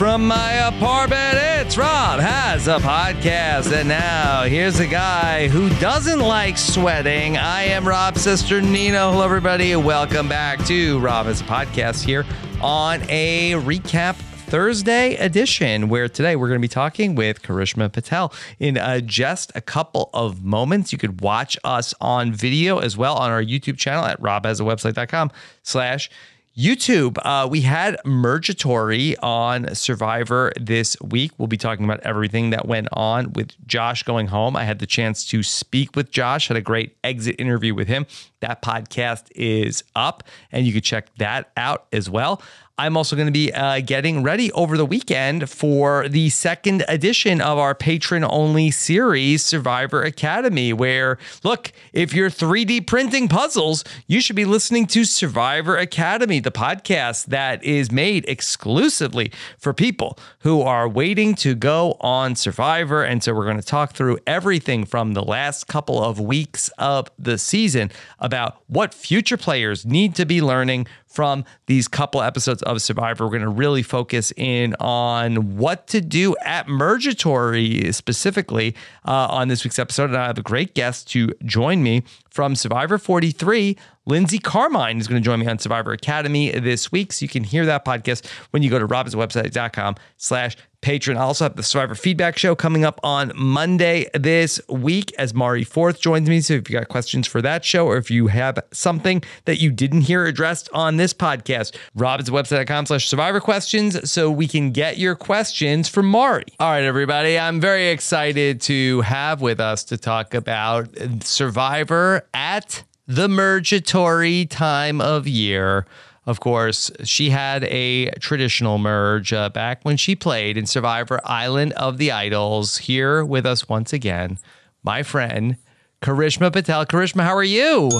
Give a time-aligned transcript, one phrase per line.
[0.00, 1.34] From my apartment.
[1.34, 3.70] It's Rob has a podcast.
[3.70, 7.36] And now here's a guy who doesn't like sweating.
[7.36, 9.12] I am Rob Cesternino.
[9.12, 9.76] Hello, everybody.
[9.76, 12.24] Welcome back to Rob has a podcast here
[12.62, 18.32] on a recap Thursday edition, where today we're going to be talking with Karishma Patel
[18.58, 20.92] in uh, just a couple of moments.
[20.92, 25.30] You could watch us on video as well on our YouTube channel at robhasawebsite.com
[25.62, 26.08] slash
[26.56, 27.16] YouTube.
[27.22, 31.30] Uh, we had Mergatory on Survivor this week.
[31.38, 34.56] We'll be talking about everything that went on with Josh going home.
[34.56, 38.04] I had the chance to speak with Josh, had a great exit interview with him.
[38.40, 42.42] That podcast is up, and you can check that out as well.
[42.80, 47.42] I'm also going to be uh, getting ready over the weekend for the second edition
[47.42, 50.72] of our patron only series, Survivor Academy.
[50.72, 56.50] Where, look, if you're 3D printing puzzles, you should be listening to Survivor Academy, the
[56.50, 63.02] podcast that is made exclusively for people who are waiting to go on Survivor.
[63.02, 67.10] And so we're going to talk through everything from the last couple of weeks of
[67.18, 72.80] the season about what future players need to be learning from these couple episodes of
[72.80, 73.24] Survivor.
[73.24, 78.74] We're going to really focus in on what to do at Mergatory specifically
[79.04, 80.10] uh, on this week's episode.
[80.10, 83.76] And I have a great guest to join me from Survivor 43.
[84.10, 87.12] Lindsay Carmine is going to join me on Survivor Academy this week.
[87.12, 91.16] So you can hear that podcast when you go to robhasawebsite.com slash patron.
[91.16, 95.62] I also have the Survivor Feedback Show coming up on Monday this week as Mari
[95.62, 96.40] Forth joins me.
[96.40, 99.70] So if you got questions for that show or if you have something that you
[99.70, 105.14] didn't hear addressed on this podcast, robhasawebsite.com slash survivor questions so we can get your
[105.14, 106.46] questions from Mari.
[106.58, 107.38] All right, everybody.
[107.38, 110.88] I'm very excited to have with us to talk about
[111.22, 115.84] Survivor at the Mergatory time of year.
[116.26, 121.72] Of course, she had a traditional merge uh, back when she played in Survivor Island
[121.72, 122.78] of the Idols.
[122.78, 124.38] Here with us once again,
[124.84, 125.56] my friend
[126.02, 126.86] Karishma Patel.
[126.86, 127.90] Karishma, how are you?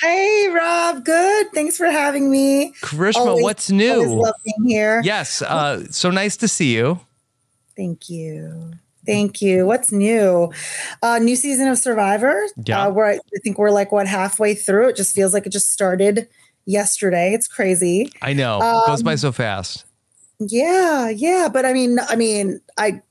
[0.00, 1.04] Hey, Rob.
[1.04, 1.52] Good.
[1.52, 2.72] Thanks for having me.
[2.82, 3.92] Karishma, Always- what's new?
[3.94, 5.00] always love being here.
[5.04, 7.00] Yes, uh, so nice to see you.
[7.76, 8.74] Thank you.
[9.04, 9.66] Thank you.
[9.66, 10.52] What's new?
[11.02, 12.40] Uh, new season of Survivor.
[12.64, 12.84] Yeah.
[12.86, 14.88] Uh, where I, think we're like what halfway through.
[14.90, 16.28] It just feels like it just started
[16.66, 17.32] yesterday.
[17.34, 18.12] It's crazy.
[18.22, 19.84] I know it goes Um, by so fast.
[20.38, 21.48] Yeah, yeah.
[21.52, 23.02] But I mean, I mean, I.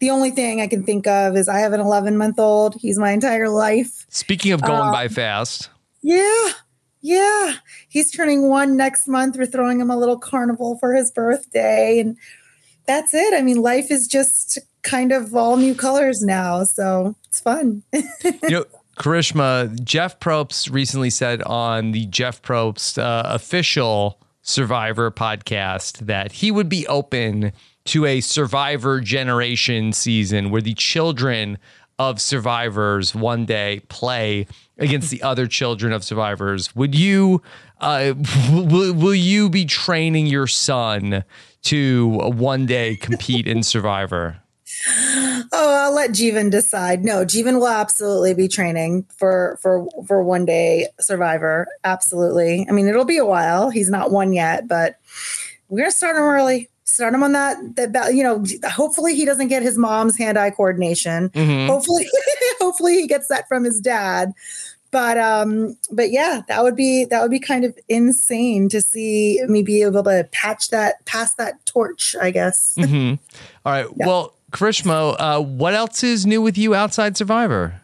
[0.00, 2.74] The only thing I can think of is I have an 11 month old.
[2.74, 4.04] He's my entire life.
[4.10, 5.70] Speaking of going um, by fast,
[6.02, 6.50] Yeah.
[7.00, 7.54] Yeah.
[7.88, 9.36] He's turning one next month.
[9.38, 12.00] We're throwing him a little carnival for his birthday.
[12.00, 12.18] And
[12.86, 13.32] that's it.
[13.34, 16.64] I mean, life is just kind of all new colors now.
[16.64, 17.82] So it's fun.
[17.92, 18.64] you know,
[18.96, 26.50] Karishma, Jeff Probst recently said on the Jeff Probst uh, official Survivor podcast that he
[26.50, 27.52] would be open
[27.86, 31.58] to a Survivor generation season where the children
[31.98, 34.46] of survivors one day play
[34.78, 36.74] against the other children of survivors.
[36.74, 37.42] Would you,
[37.80, 38.14] uh,
[38.50, 41.24] will, will you be training your son
[41.62, 44.42] to one day compete in Survivor?
[44.88, 47.04] Oh, I'll let Jeevan decide.
[47.04, 51.66] No, Jeevan will absolutely be training for for for one day survivor.
[51.84, 52.66] Absolutely.
[52.68, 53.70] I mean, it'll be a while.
[53.70, 54.98] He's not one yet, but
[55.68, 56.68] we're gonna start him early.
[56.84, 58.44] Start him on that that you know.
[58.70, 61.30] Hopefully, he doesn't get his mom's hand-eye coordination.
[61.30, 61.66] Mhm.
[61.66, 62.06] Hopefully,
[62.60, 64.32] hopefully he gets that from his dad.
[64.90, 69.40] But um, but yeah, that would be that would be kind of insane to see
[69.48, 72.14] me be able to patch that pass that torch.
[72.20, 72.76] I guess.
[72.78, 73.14] hmm
[73.64, 73.88] All right.
[73.96, 77.80] Well, Karishma, uh, what else is new with you outside Survivor?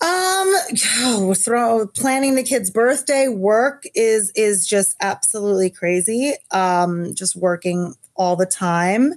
[0.00, 0.54] Um,
[0.98, 6.34] oh, throw planning the kid's birthday work is is just absolutely crazy.
[6.50, 9.14] Um, just working all the time,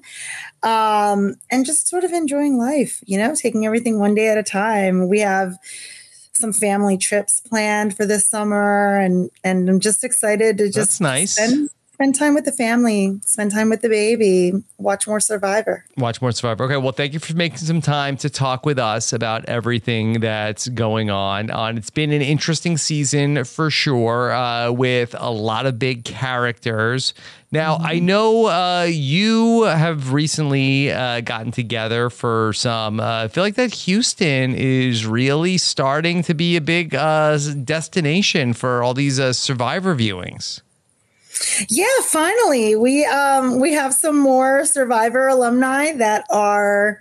[0.64, 3.04] um, and just sort of enjoying life.
[3.06, 5.10] You know, taking everything one day at a time.
[5.10, 5.58] We have
[6.32, 11.02] some family trips planned for this summer, and and I'm just excited to just That's
[11.02, 11.34] nice.
[11.34, 15.84] spend spend time with the family, spend time with the baby, watch more Survivor.
[15.98, 16.66] Watch more Survivor.
[16.66, 20.68] Okay, well, thank you for making some time to talk with us about everything that's
[20.68, 21.50] going on.
[21.50, 27.16] Uh, it's been an interesting season for sure, uh, with a lot of big characters.
[27.52, 33.00] Now, I know uh, you have recently uh, gotten together for some.
[33.00, 38.54] Uh, I feel like that Houston is really starting to be a big uh, destination
[38.54, 40.62] for all these uh, Survivor viewings.
[41.70, 47.00] Yeah, finally, we um, we have some more Survivor alumni that are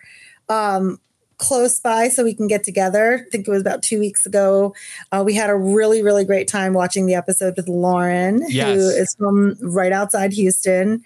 [0.48, 0.98] um,
[1.38, 3.24] close by so we can get together.
[3.26, 4.74] I think it was about two weeks ago.
[5.12, 8.68] Uh, we had a really, really great time watching the episode with Lauren, Yes.
[8.68, 11.02] who is from right outside Houston.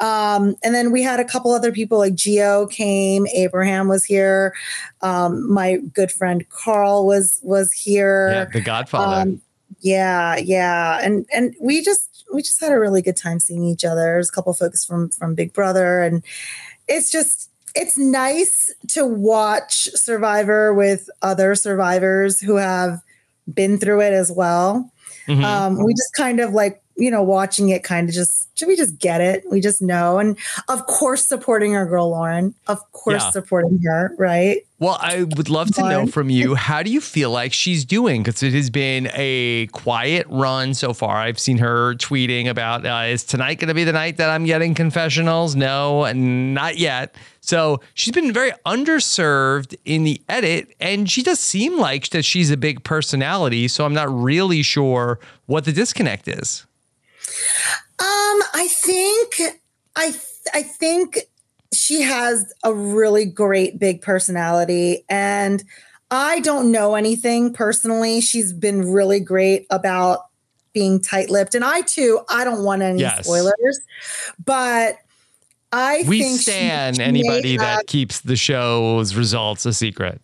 [0.00, 4.54] Um, and then we had a couple other people like Geo came, Abraham was here,
[5.00, 8.30] um, my good friend Carl was was here.
[8.32, 9.22] Yeah, The Godfather.
[9.30, 9.40] Um,
[9.80, 13.84] yeah, yeah, and and we just we just had a really good time seeing each
[13.84, 14.00] other.
[14.00, 16.24] There's a couple folks from from Big Brother, and
[16.88, 23.00] it's just it's nice to watch Survivor with other survivors who have
[23.52, 24.90] been through it as well.
[25.28, 25.44] Mhm.
[25.44, 28.76] Um, we just kind of like you know watching it, kind of just should we
[28.76, 29.44] just get it?
[29.50, 30.36] We just know, and
[30.68, 33.30] of course supporting our girl Lauren, of course Yeah.
[33.30, 34.58] supporting her, right?
[34.78, 38.22] Well, I would love to know from you how do you feel like she's doing?
[38.24, 41.18] Because it has been a quiet run so far.
[41.18, 44.44] I've seen her tweeting about uh, is tonight going to be the night that I'm
[44.44, 45.54] getting confessionals?
[45.54, 47.14] No, not yet.
[47.40, 52.50] So she's been very underserved in the edit, and she does seem like that she's
[52.50, 53.68] a big personality.
[53.68, 56.66] So I'm not really sure what the disconnect is.
[57.98, 59.40] Um, I think
[59.96, 60.22] I th-
[60.54, 61.18] I think
[61.72, 65.62] she has a really great big personality and
[66.10, 68.20] I don't know anything personally.
[68.20, 70.26] She's been really great about
[70.74, 73.24] being tight-lipped and I too I don't want any Yes.
[73.24, 73.80] spoilers.
[74.44, 74.96] But
[75.72, 80.20] I We think stand anybody have- that keeps the show's results a secret.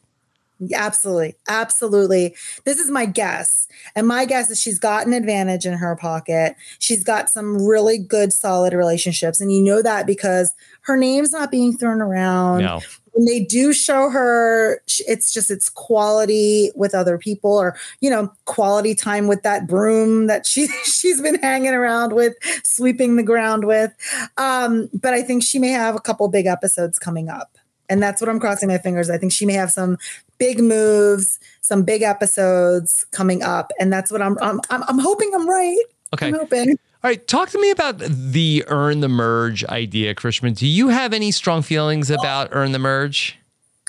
[0.75, 1.37] Absolutely.
[1.49, 2.35] Absolutely.
[2.65, 3.69] This is my guess.
[3.95, 6.57] And my guess is she's got an advantage in her pocket.
[6.81, 9.41] She's got some really good, solid relationships.
[9.41, 10.53] And you know that because
[10.83, 12.63] her name's not being thrown around.
[12.63, 12.81] No.
[13.13, 18.33] When they do show her, it's just it's quality with other people or, you know,
[18.45, 22.35] quality time with that broom that she she's been hanging around with,
[22.65, 23.93] sweeping the ground with.
[24.37, 27.57] Um, but I think she may have a couple big episodes coming up.
[27.89, 29.09] And that's what I'm crossing my fingers.
[29.09, 29.97] I think she may have some
[30.39, 34.39] big moves, some big episodes coming up, and that's what I'm.
[34.41, 34.61] I'm.
[34.71, 35.85] I'm, I'm hoping I'm right.
[36.15, 36.29] Okay.
[36.29, 36.79] I'm hoping.
[37.05, 40.57] All right, talk to me about the earn the merge idea, Karishma.
[40.57, 43.39] Do you have any strong feelings about earn the merge?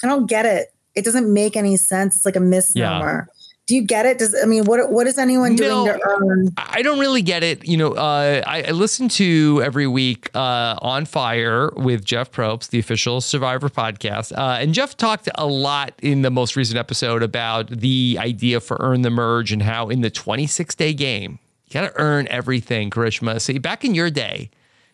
[0.03, 0.71] I don't get it.
[0.93, 2.17] It doesn't make any sense.
[2.17, 3.27] It's like a misnomer.
[3.69, 4.17] Do you get it?
[4.17, 4.91] Does I mean what?
[4.91, 5.85] What is anyone doing No.
[5.85, 6.49] to earn?
[6.57, 7.67] I don't really get it.
[7.67, 12.71] You know, uh, I, I listen to every week uh, on Fire with Jeff Probst,
[12.71, 17.21] the official Survivor podcast, uh, and Jeff talked a lot in the most recent episode
[17.21, 21.37] about the idea for earn the merge and how in the 26 day game
[21.67, 22.89] you got to earn everything.
[22.89, 24.49] Karishma, so back in your day.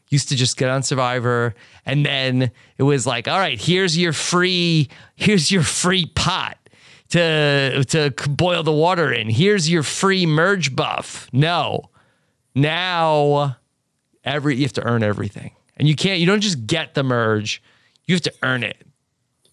[0.10, 1.56] Used to just get on Survivor,
[1.86, 6.57] and then it was like, all right, here's your free, here's your free pot
[7.10, 9.30] to to boil the water in.
[9.30, 11.30] Here's your free merge buff.
[11.31, 11.90] No.
[12.54, 13.57] Now
[14.24, 15.52] every you have to earn everything.
[15.78, 17.62] And you can't you don't just get the merge.
[18.06, 18.86] You have to earn it.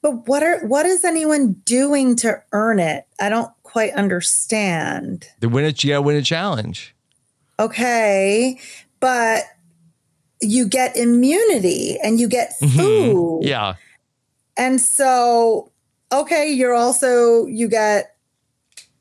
[0.01, 3.07] But what are what is anyone doing to earn it?
[3.21, 5.27] I don't quite understand.
[5.41, 6.95] The win it, you gotta win a challenge.
[7.59, 8.59] Okay,
[9.01, 9.45] but
[10.43, 12.79] you get immunity and you get mm-hmm.
[12.79, 13.41] food.
[13.45, 13.75] Yeah.
[14.57, 15.72] And so,
[16.13, 18.17] okay, you're also, you get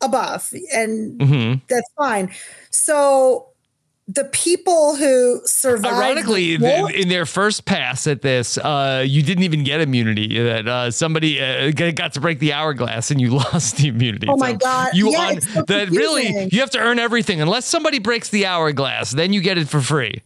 [0.02, 2.32] a buff, and hmm that's fine.
[2.72, 3.48] So,
[4.08, 5.94] the people who survive.
[5.94, 10.42] Ironically, th- in their first pass at this, uh, you didn't even get immunity.
[10.42, 14.28] That uh, somebody uh, got to break the hourglass and you lost the immunity.
[14.30, 14.90] Oh my God.
[14.94, 18.46] You Yeah, on so that really you have to earn everything unless somebody breaks the
[18.46, 20.22] hourglass, then you get it for free.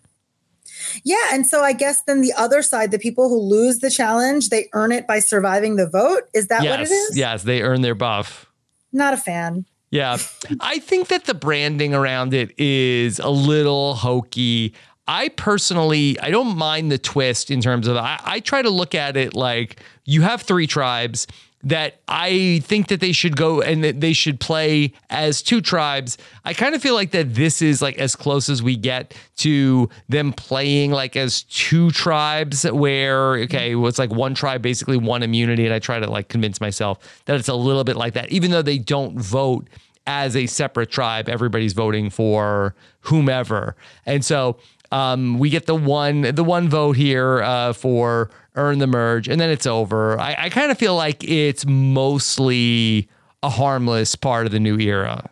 [1.04, 1.30] Yeah.
[1.34, 4.70] And so, I guess then the other side, the people who lose the challenge, they
[4.74, 6.24] earn it by surviving the vote.
[6.34, 6.90] Is that what it is?
[6.90, 8.48] yes, yes, they earn their buff.
[8.92, 9.66] Not a fan.
[9.92, 10.18] Yeah.
[10.60, 14.74] I think that the branding around it is a little hokey.
[15.08, 18.96] I personally, I don't mind the twist in terms of, I, I try to look
[18.96, 21.28] at it like you have three tribes
[21.66, 26.18] that I think that they should go and that they should play as two tribes.
[26.46, 29.90] I kind of feel like that this is like as close as we get to
[30.08, 35.24] them playing like as two tribes where okay, well, it's like one tribe basically one
[35.24, 38.32] immunity and I try to like convince myself that it's a little bit like that
[38.32, 39.68] even though they don't vote
[40.08, 43.76] as a separate tribe, everybody's voting for whomever.
[44.06, 44.58] And so
[44.92, 49.40] Um, we get the one the one vote here uh, for earn the merge, and
[49.40, 50.20] then it's over.
[50.20, 53.10] I, I kind of feel like it's mostly
[53.44, 55.30] a harmless part of the new era.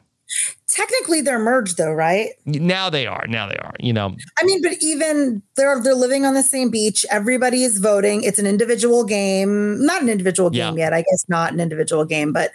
[0.67, 2.29] Technically, they're merged, though, right?
[2.45, 3.27] Now they are.
[3.27, 3.73] Now they are.
[3.79, 4.15] You know.
[4.39, 7.05] I mean, but even they're they're living on the same beach.
[7.11, 8.23] Everybody is voting.
[8.23, 10.85] It's an individual game, not an individual game yeah.
[10.85, 10.93] yet.
[10.93, 12.51] I guess not an individual game, but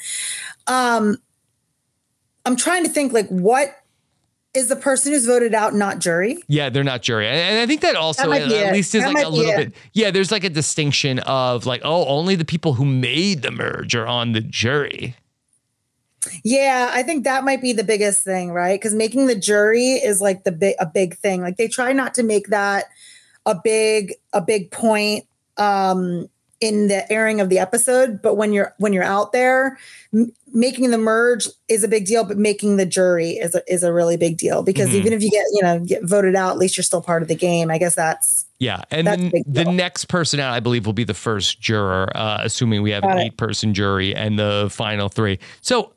[0.66, 1.16] um,
[2.44, 3.76] I'm trying to think like what
[4.54, 6.38] is the person who's voted out not jury?
[6.48, 7.28] Yeah, they're not jury.
[7.28, 10.10] And I think that also that at, least is that like a little bit yeah,
[10.10, 14.06] there's like a distinction of like, oh, only the people who made the merge are
[14.06, 15.16] on the jury.
[16.42, 18.78] Yeah, I think that might be the biggest thing, right?
[18.78, 21.42] Because making the jury is like the big a big thing.
[21.42, 22.86] Like they try not to make that
[23.46, 25.24] a big a big point
[25.56, 26.28] um
[26.60, 29.78] in the airing of the episode but when you're when you're out there
[30.12, 33.84] m- making the merge is a big deal but making the jury is a, is
[33.84, 34.98] a really big deal because mm-hmm.
[34.98, 37.28] even if you get you know get voted out at least you're still part of
[37.28, 40.92] the game i guess that's yeah and then the next person out i believe will
[40.92, 44.68] be the first juror uh, assuming we have Got an eight person jury and the
[44.70, 45.92] final three so.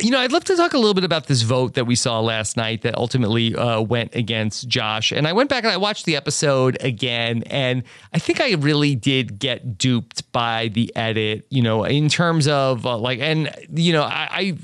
[0.00, 2.20] You know, I'd love to talk a little bit about this vote that we saw
[2.20, 5.12] last night that ultimately uh, went against Josh.
[5.12, 7.82] And I went back and I watched the episode again, and
[8.12, 11.46] I think I really did get duped by the edit.
[11.50, 14.28] You know, in terms of uh, like, and you know, I.
[14.30, 14.58] I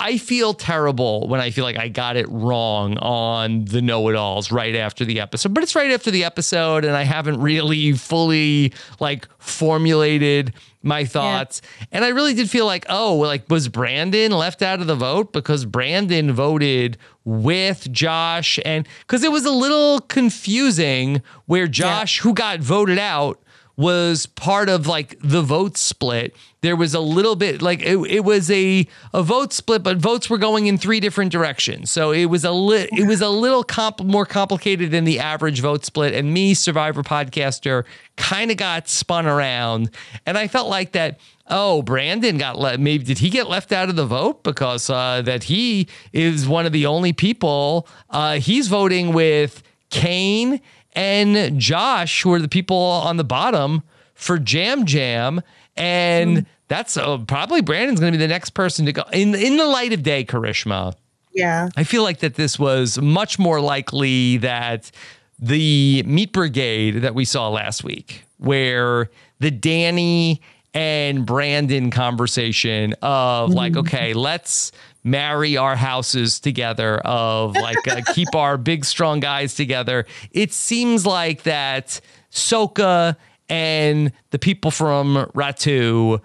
[0.00, 4.14] I feel terrible when I feel like I got it wrong on the know it
[4.14, 7.92] alls right after the episode, but it's right after the episode, and I haven't really
[7.94, 11.60] fully like formulated my thoughts.
[11.62, 11.86] Yeah.
[11.92, 15.32] And I really did feel like, oh, like was Brandon left out of the vote
[15.32, 22.22] because Brandon voted with Josh and because it was a little confusing where Josh, yeah.
[22.22, 23.42] who got voted out,
[23.78, 26.34] was part of like the vote split.
[26.62, 30.28] There was a little bit like it, it was a a vote split, but votes
[30.28, 31.88] were going in three different directions.
[31.88, 35.60] So it was a li- it was a little comp- more complicated than the average
[35.60, 36.12] vote split.
[36.12, 37.84] And me, Survivor podcaster,
[38.16, 39.90] kind of got spun around,
[40.26, 41.18] and I felt like that.
[41.50, 42.78] Oh, Brandon got let.
[42.78, 46.66] Maybe did he get left out of the vote because uh, that he is one
[46.66, 47.88] of the only people.
[48.10, 50.60] Uh, he's voting with Kane
[50.98, 55.40] and Josh, who are the people on the bottom for Yam Yam.
[55.76, 56.46] And mm.
[56.66, 59.64] that's uh, probably Brandon's going to be the next person to go in in the
[59.64, 60.94] light of day, Karishma.
[61.32, 61.68] Yeah.
[61.76, 64.90] I feel like that this was much more likely that
[65.38, 70.42] the meat brigade that we saw last week, where the Danny
[70.74, 73.78] and Brandon conversation of like, mm.
[73.78, 74.72] okay, let's
[75.10, 81.06] marry our houses together of like uh, keep our big strong guys together it seems
[81.06, 82.00] like that
[82.30, 83.16] soka
[83.48, 86.20] and the people from ratu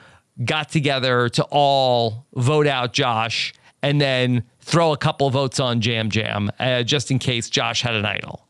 [0.45, 6.09] got together to all vote out josh and then throw a couple votes on Yam
[6.13, 8.43] Yam uh, just in case josh had an idol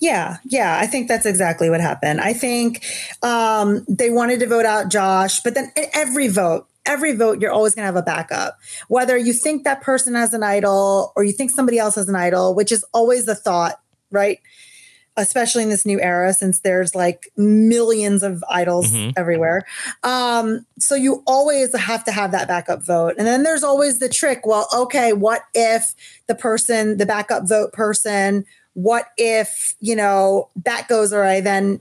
[0.00, 2.20] yeah, yeah, I think that's exactly what happened.
[2.20, 2.84] I think
[3.22, 7.74] um, they wanted to vote out Josh, but then every vote, every vote, you're always
[7.74, 8.58] going to have a backup.
[8.88, 12.16] Whether you think that person has an idol or you think somebody else has an
[12.16, 14.38] idol, which is always the thought, right?
[15.16, 19.10] Especially in this new era, since there's like millions of idols mm-hmm.
[19.16, 19.62] everywhere.
[20.02, 23.14] Um, so you always have to have that backup vote.
[23.16, 24.46] And then there's always the trick.
[24.46, 25.94] Well, okay, what if
[26.26, 31.40] the person, the backup vote person, what if, you know, that goes awry?
[31.40, 31.80] Then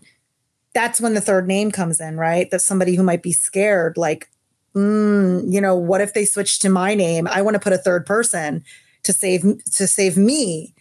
[0.73, 2.49] that's when the third name comes in, right?
[2.51, 4.29] That somebody who might be scared, like,
[4.75, 7.27] mm, you know, what if they switch to my name?
[7.27, 8.63] I want to put a third person
[9.03, 10.73] to save to save me.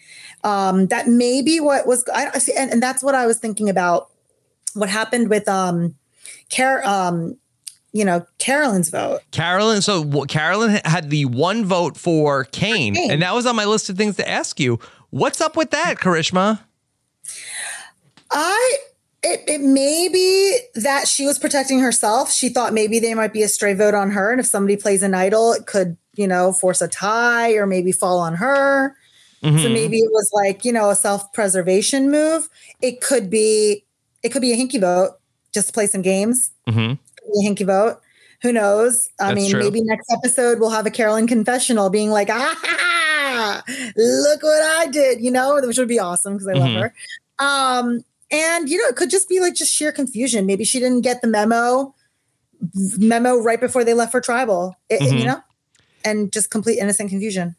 [0.42, 4.10] Um, that may be what was I and, and that's what I was thinking about.
[4.74, 5.94] What happened with um,
[6.54, 7.38] Car- um,
[7.92, 9.20] you know, Carolyn's vote.
[9.30, 13.64] Carolyn, so Carolyn had the one vote for Kane, Kane, and that was on my
[13.64, 14.80] list of things to ask you.
[15.10, 16.60] What's up with that, Karishma?
[18.32, 18.78] I
[19.24, 22.30] it, it may be that she was protecting herself.
[22.30, 24.30] She thought maybe they might be a stray vote on her.
[24.30, 27.90] And if somebody plays an idol, it could, you know, force a tie or maybe
[27.90, 28.94] fall on her.
[29.42, 29.58] Mm-hmm.
[29.58, 32.48] So maybe it was like, you know, a self-preservation move.
[32.82, 33.84] It could be,
[34.22, 35.18] it could be a hinky vote
[35.52, 36.50] just to play some games.
[36.68, 36.92] Mm-hmm.
[36.92, 38.00] A hinky vote.
[38.42, 39.08] Who knows?
[39.18, 39.60] I That's mean, true.
[39.60, 43.62] maybe next episode we'll have a Carolyn confessional being like, ah,
[43.96, 46.74] look what I did, you know, which would be awesome because I mm-hmm.
[46.74, 46.94] love her.
[47.38, 50.46] Um, and, you know, it could just be like just sheer confusion.
[50.46, 51.94] Maybe she didn't get the memo
[52.96, 55.18] memo right before they left for tribal, it, mm-hmm.
[55.18, 55.40] you know,
[56.04, 57.56] and just complete innocent confusion.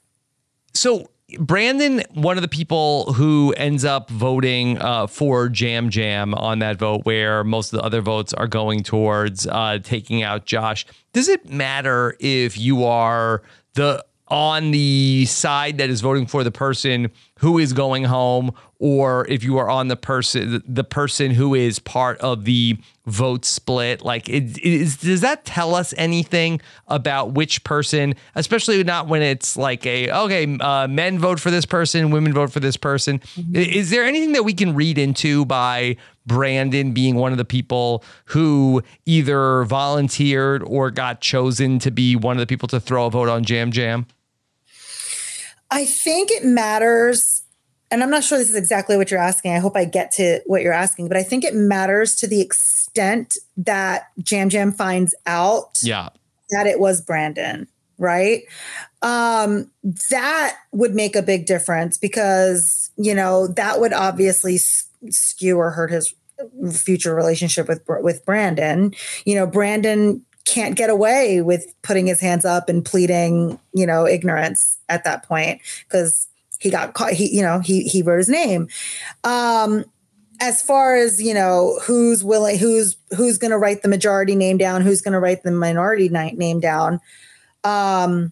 [0.73, 6.59] So Brandon, one of the people who ends up voting uh, for Yam Yam on
[6.59, 10.85] that vote, where most of the other votes are going towards uh, taking out Josh.
[11.13, 13.41] Does it matter if you are
[13.73, 19.27] the on the side that is voting for the person who is going home or
[19.27, 24.01] if you are on the person the person who is part of the vote split
[24.01, 29.55] like it, is, does that tell us anything about which person especially not when it's
[29.55, 33.55] like a okay uh, men vote for this person women vote for this person mm-hmm.
[33.55, 38.03] is there anything that we can read into by Brandon being one of the people
[38.25, 43.11] who either volunteered or got chosen to be one of the people to throw a
[43.11, 44.07] vote on Yam Yam?
[45.75, 47.43] I think it matters.
[47.91, 49.51] And I'm not sure this is exactly what you're asking.
[49.51, 52.39] I hope I get to what you're asking, but I think it matters to the
[52.39, 56.09] extent that Yam Yam finds out yeah.
[56.51, 57.67] that it was Brandon,
[57.97, 58.43] right?
[59.01, 59.69] Um,
[60.09, 64.57] that would make a big difference because, you know, that would obviously
[65.09, 66.13] skew or hurt his
[66.71, 68.93] future relationship with with Brandon.
[69.25, 74.07] You know, Brandon can't get away with putting his hands up and pleading, you know,
[74.07, 76.27] ignorance at that point because
[76.59, 77.13] he got caught.
[77.13, 78.69] He, you know, he he wrote his name.
[79.23, 79.85] Um,
[80.39, 84.57] as far as you know, who's willing, who's who's going to write the majority name
[84.57, 86.99] down, who's going to write the minority name down.
[87.63, 88.31] Um,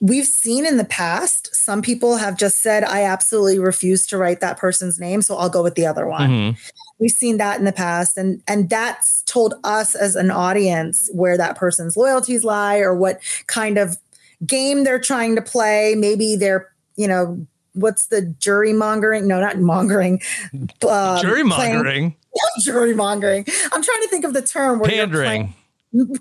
[0.00, 4.40] we've seen in the past some people have just said i absolutely refuse to write
[4.40, 6.30] that person's name so i'll go with the other one.
[6.30, 6.58] Mm-hmm.
[6.98, 11.36] we've seen that in the past and and that's told us as an audience where
[11.36, 13.96] that person's loyalties lie or what kind of
[14.44, 15.94] game they're trying to play.
[15.96, 19.26] Maybe they're you know what's the jury mongering?
[19.26, 20.20] No not mongering.
[20.82, 22.16] Uh, jury mongering?
[22.60, 23.44] jury mongering.
[23.72, 25.54] I'm trying to think of the term where pandering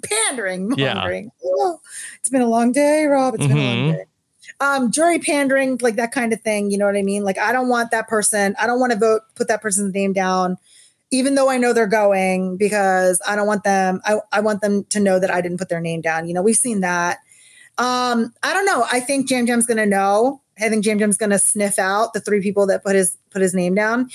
[0.03, 0.71] pandering.
[0.77, 1.21] Yeah.
[1.43, 1.79] Oh,
[2.19, 3.35] it's been a long day, Rob.
[3.35, 3.53] It's mm-hmm.
[3.53, 3.97] been a long mm-hmm.
[3.97, 4.05] day.
[4.59, 6.71] Um, jury pandering, like that kind of thing.
[6.71, 7.23] You know what I mean?
[7.23, 8.55] Like, I don't want that person.
[8.59, 10.57] I don't want to vote, put that person's name down,
[11.11, 14.01] even though I know they're going because I don't want them.
[14.05, 16.27] I, I want them to know that I didn't put their name down.
[16.27, 17.17] You know, we've seen that.
[17.77, 18.85] Um, I don't know.
[18.91, 20.41] I think Yam Yam's going to know.
[20.57, 23.41] I think Yam Yam's going to sniff out the three people that put his put
[23.41, 24.09] his name down.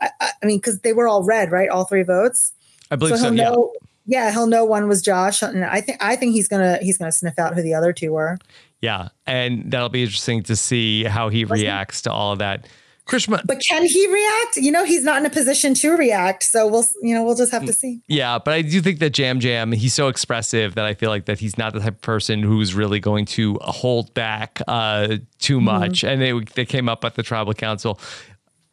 [0.00, 1.70] I, I mean, because they were all red, right?
[1.70, 2.52] All three votes.
[2.90, 3.28] I believe so.
[3.28, 3.50] so yeah.
[3.50, 3.72] Know,
[4.06, 7.12] yeah, he'll know one was Josh, and I think I think he's gonna he's gonna
[7.12, 8.38] sniff out who the other two were.
[8.80, 12.66] Yeah, and that'll be interesting to see how he reacts to all of that.
[13.06, 14.56] Karishma, but can he react?
[14.56, 17.52] You know, he's not in a position to react, so we'll you know we'll just
[17.52, 18.00] have to see.
[18.08, 21.26] Yeah, but I do think that Yam Yam he's so expressive that I feel like
[21.26, 25.56] that he's not the type of person who's really going to hold back uh, too
[25.56, 25.64] mm-hmm.
[25.64, 26.00] much.
[26.00, 26.08] Mm-hmm.
[26.08, 28.00] And they they came up at the tribal council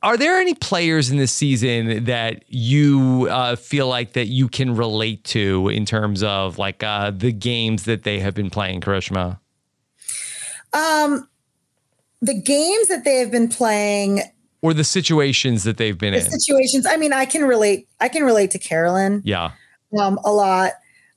[0.04, 4.76] are there any players in this season that you uh, feel like that you can
[4.76, 9.40] relate to in terms of like uh, the games that they have been playing, Karishma?
[10.74, 11.30] Um,
[12.22, 14.22] the games that they have been playing,
[14.62, 16.32] or the situations that they've been the in.
[16.32, 16.86] Situations.
[16.86, 17.88] I mean, I can relate.
[18.02, 19.22] I can relate to Carolyn.
[19.24, 19.52] Yeah.
[19.98, 20.74] Um, a lot,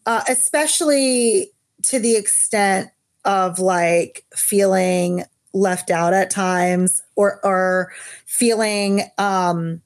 [0.07, 1.51] uh, especially
[1.85, 2.91] to the extent
[3.25, 7.93] of like feeling left out at times or or
[8.27, 9.83] feeling um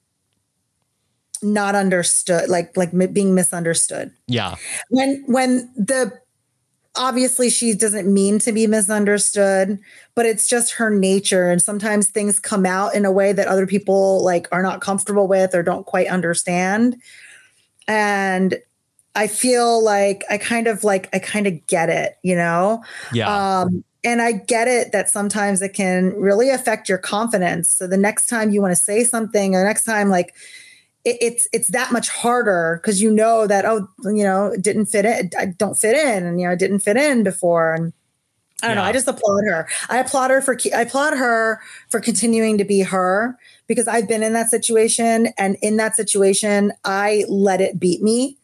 [1.43, 4.13] not understood like like being misunderstood.
[4.27, 4.57] Yeah.
[4.91, 6.13] When when the
[6.97, 9.79] obviously she doesn't mean to be misunderstood
[10.17, 11.49] but it's just her nature.
[11.51, 15.29] And sometimes things come out in a way that other people like are not comfortable
[15.29, 16.97] with or don't quite understand.
[17.89, 18.59] And
[19.17, 22.81] i feel like i kind of like i kind of get it you know?
[23.13, 23.63] Yeah.
[23.63, 27.71] Um and I get it that sometimes it can really affect your confidence.
[27.71, 30.35] So the next time you want to say something, or next time, like
[31.05, 34.87] it, it's it's that much harder because you know that oh you know it didn't
[34.87, 37.93] fit in, I don't fit in, and you know I didn't fit in before, and
[38.63, 38.83] I don't yeah.
[38.83, 38.89] know.
[38.89, 39.69] I just applaud her.
[39.89, 43.37] I applaud her for I applaud her for continuing to be her
[43.67, 48.37] because I've been in that situation, and in that situation, I let it beat me.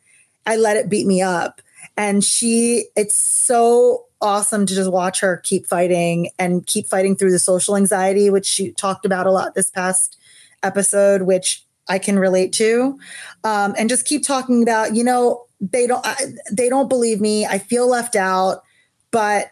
[0.47, 1.63] I let it beat me up,
[1.97, 2.87] and she.
[2.95, 7.77] It's so awesome to just watch her keep fighting and keep fighting through the social
[7.77, 10.19] anxiety, which she talked about a lot this past
[10.63, 12.99] episode, which I can relate to,
[13.45, 16.17] um, and just keep talking about, you know, they don't, I,
[16.51, 17.47] they don't believe me.
[17.47, 18.63] I feel left out,
[19.11, 19.51] but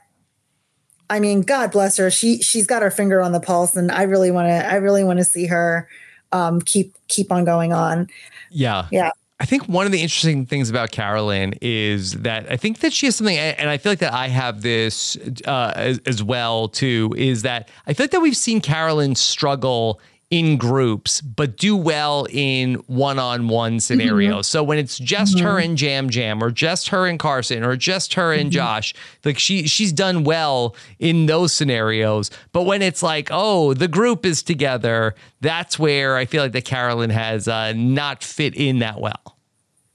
[1.10, 2.10] I mean, God bless her.
[2.10, 4.66] She she's got her finger on the pulse, and I really want to.
[4.66, 5.88] I really want to see her
[6.32, 8.08] um, keep keep on going on.
[8.50, 9.10] Yeah, yeah.
[9.40, 13.06] I think one of the interesting things about Carolyn is that I think that she
[13.06, 17.12] has something, and I feel like that I have this uh, as, as, well too.
[17.16, 22.26] Is that I feel like that we've seen Carolyn struggle in groups, but do well
[22.30, 24.46] in one-on-one scenarios.
[24.46, 24.58] Mm-hmm.
[24.58, 25.46] So when it's just mm-hmm.
[25.46, 28.56] her and Yam Yam or just her and Carson, or just her and mm-hmm.
[28.56, 32.30] Josh, like she she's done well in those scenarios.
[32.52, 36.62] But when it's like, oh, the group is together, that's where I feel like the
[36.62, 39.36] Carolyn has uh, not fit in that well.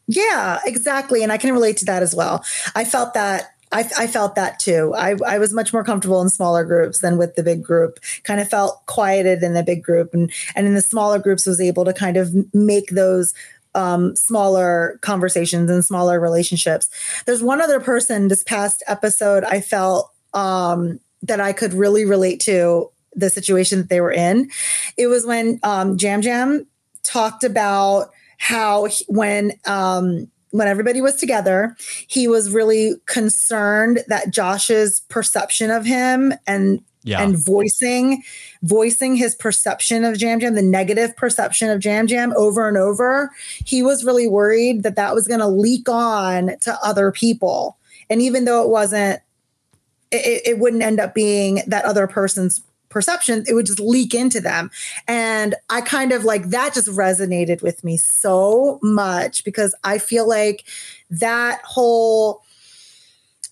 [0.07, 1.21] Yeah, exactly.
[1.21, 2.43] And I can relate to that as well.
[2.75, 4.93] I felt that I, I, felt that too.
[4.95, 7.99] I, I was much more comfortable in smaller groups than with the big group.
[8.23, 11.61] Kind of felt quieted in the big group, and and in the smaller groups was
[11.61, 13.33] able to kind of make those
[13.75, 16.89] um, smaller conversations and smaller relationships.
[17.25, 22.39] There's one other person this past episode I felt um, that I could really relate
[22.41, 24.49] to the situation that they were in.
[24.97, 26.67] It was when um, Yam Yam
[27.03, 31.75] talked about how he, when um, when everybody was together,
[32.07, 37.21] he was really concerned that Josh's perception of him and yeah.
[37.21, 38.23] and voicing
[38.61, 43.31] voicing his perception of Yam Yam, the negative perception of Yam Yam over and over.
[43.65, 47.77] He was really worried that that was going to leak on to other people.
[48.09, 49.21] And even though it wasn't,
[50.11, 54.41] it, it wouldn't end up being that other person's perception, it would just leak into
[54.41, 54.71] them.
[55.07, 60.27] And I kind of like that just resonated with me so much because I feel
[60.27, 60.65] like
[61.09, 62.43] that whole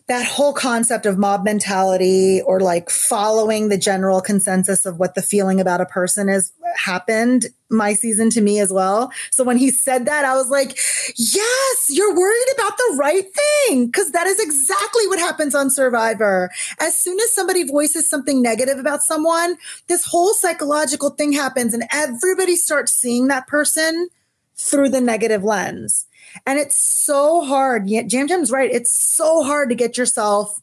[0.08, 5.22] that whole concept of mob mentality or like following the general consensus of what the
[5.22, 9.12] feeling about a person is happened my season to me as well.
[9.32, 10.78] So when he said that, I was like,
[11.18, 13.26] yes, you're worried about the right
[13.68, 13.92] thing.
[13.92, 16.50] Cause that is exactly what happens on Survivor.
[16.80, 21.84] As soon as somebody voices something negative about someone, this whole psychological thing happens and
[21.92, 24.08] everybody starts seeing that person
[24.56, 26.07] through the negative lens.
[26.46, 27.90] And it's so hard.
[27.90, 28.72] Yeah, Yam Yam's right.
[28.72, 30.60] It's so hard to get yourself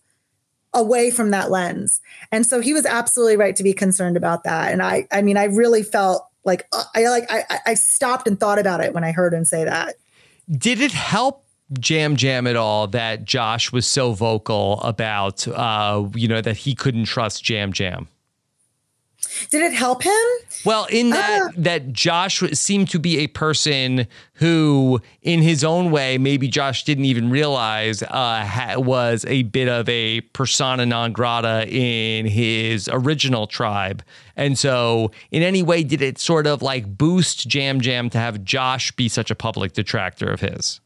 [0.72, 2.00] away from that lens.
[2.32, 4.72] And so he was absolutely right to be concerned about that.
[4.72, 8.58] And I, I mean, I really felt like I like I, I stopped and thought
[8.58, 9.94] about it when I heard him say that.
[10.50, 11.46] Did it help
[11.82, 16.74] Yam Yam at all that Josh was so vocal about, uh, you know, that he
[16.74, 18.08] couldn't trust Yam Yam?
[19.50, 20.12] Did it help him?
[20.64, 25.90] Well, in that uh, that Josh seemed to be a person who, in his own
[25.90, 31.12] way, maybe Josh didn't even realize uh, ha- was a bit of a persona non
[31.12, 34.02] grata in his original tribe.
[34.36, 38.44] And so, in any way, did it sort of like boost Yam Yam to have
[38.44, 40.80] Josh be such a public detractor of his?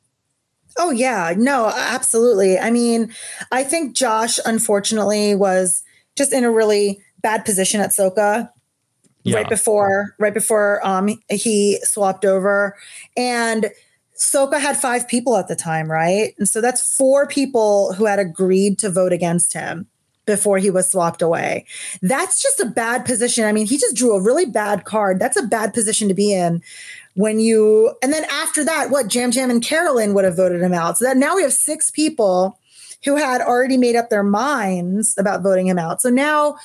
[0.78, 1.34] Oh, yeah.
[1.36, 2.58] No, absolutely.
[2.58, 3.12] I mean,
[3.50, 5.82] I think Josh, unfortunately, was
[6.16, 8.50] just in a really bad position at Soka
[9.24, 9.36] yeah.
[9.36, 12.76] right before right before um he swapped over
[13.16, 13.70] and
[14.18, 16.34] Soka had five people at the time, right?
[16.38, 19.86] And so that's four people who had agreed to vote against him
[20.26, 21.64] before he was swapped away.
[22.02, 23.44] That's just a bad position.
[23.44, 25.20] I mean, he just drew a really bad card.
[25.20, 26.62] That's a bad position to be in
[27.14, 30.74] when you and then after that, what Yam Yam and Carolyn would have voted him
[30.74, 30.98] out.
[30.98, 32.58] So that now we have six people
[33.04, 36.02] who had already made up their minds about voting him out.
[36.02, 36.56] So now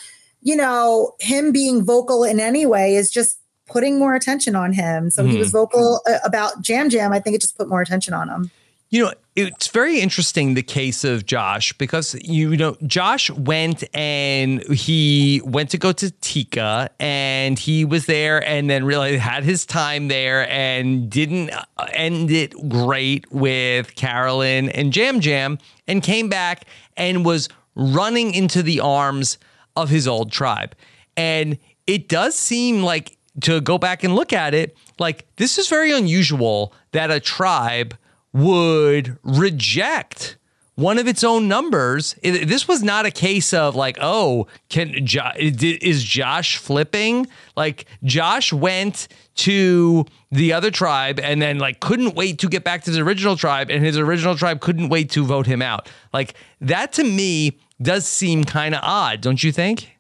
[0.44, 5.10] you know, him being vocal in any way is just putting more attention on him.
[5.10, 5.32] So mm-hmm.
[5.32, 5.58] he was mm-hmm.
[5.58, 7.14] vocal uh, about Yam Yam.
[7.14, 8.52] I think it just put more attention on him.
[8.90, 14.62] You know, it's very interesting the case of Josh because you know Josh went and
[14.72, 19.66] he went to go to Tika and he was there and then really had his
[19.66, 26.30] time there and didn't uh, end it great with Carolyn and Yam Yam and came
[26.30, 29.40] back and was running into the arms
[29.76, 30.76] of his old tribe.
[31.16, 31.58] And
[31.88, 35.92] it does seem like to go back and look at it, like this is very
[35.92, 37.98] unusual that a tribe
[38.32, 40.38] would reject
[40.76, 42.16] one of its own numbers.
[42.24, 47.28] This was not a case of like, oh, can is Josh flipping?
[47.56, 52.84] Like Josh went to the other tribe and then like couldn't wait to get back
[52.84, 55.90] to his original tribe, and his original tribe couldn't wait to vote him out.
[56.12, 59.92] Like that to me does seem kind of odd, don't you think?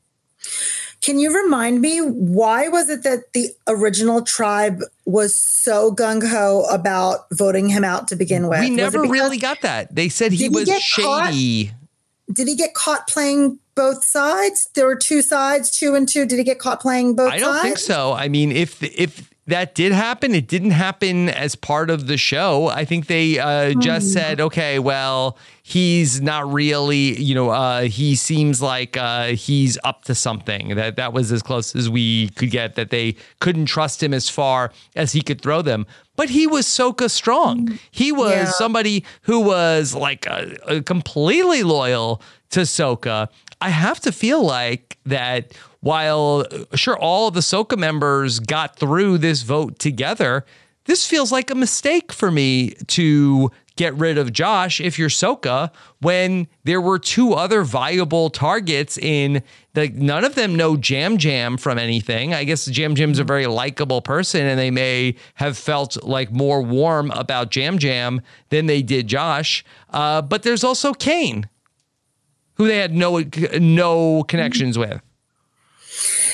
[1.01, 6.65] Can you remind me why was it that the original tribe was so gung ho
[6.71, 8.61] about voting him out to begin with?
[8.61, 9.93] We never really got that.
[9.93, 11.65] They said he was he shady.
[11.67, 12.35] Caught?
[12.35, 14.69] Did he get caught playing both sides?
[14.75, 16.25] There were two sides, two and two.
[16.25, 17.33] Did he get caught playing both?
[17.33, 17.63] I don't sides?
[17.63, 18.13] think so.
[18.13, 20.33] I mean, if if that did happen.
[20.33, 22.67] It didn't happen as part of the show.
[22.67, 24.13] I think they uh, just mm.
[24.13, 30.05] said, okay, well, he's not really, you know, uh, he seems like uh, he's up
[30.05, 30.75] to something.
[30.75, 32.75] That that was as close as we could get.
[32.75, 35.85] That they couldn't trust him as far as he could throw them.
[36.15, 37.67] But he was Soka strong.
[37.67, 37.79] Mm.
[37.91, 38.45] He was yeah.
[38.45, 43.27] somebody who was like uh, completely loyal to Soka.
[43.59, 45.53] I have to feel like that
[45.83, 50.45] while sure all the Soka members got through this vote together,
[50.85, 55.71] this feels like a mistake for me to get rid of Josh if you're Soka
[55.99, 59.43] when there were two other viable targets in
[59.73, 62.33] the none of them know Yam Yam from anything.
[62.33, 66.61] I guess Yam Yam's a very likable person and they may have felt like more
[66.61, 69.65] warm about Yam Yam than they did Josh.
[69.89, 71.49] Uh, but there's also Kane
[72.53, 73.21] who they had no
[73.59, 75.01] no connections with.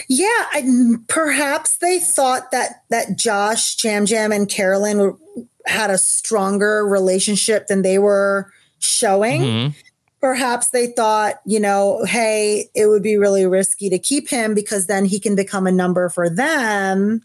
[0.08, 5.17] Yeah, I, perhaps they thought that that Josh, Yam Yam, and Carolyn were,
[5.65, 9.41] had a stronger relationship than they were showing.
[9.41, 9.75] Mhm.
[10.21, 14.88] Perhaps they thought, you know, hey, it would be really risky to keep him because
[14.88, 17.21] then he can become a number for them.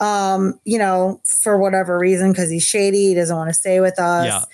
[0.00, 3.98] Um, you know, for whatever reason, because he's shady, he doesn't want to stay with
[3.98, 4.26] us.
[4.26, 4.44] Yeah.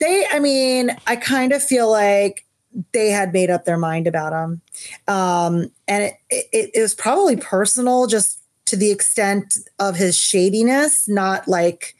[0.00, 2.43] They, I mean, I kind of feel like
[2.92, 4.60] they had made up their mind about him.
[5.08, 11.08] Um, and it, it, it was probably personal just to the extent of his shadiness,
[11.08, 11.94] not like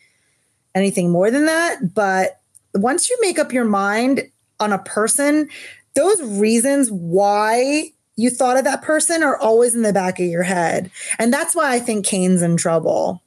[0.74, 1.94] anything more than that.
[1.94, 2.40] But
[2.74, 5.48] once you make up your mind on a person,
[5.94, 10.42] those reasons why you thought of that person are always in the back of your
[10.42, 10.90] head.
[11.18, 13.22] And that's why I think Kane's in trouble.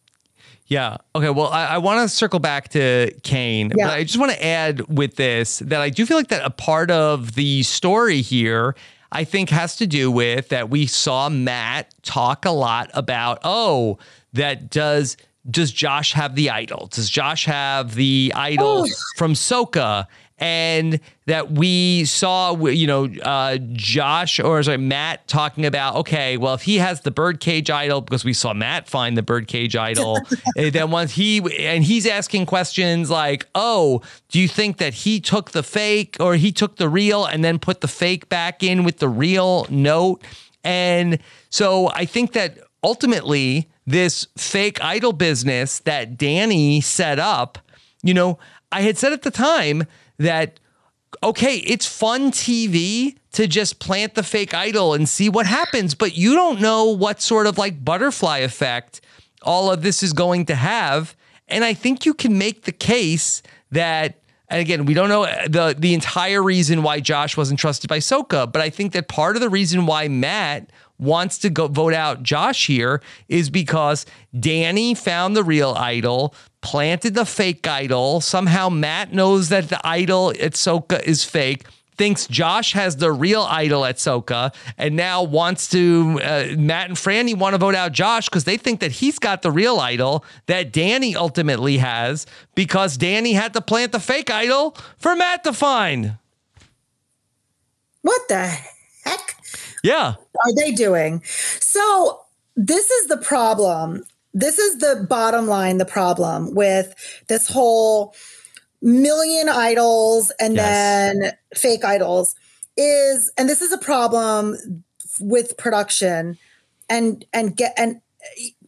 [0.68, 0.98] Yeah.
[1.16, 1.30] Okay.
[1.30, 3.88] Well, I, I want to circle back to Kane, Yeah.
[3.88, 6.50] but I just want to add with this that I do feel like that a
[6.50, 8.76] part of the story here,
[9.12, 13.98] I think, has to do with that we saw Matt talk a lot about, oh,
[14.34, 15.16] that does
[15.50, 16.88] does Josh have the idol?
[16.92, 18.88] Does Josh have the idol Oh.
[19.16, 20.06] from Soka?
[20.40, 26.54] And that we saw, you know, uh, Josh or sorry, Matt talking about, okay, well,
[26.54, 30.20] if he has the birdcage idol, because we saw Matt find the birdcage idol,
[30.56, 35.20] and then once he and he's asking questions like, oh, do you think that he
[35.20, 38.84] took the fake or he took the real and then put the fake back in
[38.84, 40.24] with the real note?
[40.64, 41.20] And
[41.50, 47.58] so I think that ultimately, this fake idol business that Danny set up,
[48.04, 48.38] you know,
[48.72, 49.86] I had said at the time
[50.18, 50.60] that,
[51.24, 56.18] okay, it's fun TV to just plant the fake idol and see what happens, but
[56.18, 59.02] you don't know what sort of like butterfly effect
[59.44, 61.16] all of this is going to have.
[61.48, 65.48] And I think you can make the case that and again, we don't know uh,
[65.48, 69.36] the the entire reason why Josh wasn't trusted by Soka, but I think that part
[69.36, 74.06] of the reason why Matt wants to go vote out Josh here is because
[74.40, 78.22] Danny found the real idol, planted the fake idol.
[78.22, 81.66] Somehow Matt knows that the idol at Soka is fake.
[81.98, 86.98] Thinks Josh has the real idol at Soka and now wants to, uh, Matt and
[86.98, 90.24] Frannie want to vote out Josh because they think that he's got the real idol
[90.46, 95.54] that Danny ultimately has because Danny had to plant the fake idol for Matt to
[95.54, 96.18] find.
[98.04, 98.46] What the
[99.04, 99.36] heck?
[99.84, 100.16] Yeah.
[100.46, 101.24] are they doing?
[101.26, 102.22] So,
[102.56, 104.04] this is the problem.
[104.40, 106.94] This is the bottom line the problem with
[107.28, 108.14] this whole
[108.84, 110.64] million idols and Yes.
[111.16, 112.36] then fake idols
[112.78, 114.84] is and this is a problem
[115.20, 116.38] with production
[116.88, 118.00] and and get and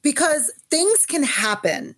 [0.02, 1.96] because things can happen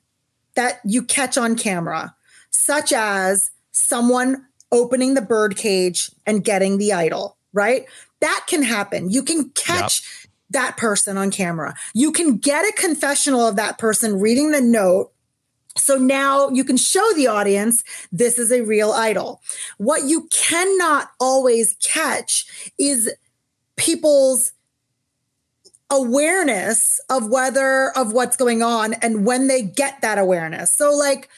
[0.56, 2.14] that you catch on camera
[2.50, 7.86] such as someone opening the bird cage and getting the idol right?
[8.22, 9.10] That can happen.
[9.10, 10.21] You can catch
[10.52, 15.12] that person on camera you can get a confessional of that person reading the note
[15.78, 19.42] so now you can show the audience this is a real idol.
[19.78, 22.46] What you cannot always catch
[22.78, 23.14] is
[23.78, 24.52] people's
[25.90, 30.74] awareness of whether of what's going on and when they get that awareness.
[30.74, 31.30] So like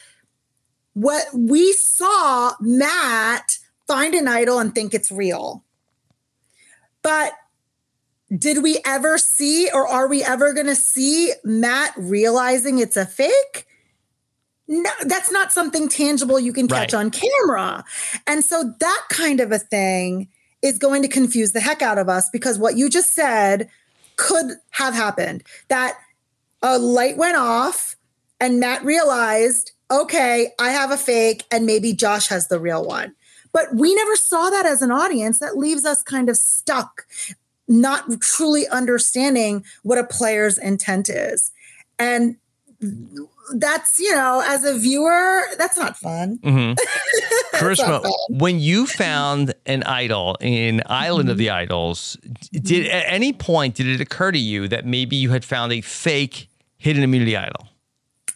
[0.94, 5.64] what we saw Matt find an idol and think it's real.
[7.02, 7.32] But
[8.38, 13.06] did we ever see or are we ever going to see Matt realizing it's a
[13.06, 13.66] fake?
[14.66, 17.00] no, that's not something tangible you can catch Right.
[17.00, 17.84] on camera.
[18.26, 20.28] And so that kind of a thing
[20.62, 23.68] is going to confuse the heck out of us because what you just said
[24.16, 25.98] could have happened that
[26.62, 27.96] a light went off
[28.40, 33.14] and Matt realized, okay, I have a fake and maybe Josh has the real one.
[33.52, 35.40] But we never saw that as an audience.
[35.40, 37.06] That leaves us kind of stuck,
[37.68, 41.50] not truly understanding what a player's intent is.
[41.98, 42.36] And
[43.54, 46.38] that's, you know, as a viewer, that's not fun.
[46.42, 47.56] Mm-hmm.
[47.56, 48.12] Karishma, not fun.
[48.28, 51.30] when you found an idol in Island Mm-hmm.
[51.32, 52.16] of the Idols,
[52.52, 55.80] did at any point did it occur to you that maybe you had found a
[55.80, 56.48] fake
[56.78, 57.68] hidden immunity idol?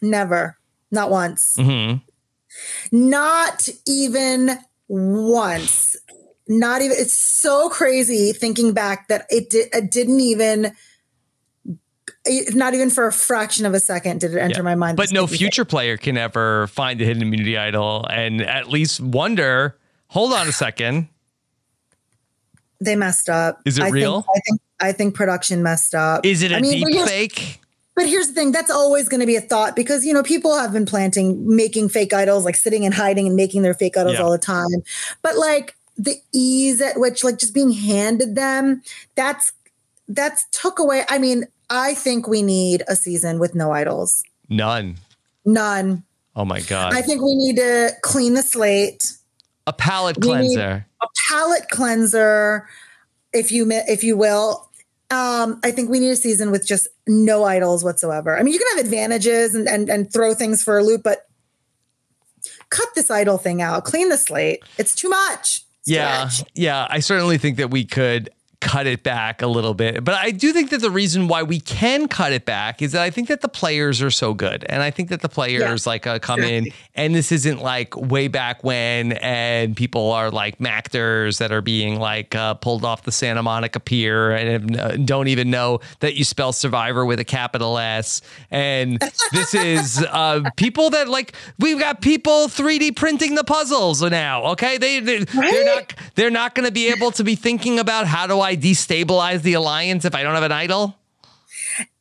[0.01, 0.57] Never,
[0.91, 1.55] not once.
[1.59, 1.95] hmm
[2.91, 5.95] Not even once.
[6.49, 6.97] Not even.
[6.99, 10.75] It's so crazy thinking back that it, did, it didn't even.
[12.53, 14.97] Not even for a fraction of a second did it enter my mind.
[14.97, 19.77] But no future player can ever find the hidden immunity idol and at least wonder.
[20.07, 21.07] Hold on a second.
[22.81, 23.61] they messed up.
[23.65, 24.21] Is it I real?
[24.21, 26.25] Think, I think I think production messed up.
[26.25, 27.59] Is it a I mean, deep fake?
[27.95, 30.55] But here's the thing: that's always going to be a thought because you know people
[30.57, 34.15] have been planting, making fake idols, like sitting and hiding and making their fake idols
[34.15, 34.23] Yeah.
[34.23, 34.67] all the time.
[35.21, 38.81] But like the ease at which like just being handed them,
[39.15, 39.51] that's
[40.07, 41.03] that's took away.
[41.09, 44.23] I mean, I think we need a season with no idols.
[44.47, 44.95] None.
[45.45, 46.03] None.
[46.35, 46.93] Oh my god.
[46.93, 49.11] I think we need to clean the slate.
[49.67, 50.85] A palate cleanser.
[51.01, 52.67] A palate cleanser,
[53.33, 54.67] if you if you will.
[55.11, 58.37] Um, I think we need a season with just no idols whatsoever.
[58.37, 61.27] I mean, you can have advantages and and, and throw things for a loop, but
[62.69, 63.83] cut this idol thing out.
[63.83, 64.63] Clean the slate.
[64.77, 65.65] It's too much.
[65.89, 66.87] Yeah, yeah.
[66.89, 68.29] I certainly think that we could
[68.61, 70.03] cut it back a little bit.
[70.03, 73.01] But I do think that the reason why we can cut it back is that
[73.01, 74.65] I think that the players are so good.
[74.67, 75.89] And I think that the players yeah.
[75.89, 80.59] like uh, come in and this isn't like way back when and people are like
[80.61, 85.29] actors that are being like uh, pulled off the Santa Monica pier and uh, don't
[85.29, 88.21] even know that you spell survivor with a capital S.
[88.51, 88.99] And
[89.31, 94.43] this is uh, people that like we've got people 3D printing the puzzles now.
[94.47, 94.77] Okay.
[94.77, 95.27] They, they right?
[95.33, 98.48] they're not they're not going to be able to be thinking about how do I
[98.49, 100.95] I destabilize the alliance if I don't have an idol?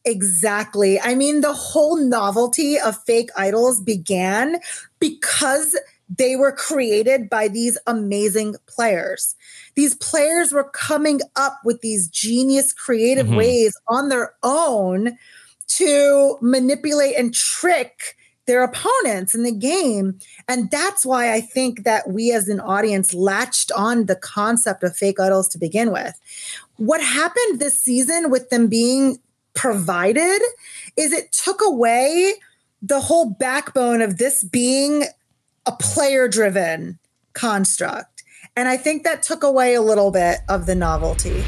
[0.07, 0.99] Exactly.
[0.99, 4.57] I mean, the whole novelty of fake idols began
[4.99, 9.37] because they were created by these amazing players.
[9.75, 13.37] These players were coming up with these genius creative mm-hmm.
[13.37, 15.19] ways on their own
[15.77, 18.17] to manipulate and trick
[18.49, 20.19] their opponents in the game.
[20.49, 24.97] And that's why I think that we as an audience latched on the concept of
[24.97, 26.19] fake idols to begin with.
[26.79, 29.19] What happened this season with them being
[29.55, 30.41] provided
[30.97, 32.35] is it took away
[32.81, 35.05] the whole backbone of this being
[35.67, 36.99] a player driven
[37.35, 38.25] construct.
[38.57, 41.45] And I think that took away a little bit of the novelty.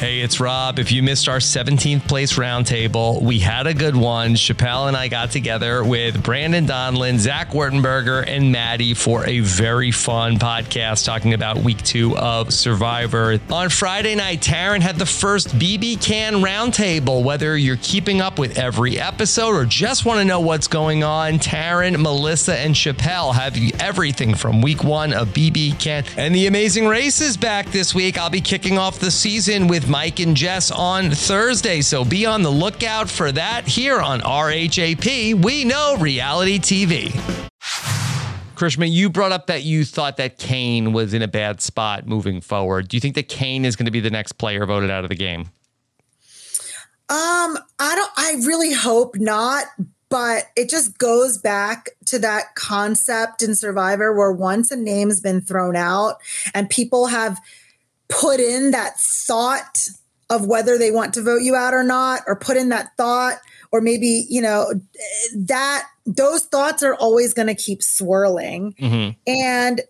[0.00, 0.78] Hey, it's Rob.
[0.78, 4.32] If you missed our 17th place roundtable, we had a good one.
[4.32, 9.90] Chappelle and I got together with Brandon Donlin, Zach Wertenberger, and Maddie for a very
[9.90, 13.38] fun podcast talking about week two of Survivor.
[13.50, 17.22] On Friday night, Taran had the first BB Can roundtable.
[17.22, 21.34] Whether you're keeping up with every episode or just want to know what's going on,
[21.34, 26.04] Taran, Melissa, and Chappelle have everything from week one of BB Can.
[26.16, 28.16] And the amazing race is back this week.
[28.16, 31.80] I'll be kicking off the season with Mike and Jess on Thursday.
[31.80, 35.44] So be on the lookout for that here on RHAP.
[35.44, 37.10] We know reality TV.
[38.54, 42.40] Karishma, you brought up that you thought that Kane was in a bad spot moving
[42.40, 42.88] forward.
[42.88, 45.10] Do you think that Kane is going to be the next player voted out of
[45.10, 45.50] the game?
[47.08, 49.64] Um, I don't I really hope not,
[50.08, 55.40] but it just goes back to that concept in Survivor where once a name's been
[55.40, 56.16] thrown out
[56.54, 57.40] and people have
[58.10, 59.88] put in that thought
[60.28, 63.38] of whether they want to vote you out or not, or put in that thought,
[63.72, 64.66] or maybe, you know,
[65.36, 68.74] that those thoughts are always going to keep swirling.
[68.74, 69.18] Mm-hmm.
[69.26, 69.80] And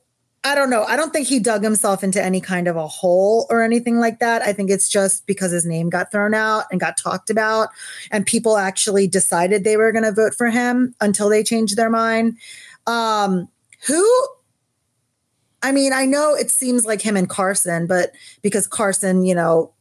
[0.43, 0.85] I don't know.
[0.85, 4.21] I don't think he dug himself into any kind of a hole or anything like
[4.21, 4.41] that.
[4.41, 7.69] I think it's just because his name got thrown out and got talked about,
[8.11, 11.91] and people actually decided they were going to vote for him until they changed their
[11.91, 12.39] mind.
[12.87, 13.49] Um,
[13.87, 14.27] who
[15.63, 19.73] I mean, I know it seems like him and Carson, but because Carson, you know,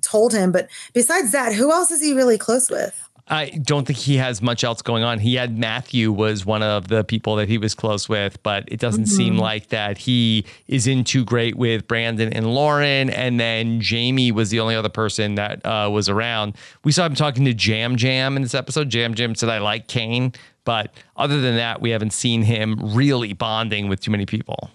[0.00, 2.98] told him, but besides that, who else is he really close with?
[3.28, 5.20] I don't think he has much else going on.
[5.20, 8.80] He had Matthew was one of the people that he was close with, but it
[8.80, 9.16] doesn't mm-hmm.
[9.16, 13.10] seem like that he is in too great with Brandon and Lauren.
[13.10, 16.56] And then Jamie was the only other person that uh, was around.
[16.84, 18.92] We saw him talking to Yam Yam in this episode.
[18.92, 20.32] Yam Yam said, I like Kane.
[20.64, 24.70] But other than that, we haven't seen him really bonding with too many people.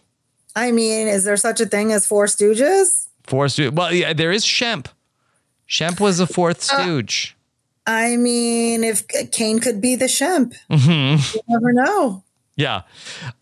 [0.57, 3.07] I mean, is there such a thing as four stooges?
[3.27, 3.73] Four stooges.
[3.73, 4.87] Well, yeah, there is Shemp.
[5.69, 7.35] Shemp was the fourth uh, stooge.
[7.85, 11.35] Uh, I mean, if Kane could be the Shemp, mm-hmm.
[11.35, 12.23] you never know.
[12.55, 12.81] Yeah.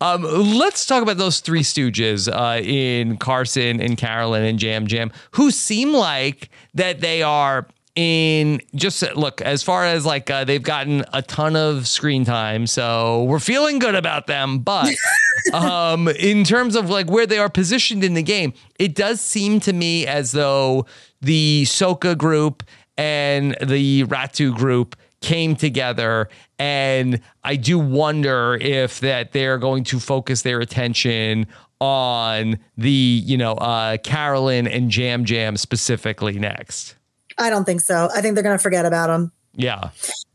[0.02, 5.10] Um, let's talk about those three stooges uh, in Carson and Carolyn and Yam Yam,
[5.32, 10.62] who seem like that they are in just look as far as like uh, they've
[10.62, 14.94] gotten a ton of screen time so we're feeling good about them but
[15.54, 19.58] um in terms of like where they are positioned in the game it does seem
[19.58, 20.84] to me as though
[21.22, 22.62] the soka group
[22.98, 26.28] and the ratu group came together
[26.58, 31.46] and i do wonder if that they're going to focus their attention
[31.80, 36.95] on the you know uh carolyn and yam yam specifically next
[37.38, 38.08] I don't think so.
[38.14, 39.32] I think they're going to forget about him.
[39.54, 39.90] Yeah.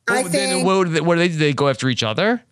[0.08, 1.36] I think, then what, do they, what do they do?
[1.36, 2.44] They go after each other?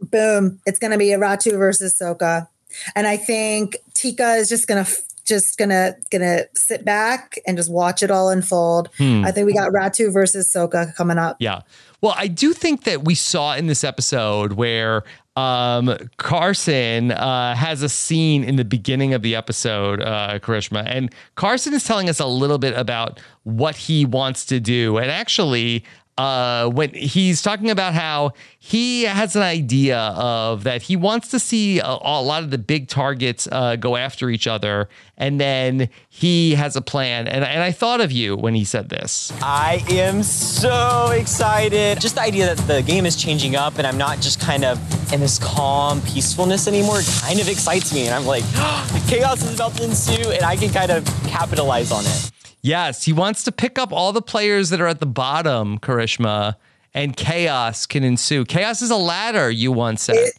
[0.00, 0.60] Boom.
[0.66, 2.48] It's going to be a Ratu versus Soka.
[2.94, 4.90] And I think Tika is just going to
[5.26, 8.88] just gonna gonna sit back and just watch it all unfold.
[8.96, 9.24] Hmm.
[9.24, 11.36] I think we got Ratu versus Soka coming up.
[11.40, 11.62] Yeah.
[12.00, 15.02] Well, I do think that we saw in this episode where
[15.36, 21.14] um, Carson uh, has a scene in the beginning of the episode, uh, Karishma, and
[21.34, 24.96] Carson is telling us a little bit about what he wants to do.
[24.96, 25.84] And actually,
[26.18, 31.38] uh, when he's talking about how he has an idea of that he wants to
[31.38, 34.88] see a, a lot of the big targets uh, go after each other,
[35.18, 37.28] and then he has a plan.
[37.28, 39.30] And, and I thought of you when he said this.
[39.42, 42.00] I am so excited.
[42.00, 44.78] Just the idea that the game is changing up and I'm not just kind of
[45.12, 48.06] in this calm peacefulness anymore kind of excites me.
[48.06, 48.44] And I'm like,
[49.08, 52.30] chaos is about to ensue and I can kind of capitalize on it.
[52.66, 56.56] Yes, he wants to pick up all the players that are at the bottom, Karishma,
[56.92, 58.44] and chaos can ensue.
[58.44, 60.30] Chaos is a ladder, you once said.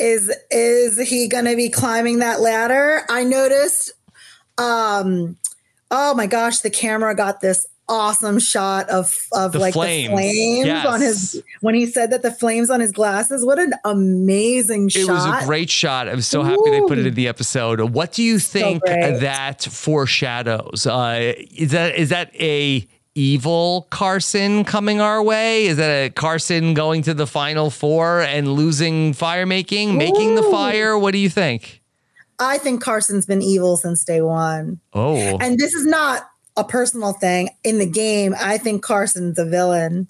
[0.00, 3.02] Is is he going to be climbing that ladder?
[3.08, 3.92] I noticed
[4.58, 5.36] um
[5.92, 10.08] oh my gosh, the camera got this awesome shot of of The like flames.
[10.10, 10.86] the flames Yes.
[10.86, 13.44] on his when he said that the flames on his glasses.
[13.44, 15.00] What an amazing It shot.
[15.00, 16.08] It was a great shot.
[16.08, 17.80] I'm so happy they put it in the episode.
[17.80, 19.20] What do you think great.
[19.20, 20.86] that foreshadows?
[20.86, 25.66] Uh, is that is that a evil Carson coming our way?
[25.66, 30.42] Is that a Carson going to the final four and losing fire making, making the
[30.42, 30.98] fire?
[30.98, 31.80] What do you think?
[32.38, 34.80] I think Carson's been evil since day one.
[34.92, 38.34] Oh, And this is not a personal thing in the game.
[38.38, 40.08] I think Carson's a villain.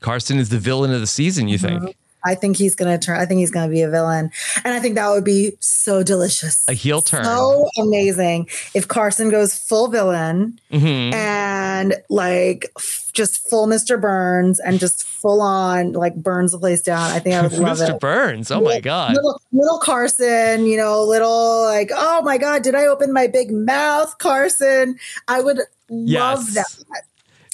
[0.00, 1.48] Carson is the villain of the season.
[1.48, 1.84] You Mm-hmm.
[1.84, 3.18] think I think he's gonna turn.
[3.18, 4.30] I think he's gonna be a villain,
[4.64, 7.24] and I think that would be so delicious, a heel turn?
[7.24, 11.12] so amazing if Carson goes full villain Mhm.
[11.14, 14.00] and like f- just full Mr.
[14.00, 17.10] Burns and just full on like burns the place down.
[17.10, 17.94] I think I would love Mr.
[17.94, 18.00] it.
[18.00, 18.50] Burns.
[18.50, 19.14] Oh my God.
[19.14, 23.50] Little, little Carson, you know, little like, oh my God, did I open my big
[23.50, 24.96] mouth, Carson?
[25.28, 25.58] I would
[25.90, 26.54] love Yes.
[26.54, 26.66] that.
[26.88, 27.09] Love if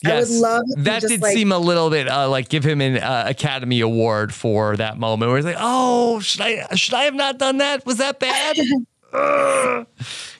[0.06, 3.80] he that did like- seem a little bit uh, like give him an uh, Academy
[3.80, 7.58] Award for that moment where he's like, "Oh, should I should I have not done
[7.58, 7.84] that?
[7.86, 8.56] Was that bad?"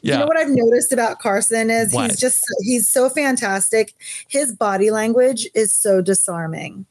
[0.03, 2.11] Yeah, You know what I've noticed about Carson is What?
[2.11, 3.95] he's just he's so fantastic.
[4.29, 6.87] His body language is so disarming.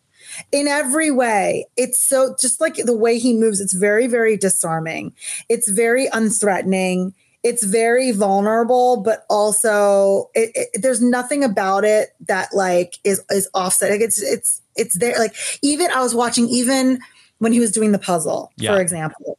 [0.52, 5.14] In every way, it's so just like the way he moves, it's very, very disarming.
[5.48, 7.14] It's very unthreatening.
[7.46, 13.48] It's very vulnerable, but also it, it, there's nothing about it that like is is
[13.54, 13.92] offset.
[13.92, 15.18] Like it's it's it's there.
[15.20, 17.00] Like even I was watching even
[17.38, 18.74] when he was doing the puzzle, Yeah.
[18.74, 19.38] for example,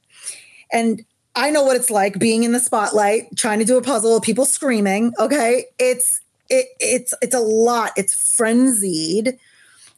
[0.72, 1.04] and
[1.34, 4.44] I know what it's like being in the spotlight, trying to do a puzzle, people
[4.46, 5.12] screaming.
[5.18, 5.64] Okay.
[5.78, 7.90] It's it it's it's a lot.
[7.96, 9.36] It's frenzied.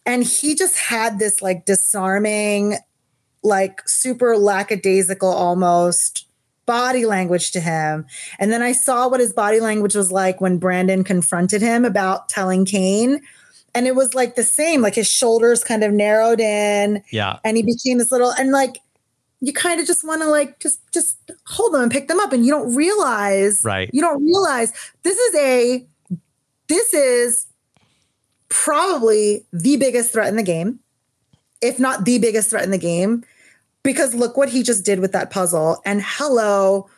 [0.07, 2.79] And he just had this like disarming,
[3.43, 6.28] like super lackadaisical almost
[6.69, 8.07] body language to him.
[8.39, 12.29] And then I saw what his body language was like when Brandon confronted him about
[12.29, 13.21] telling Kane.
[13.75, 17.57] And it was like the same, like his shoulders kind of narrowed in yeah, and
[17.57, 18.79] he became this little and like
[19.41, 21.17] you kind of just want to like just just
[21.47, 23.89] hold them and pick them up and you don't realize Right.
[23.93, 24.73] you don't realize
[25.05, 25.87] this is a
[26.69, 27.47] this is
[28.49, 30.81] probably the biggest threat in the game
[31.61, 33.25] if not the biggest threat in the game
[33.89, 35.81] because look what he just did with that puzzle.
[35.85, 36.89] And hello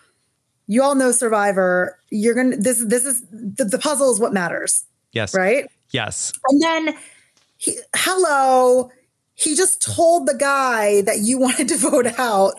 [0.71, 1.99] you all know survivor.
[2.11, 5.67] You're gonna this this is the, the puzzle is what matters yes, right?
[5.91, 6.95] Yes, and then,
[7.59, 8.93] he, hello,
[9.35, 12.55] he just told the guy that you wanted to vote out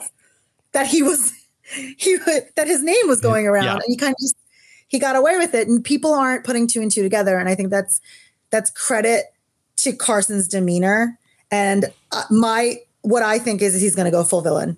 [0.73, 1.31] that he was
[1.97, 3.73] he that his name was going around, Yeah.
[3.75, 4.35] and he kind of just
[4.89, 5.69] he got away with it.
[5.69, 8.01] And people aren't putting two and two together, and I think that's
[8.49, 9.33] that's credit
[9.77, 11.17] to Carson's demeanor.
[11.49, 14.77] And uh, my what I think is is he's going to go full villain.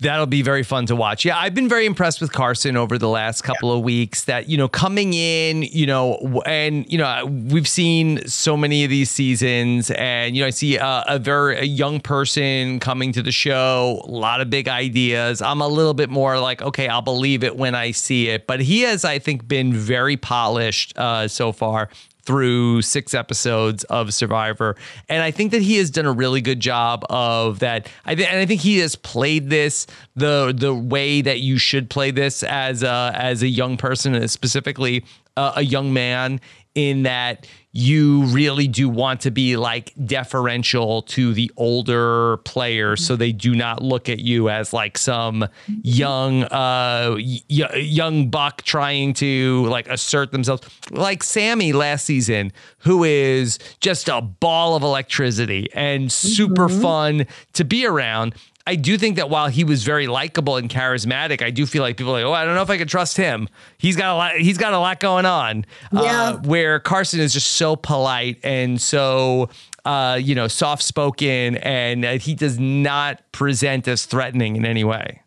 [0.00, 1.24] That'll be very fun to watch.
[1.24, 4.24] Yeah, I've been very impressed with Carson over the last couple of weeks.
[4.24, 8.90] That you know, coming in, you know, and you know, we've seen so many of
[8.90, 13.22] these seasons, and you know, I see a, a very a young person coming to
[13.22, 15.40] the show, a lot of big ideas.
[15.40, 18.46] I'm a little bit more like, okay, I'll believe it when I see it.
[18.46, 21.88] But he has, I think, been very polished uh, so far
[22.24, 24.76] through six episodes of Survivor,
[25.08, 27.88] and I think that he has done a really good job of that.
[28.04, 31.90] I think, and I think he has played this the the way that you should
[31.90, 35.04] play this as a as a young person, and specifically
[35.36, 36.40] uh, a young man.
[36.74, 37.46] In that
[37.76, 43.52] you really do want to be like deferential to the older players, so they do
[43.52, 45.48] not look at you as like some
[45.82, 47.40] young uh y-
[47.74, 50.68] young buck trying to like assert themselves.
[50.92, 57.64] Like Sami last season who is just a ball of electricity and super fun to
[57.64, 61.66] be around I do think that while he was very likable and charismatic, I do
[61.66, 63.48] feel like people are like, oh, I don't know if I can trust him.
[63.76, 64.36] He's got a lot.
[64.36, 65.66] He's got a lot going on.
[65.92, 66.00] Yeah.
[66.00, 69.50] Uh, where Carson is just so polite and so
[69.84, 74.82] uh, you know, soft spoken, and uh, he does not present as threatening in any
[74.84, 75.20] way.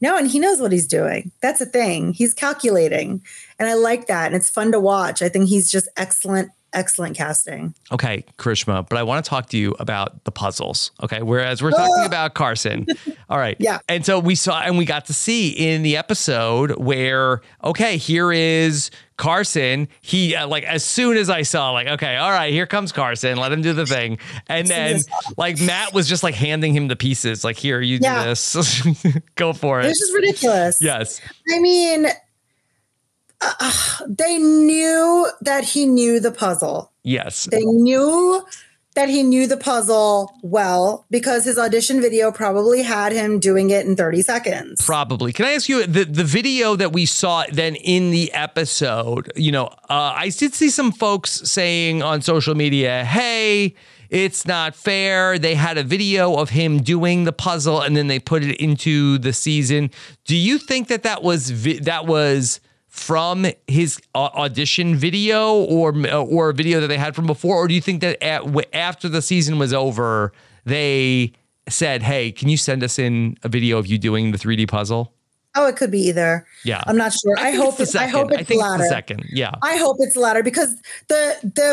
[0.00, 1.30] No, and he knows what he's doing.
[1.40, 2.12] That's a thing.
[2.12, 3.22] He's calculating.
[3.58, 4.26] And I like that.
[4.26, 5.22] And it's fun to watch.
[5.22, 7.74] I think he's just excellent, excellent casting.
[7.90, 10.92] Okay, Karishma, but I want to talk to you about the puzzles.
[11.02, 11.22] Okay.
[11.22, 12.86] Whereas we're talking about Carson.
[13.28, 13.56] All right.
[13.58, 13.78] Yeah.
[13.88, 18.32] And so we saw and we got to see in the episode where, okay, here
[18.32, 19.88] is Carson.
[20.00, 23.36] He, uh, like, as soon as I saw, like, okay, all right, here comes Carson.
[23.36, 24.18] Let him do the thing.
[24.48, 25.00] And then,
[25.36, 27.44] like, Matt was just like handing him the pieces.
[27.44, 28.56] Like, here, you do this.
[29.36, 29.84] Go for it.
[29.84, 30.78] This is ridiculous.
[30.80, 31.20] Yes.
[31.52, 32.06] I mean,
[33.60, 33.72] uh,
[34.08, 36.92] they knew that he knew the puzzle.
[37.02, 37.48] Yes.
[37.50, 38.44] They knew
[38.94, 43.86] that he knew the puzzle well because his audition video probably had him doing it
[43.86, 44.84] in 30 seconds.
[44.84, 45.32] Probably.
[45.32, 49.32] Can I ask you the the video that we saw then in the episode?
[49.34, 53.74] You know, uh, I did see some folks saying on social media, "Hey."
[54.10, 55.38] It's not fair.
[55.38, 59.16] They had a video of him doing the puzzle and then they put it into
[59.16, 59.90] the season.
[60.26, 62.60] Do you think that that was vi- that was
[62.92, 67.66] from his au- audition video or or a video that they had from before or
[67.66, 68.42] do you think that at,
[68.74, 70.30] after the season was over
[70.66, 71.32] they
[71.68, 75.12] said, "Hey, can you send us in a video of you doing the 3D puzzle?"
[75.54, 76.46] Oh, it could be either.
[76.64, 76.82] Yeah.
[76.86, 77.36] I'm not sure.
[77.38, 78.74] I, think hope it's the I hope it's I think latter.
[78.82, 79.24] it's the second.
[79.30, 79.52] Yeah.
[79.62, 80.74] I hope it's the latter because
[81.08, 81.70] the the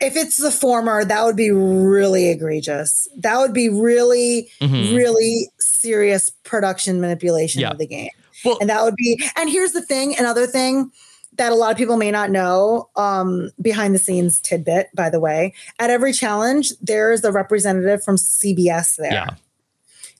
[0.00, 3.06] if it's the former, that would be really egregious.
[3.18, 4.96] That would be really, Mhm.
[4.96, 7.70] really serious production manipulation Yeah.
[7.70, 8.10] of the game.
[8.44, 9.22] Well- and that would be.
[9.36, 10.16] And here's the thing.
[10.18, 10.90] Another thing
[11.36, 14.88] that a lot of people may not know um, behind the scenes tidbit.
[14.94, 19.30] By the way, at every challenge, there is a representative from CBS there Yeah.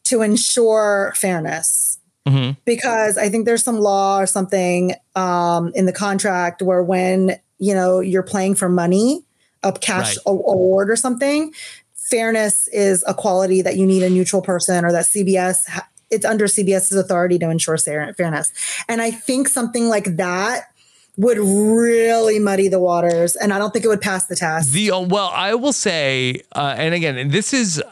[0.05, 5.93] to ensure fairness hmm because I think there's some law or something um, in the
[5.93, 9.22] contract where when you know you're playing for money,
[9.62, 10.22] a cash Right.
[10.27, 11.53] award or something,
[11.95, 16.25] fairness is a quality that you need a neutral person or that CBS ha- it's
[16.25, 18.53] under CBS's authority to ensure fairness.
[18.89, 20.71] And I think something like that
[21.17, 24.73] would really muddy the waters, and I don't think it would pass the test.
[24.73, 27.83] The uh, well, I will say, uh, and again, this is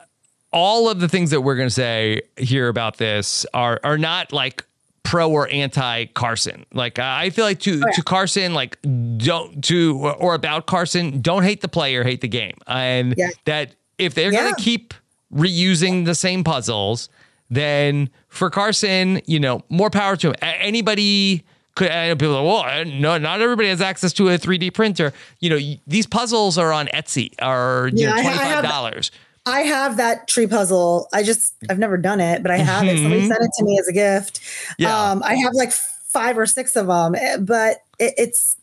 [0.53, 4.33] all of the things that we're going to say here about this are are not
[4.33, 4.65] like
[5.05, 6.67] pro or anti Carson.
[6.73, 8.77] Like I feel like to to Carson, like
[9.19, 13.31] don't to or, or about Carson, don't hate the player, hate the game, and Yeah.
[13.45, 14.43] that if they're Yeah.
[14.43, 14.95] going to keep
[15.33, 17.09] reusing the same puzzles,
[17.53, 20.35] then for Carson, you know, more power to him.
[20.41, 21.45] Anybody
[21.75, 24.73] could I know people are like, well, no, not everybody has access to a 3D
[24.75, 25.13] printer.
[25.41, 28.55] You know, these puzzles are on Etsy are you Yeah, know I- I twenty have-
[28.63, 29.11] five dollars.
[29.45, 31.09] I have that tree puzzle.
[31.13, 32.97] I just I've never done it, but I have it.
[32.99, 34.41] Somebody sent it to me as a gift.
[34.41, 34.83] Mm-hmm.
[34.83, 35.11] Yeah.
[35.11, 38.57] Um, I have like five or six of them, eh, but it, it's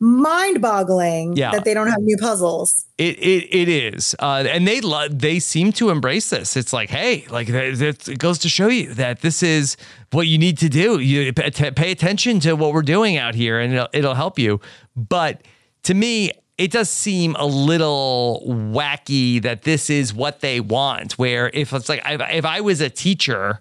[0.00, 1.52] mind-boggling Yeah.
[1.52, 2.86] that they don't have new puzzles.
[2.98, 6.56] It it it is, uh, and they lo- they seem to embrace this.
[6.56, 9.76] It's like, hey, like th- th- it goes to show you that this is
[10.12, 10.98] what you need to do.
[10.98, 14.60] You p- pay attention to what we're doing out here, and it'll, it'll help you.
[14.94, 15.42] But
[15.84, 21.12] to me, it does seem a little wacky that this is what they want.
[21.18, 23.60] Where if it's like if I was a teacher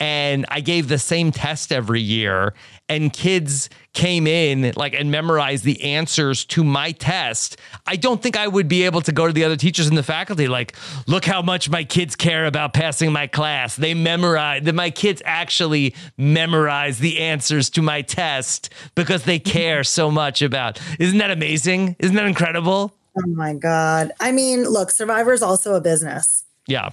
[0.00, 2.54] and I gave the same test every year
[2.92, 8.36] and kids came in like and memorized the answers to my test, I don't think
[8.36, 10.74] I would be able to go to the other teachers in the faculty like,
[11.06, 13.76] look how much my kids care about passing my class.
[13.76, 19.84] They memorize that my kids actually memorize the answers to my test because they care
[19.84, 20.80] so much about.
[20.98, 21.96] Isn't that amazing?
[21.98, 22.92] Isn't that incredible?
[23.16, 24.10] Oh my god!
[24.20, 26.90] I mean, look, Survivor is also a business, Yeah.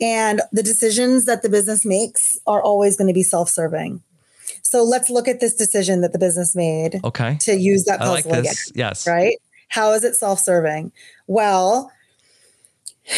[0.00, 4.00] and the decisions that the business makes are always going to be self-serving.
[4.70, 7.36] So let's look at this decision that the business made Okay.
[7.40, 8.54] to use that I puzzle like again.
[8.74, 9.06] Yes.
[9.06, 9.36] right?
[9.68, 10.92] How is it self serving?
[11.26, 11.90] Well,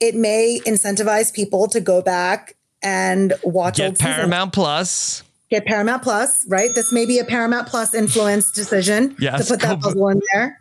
[0.00, 4.14] it may incentivize people to go back and watch Get seasons.
[4.16, 5.22] Paramount Plus.
[5.50, 6.70] Get Paramount Plus, right?
[6.74, 10.60] This may be a Paramount Plus influence decision Yes, to put that puzzle in there,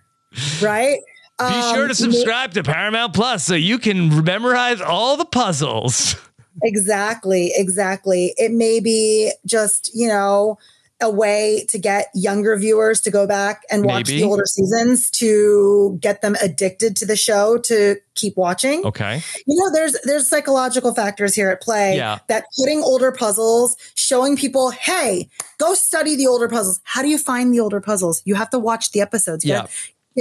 [0.61, 0.99] right?
[1.39, 6.15] Be sure to Um, subscribe to Paramount Plus so you can memorize all the puzzles.
[6.63, 8.33] Exactly, exactly.
[8.37, 10.57] It may be just, you know,
[11.01, 14.19] a way to get younger viewers to go back and watch Maybe.
[14.21, 18.85] the older seasons to get them addicted to the show to keep watching.
[18.85, 19.21] Okay.
[19.47, 22.19] You know, there's there's psychological factors here at play Yeah.
[22.27, 26.81] that putting older puzzles, showing people, hey, go study the older puzzles.
[26.83, 28.21] How do you find the older puzzles?
[28.25, 29.45] You have to watch the episodes.
[29.45, 29.67] Yeah.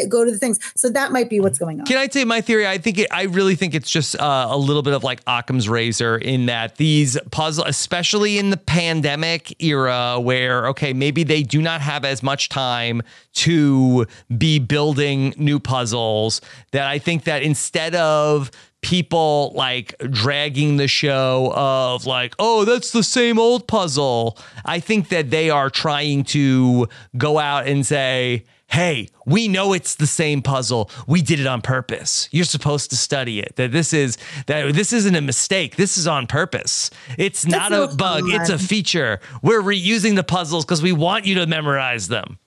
[0.08, 0.58] Go to the things.
[0.76, 1.86] So that might be what's going on.
[1.86, 2.66] Can I you my theory?
[2.66, 5.68] I think it, I really think it's just uh, a little bit of like Occam's
[5.68, 11.60] razor in that these puzzle, especially in the pandemic era, where okay, maybe they do
[11.62, 13.02] not have as much time
[13.34, 16.40] to be building new puzzles.
[16.72, 22.92] That I think that instead of people like dragging the show of like, oh, that's
[22.92, 24.38] the same old puzzle.
[24.64, 29.96] I think that they are trying to go out and say, hey, we know it's
[29.96, 30.90] the same puzzle.
[31.06, 32.28] We did it on purpose.
[32.30, 33.56] You're supposed to study it.
[33.56, 34.16] That this is
[34.46, 35.76] that this isn't a mistake.
[35.76, 36.90] This is on purpose.
[37.16, 38.24] It's not a bug.
[38.26, 39.20] It's a feature.
[39.42, 42.38] We're reusing the puzzles because we want you to memorize them.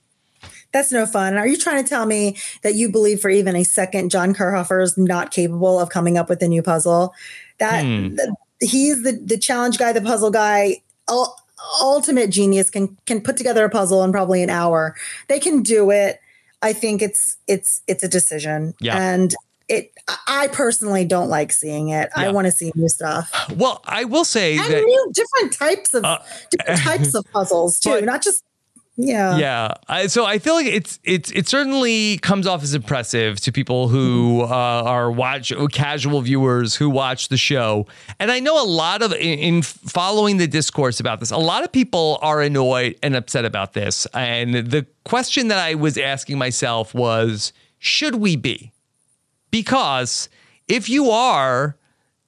[0.72, 1.36] That's no fun.
[1.36, 4.82] Are you trying to tell me that you believe for even a second John Kirhoffer
[4.82, 7.14] is not capable of coming up with a new puzzle?
[7.58, 8.14] That hmm.
[8.14, 10.82] the, he's the the challenge guy, the puzzle guy.
[11.80, 14.94] Ultimate genius can can put together a puzzle in probably an hour.
[15.28, 16.20] They can do it.
[16.62, 18.74] I think it's it's it's a decision.
[18.80, 18.96] Yeah.
[18.96, 19.34] And
[19.68, 19.92] it
[20.26, 22.10] I personally don't like seeing it.
[22.16, 22.24] Yeah.
[22.24, 23.32] I want to see new stuff.
[23.56, 26.18] Well, I will say and that new different types of uh,
[26.50, 28.44] different types of puzzles too, but, not just
[28.96, 29.36] yeah.
[29.38, 29.74] Yeah.
[29.88, 33.88] I, so I feel like it's it's it certainly comes off as impressive to people
[33.88, 37.86] who uh, are watch casual viewers who watch the show.
[38.18, 41.64] And I know a lot of in, in, following the discourse about this, a lot
[41.64, 44.06] of people are annoyed and upset about this.
[44.12, 48.72] And the question that I was asking myself was, should we be?
[49.50, 50.28] Because
[50.68, 51.76] if you are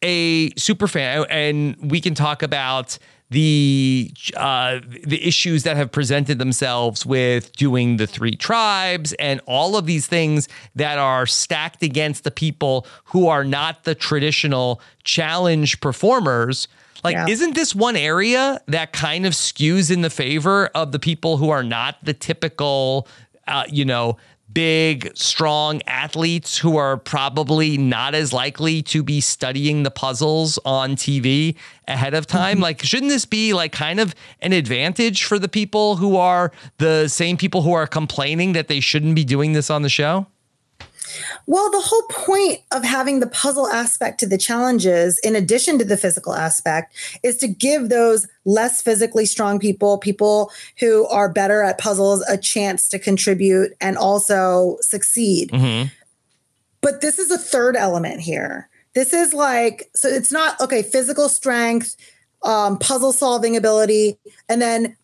[0.02, 2.98] a super fan and we can talk about
[3.35, 9.76] the uh, the issues that have presented themselves with doing the three tribes and all
[9.76, 15.80] of these things that are stacked against the people who are not the traditional challenge
[15.80, 16.68] performers.
[17.03, 17.26] Like, yeah.
[17.28, 21.51] isn't this one area that kind of skews in the favor of the people who
[21.51, 23.09] are not the typical,
[23.49, 24.16] uh, you know,
[24.55, 30.96] big, strong athletes who are probably not as likely to be studying the puzzles on
[30.96, 32.55] TV ahead of time.
[32.55, 32.62] Mm-hmm.
[32.62, 37.09] Like, shouldn't this be like kind of an advantage for the people who are the
[37.09, 40.26] same people who are complaining that they shouldn't be doing this on the show?
[41.46, 45.84] Well, the whole point of having the puzzle aspect to the challenges, in addition to
[45.84, 50.50] the physical aspect, is to give those less physically strong people, people
[50.80, 55.50] who are better at puzzles, a chance to contribute and also succeed.
[55.50, 55.88] Mm-hmm.
[56.80, 58.68] But this is a third element here.
[58.94, 61.96] This is like, so it's not, okay, physical strength,
[62.42, 64.96] um, puzzle solving ability, and then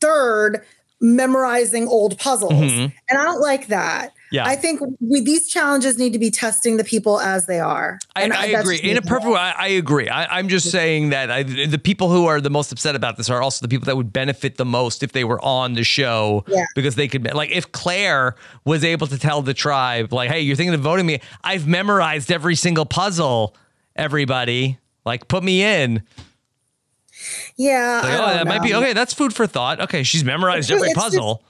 [0.00, 0.64] third,
[1.00, 2.52] memorizing old puzzles.
[2.52, 2.96] Mm-hmm.
[3.08, 4.12] And I don't like that.
[4.32, 4.46] Yeah.
[4.46, 7.98] I think we, these challenges need to be testing the people as they are.
[8.16, 8.78] I, I agree.
[8.78, 10.08] In a perfect way, I, I agree.
[10.08, 13.28] I, am just saying that I, the people who are the most upset about this
[13.28, 16.44] are also the people that would benefit the most if they were on the show
[16.48, 16.64] yeah.
[16.74, 20.56] because they could, like, if Claire was able to tell the tribe, like, hey, you're
[20.56, 23.54] thinking of voting me, I've memorized every single puzzle,
[23.94, 24.78] everybody.
[25.04, 26.04] Like, put me in.
[27.56, 28.00] Yeah.
[28.02, 28.50] Like, oh, that know.
[28.50, 28.94] might be okay.
[28.94, 29.78] That's food for thought.
[29.80, 30.04] Okay.
[30.04, 31.42] She's memorized every it's puzzle.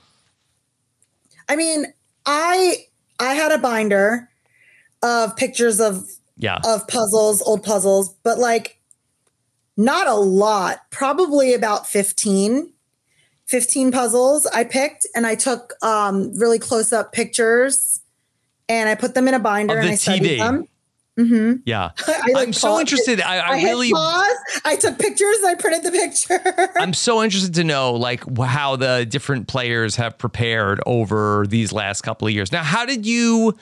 [1.49, 1.87] I mean,
[2.27, 2.77] I
[3.19, 4.29] I had a binder
[5.03, 8.79] of pictures of yeah of puzzles, old puzzles, but like
[9.77, 12.73] not a lot, probably about 15
[13.47, 18.01] 15 puzzles I picked and I took um really close up pictures
[18.69, 20.69] and I put them in a binder and I studied them.
[21.23, 21.61] Mm-hmm.
[21.65, 23.21] Yeah, I, am so interested.
[23.21, 24.61] I, I, I really pause.
[24.65, 25.37] I took pictures.
[25.47, 26.71] I printed the picture.
[26.81, 32.03] I'm so interested to know like how the different players have prepared over these last
[32.03, 32.53] couple of years.
[32.53, 33.57] Now, how did you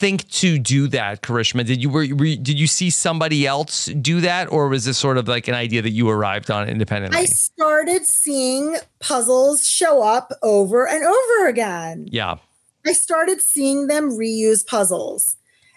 [0.00, 1.64] think to do that, Karishma?
[1.64, 5.18] Did you were, were did you see somebody else do that, or was this sort
[5.18, 7.18] of like an idea that you arrived on independently?
[7.18, 12.08] I started seeing puzzles show up over and over again.
[12.10, 12.36] Yeah.
[12.86, 15.36] I started seeing them reuse puzzles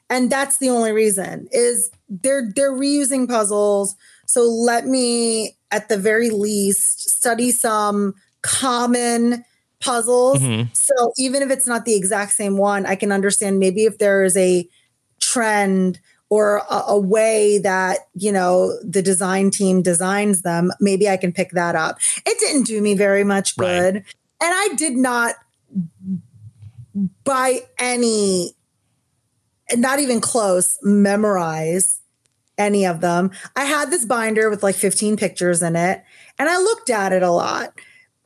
[0.10, 3.95] and that's the only reason is they're they're reusing puzzles
[4.26, 9.43] so let me at the very least study some common
[9.80, 10.70] puzzles mm-hmm.
[10.74, 14.24] so even if it's not the exact same one i can understand maybe if there
[14.24, 14.68] is a
[15.20, 15.99] trend
[16.30, 21.32] or a, a, way that you know the design team designs them maybe i can
[21.32, 24.04] pick that up it didn't do me very much good right.
[24.41, 25.36] and i did not
[27.24, 28.54] by any
[29.76, 31.99] not even close, memorize
[32.57, 33.32] any of them.
[33.55, 36.03] I had this binder with like 15 pictures in it,
[36.38, 37.74] and I looked at it a lot.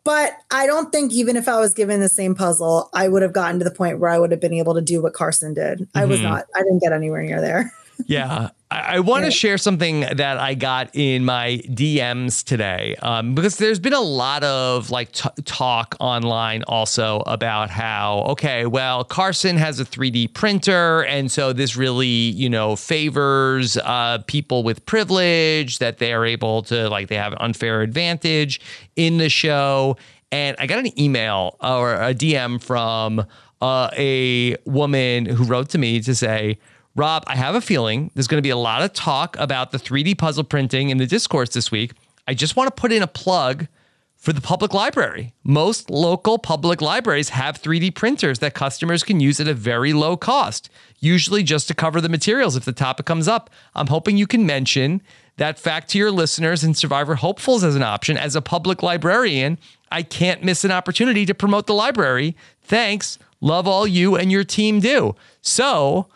[0.04, 3.34] But I don't think even if I was given the same puzzle, I would have
[3.34, 5.80] gotten to the point where I would have been able to do what Carson did.
[5.80, 5.98] Mm-hmm.
[5.98, 6.30] I was mm-hmm.
[6.30, 6.46] not.
[6.56, 7.74] I didn't get anywhere near there.
[8.06, 8.52] yeah.
[8.70, 13.57] I, I want to share something that I got in my DMs today um, because
[13.57, 19.57] there's been a lot of like t- talk online also about how okay, well Carson
[19.57, 25.80] has a 3D printer, and so this really you know favors uh, people with privilege
[25.80, 28.59] that they are able to like they have an unfair advantage
[28.95, 29.97] in the show.
[30.32, 33.26] And I got an email or a DM from
[33.61, 36.57] uh, a woman who wrote to me to say.
[36.98, 39.78] Rob, I have a feeling there's going to be a lot of talk about the
[39.78, 41.91] 3D puzzle printing in the discourse this week.
[42.28, 43.68] I just want to put in a plug
[44.16, 45.32] for the public library.
[45.43, 50.18] Most local public libraries have 3D printers that customers can use at a very low
[50.18, 53.52] cost, usually just to cover the materials if the topic comes up.
[53.76, 55.04] I'm hoping you can mention
[55.36, 58.18] that fact to your listeners and Survivor hopefuls as an option.
[58.18, 59.60] As a public librarian,
[59.91, 62.36] I can't miss an opportunity to promote the library.
[62.64, 63.20] Thanks.
[63.39, 65.16] Love all you and your team do.
[65.43, 66.08] So,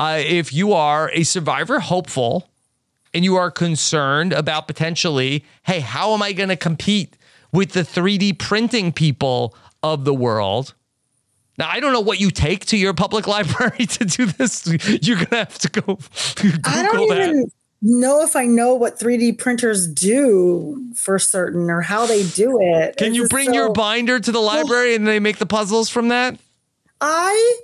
[0.00, 2.48] uh, if you are a survivor hopeful
[3.12, 7.18] and you are concerned about potentially, hey, how am I going to compete
[7.52, 10.74] with the 3D printing people of the world?
[11.58, 14.66] Now, I don't know what you take to your public library to do this.
[14.66, 15.82] You're going to have to go
[16.36, 17.28] Google I don't that.
[17.28, 17.50] even
[17.82, 22.96] know if I know what 3D printers do for certain or how they do it.
[22.96, 26.08] Can It's you bring your binder to the library and they make the puzzles from
[26.08, 26.38] that?
[27.02, 27.60] I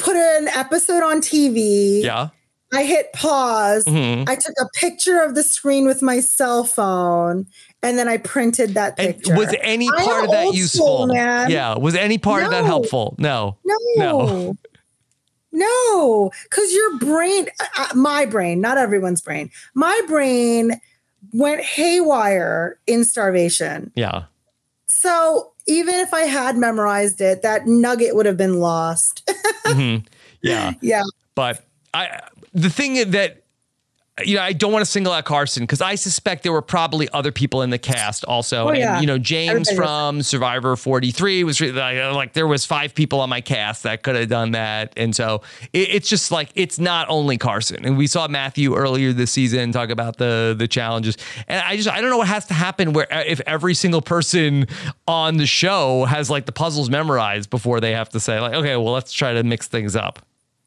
[0.00, 2.02] put an episode on TV.
[2.02, 2.28] Yeah.
[2.72, 3.84] I hit pause.
[3.84, 4.28] Mhm.
[4.28, 7.46] I took a picture of the screen with my cell phone,
[7.82, 9.34] and then I printed that And picture.
[9.36, 11.06] was any part of that useful?
[11.06, 11.12] school.
[11.14, 11.76] Yeah.
[11.76, 13.16] Was any part of that helpful?
[13.18, 13.56] No.
[13.64, 13.76] No.
[13.96, 14.56] No.
[15.52, 20.80] No, because your brain, uh, my brain, not everyone's brain, my brain
[21.32, 23.90] went haywire in starvation.
[23.96, 24.24] Yeah.
[24.86, 29.22] So even if I had memorized it, that nugget would have been lost.
[29.66, 30.04] Mhm.
[30.42, 30.72] Yeah.
[30.80, 31.02] yeah.
[31.36, 31.64] But
[31.94, 32.18] I
[32.52, 33.44] the thing that
[34.24, 37.08] you know, I don't want to single out Carson because I suspect there were probably
[37.10, 38.66] other people in the cast also.
[38.66, 39.00] Oh, and yeah.
[39.00, 42.94] you know, James Everybody was- from Survivor 43 was really, like, like there was five
[42.94, 44.92] people on my cast that could have done that.
[44.96, 45.42] And so
[45.72, 47.84] it, it's just like it's not only Carson.
[47.84, 51.16] And we saw Matthew earlier this season talk about the the challenges.
[51.48, 54.02] And I just I don't know what has to happen where uh, if every single
[54.02, 54.66] person
[55.06, 58.76] on the show has like the puzzles memorized before they have to say like, okay,
[58.76, 60.20] well, let's try to mix things up.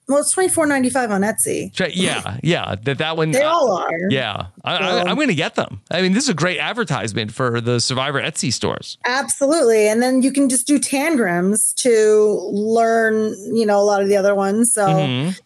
[0.08, 1.72] Well, it's twenty four ninety five on Etsy.
[1.93, 3.32] Yeah, yeah, that that one.
[3.32, 4.10] They uh, all are.
[4.10, 5.82] Yeah, I, I, I'm going to get them.
[5.89, 8.97] I mean, this is a great advertisement for the Survivor Etsy stores.
[9.06, 9.88] Absolutely.
[9.88, 14.18] And then you can just do tangrams to learn, you know, a lot of the
[14.18, 14.74] other ones.
[14.74, 15.39] So Mhm.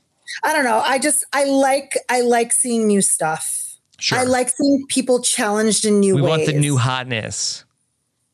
[0.43, 0.79] I don't know.
[0.79, 3.63] I just I like I like seeing new stuff.
[3.99, 4.17] Sure.
[4.19, 6.29] I like seeing people challenged in new we ways.
[6.29, 7.63] want the new hotness.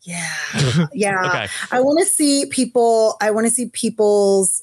[0.02, 0.26] Yeah.
[0.94, 1.22] Yeah.
[1.28, 1.48] Okay.
[1.72, 4.63] I want to see people, I want to see people's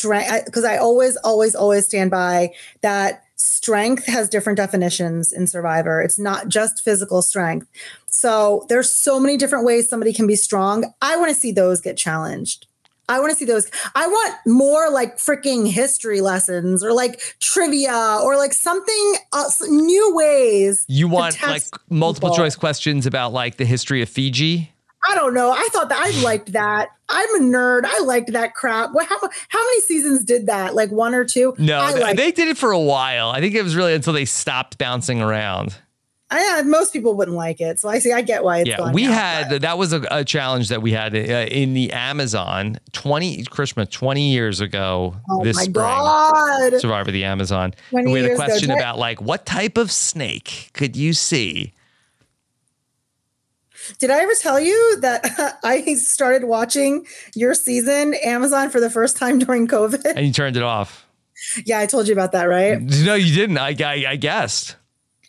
[0.00, 6.00] strength because I always, always, always stand by that strength has different definitions in Survivor.
[6.00, 7.66] It's not just physical strength.
[8.06, 10.92] So there's so many different ways somebody can be strong.
[11.00, 12.66] I want to see those get challenged.
[13.08, 13.68] I want to see those.
[13.94, 20.14] I want more like freaking history lessons or like trivia or like something else, new
[20.14, 20.84] ways.
[20.86, 22.44] You want like multiple people.
[22.44, 24.69] choice questions about like the history of Fiji?
[25.08, 25.50] I don't know.
[25.50, 26.88] I thought that I liked that.
[27.08, 27.82] I'm a nerd.
[27.84, 28.90] I liked that crap.
[28.92, 29.06] What?
[29.08, 30.74] How, how many seasons did that?
[30.74, 31.54] Like one or two?
[31.58, 32.16] No, I th- liked.
[32.16, 33.30] they did it for a while.
[33.30, 35.76] I think it was really until they stopped bouncing around.
[36.32, 38.12] I, most people wouldn't like it, so I see.
[38.12, 40.80] I get why it's yeah, we now, had but- that was a, a challenge that
[40.80, 45.74] we had uh, in the Amazon 20 Karishma 20 years ago Oh this my spring.
[45.74, 46.80] god!
[46.80, 47.74] Survivor the Amazon.
[47.90, 48.44] We had a years ago.
[48.44, 51.72] question about like what type of snake could you see?
[53.98, 59.16] Did I ever tell you that I started watching your season Amazon for the first
[59.16, 60.04] time during COVID?
[60.16, 61.06] And you turned it off.
[61.64, 62.80] yeah, I told you about that, right?
[62.80, 63.58] No, you didn't.
[63.58, 64.76] I, I, I guessed.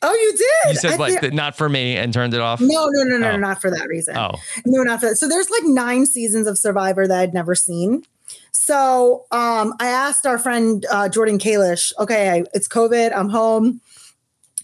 [0.03, 0.73] Oh, you did.
[0.73, 2.59] You said I thi- not for me, and turned it off.
[2.59, 3.31] no, no, no, no, Oh.
[3.33, 4.17] no, not for that reason.
[4.17, 4.31] Oh,
[4.65, 5.15] No, not for that.
[5.17, 8.03] So there's like nine seasons of Survivor that I'd never seen.
[8.51, 13.79] So um, I asked our friend uh, Jordan Kalish, okay, it's COVID, I'm home.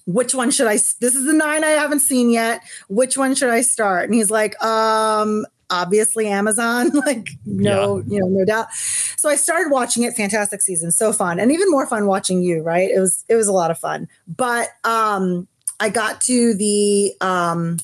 [0.07, 0.73] Which one should I?
[0.73, 2.63] This is the nine I haven't seen yet.
[2.89, 4.05] Which one should I start?
[4.05, 6.89] And he's like, um, obviously Amazon.
[7.05, 8.73] like, no, you know, no doubt.
[8.73, 10.15] So I started watching it.
[10.15, 12.63] Fantastic season, so fun, and even more fun watching you.
[12.63, 12.89] Right?
[12.89, 14.07] It was it was a lot of fun.
[14.27, 15.47] But um,
[15.79, 17.77] I got to the um,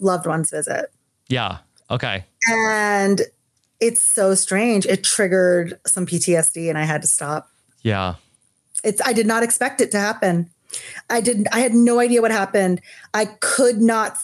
[0.00, 0.92] loved ones visit
[1.28, 1.58] yeah.
[1.90, 2.24] Okay.
[2.48, 3.22] and
[3.80, 7.50] it's so strange it triggered some ptsd and i had to stop
[7.82, 8.14] Yeah.
[8.84, 10.50] it's i did not expect it to happen
[11.08, 12.80] i didn't i had no idea what happened
[13.14, 14.16] i could not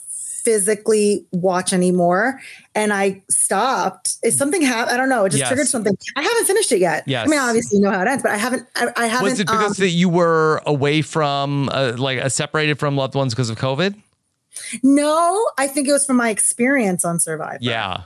[0.47, 2.40] physically watch anymore.
[2.76, 4.14] And I stopped.
[4.22, 4.94] Is something happened?
[4.94, 5.24] I don't know.
[5.24, 5.49] It just Yes.
[5.49, 5.99] triggered something.
[6.14, 7.03] I haven't finished it yet.
[7.05, 7.26] Yes.
[7.26, 8.64] I mean, obviously, you know how it ends, but I haven't.
[8.76, 9.30] I, I haven't.
[9.30, 13.16] Was it because um, that you were away from, uh, like, uh, separated from loved
[13.16, 14.01] ones because of COVID?
[14.84, 17.59] no, I think it was from my experience on Survivor.
[17.61, 18.05] Yeah.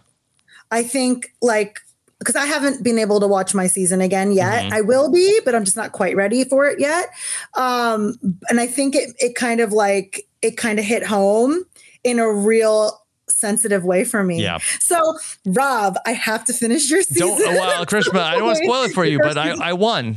[0.71, 1.81] I think like
[2.21, 4.67] because I haven't been able to watch my season again yet.
[4.67, 4.73] Mhm.
[4.73, 7.09] I will be, but I'm just not quite ready for it yet.
[7.57, 8.17] Um,
[8.49, 11.65] and I think it it kind of like it kind of hit home
[12.05, 12.97] in a real
[13.29, 14.43] sensitive way for me.
[14.43, 14.59] Yeah.
[14.81, 17.29] So Rob, I have to finish your season.
[17.29, 20.17] Don't, well, Karishma, I don't want to spoil it for you, but I, I won.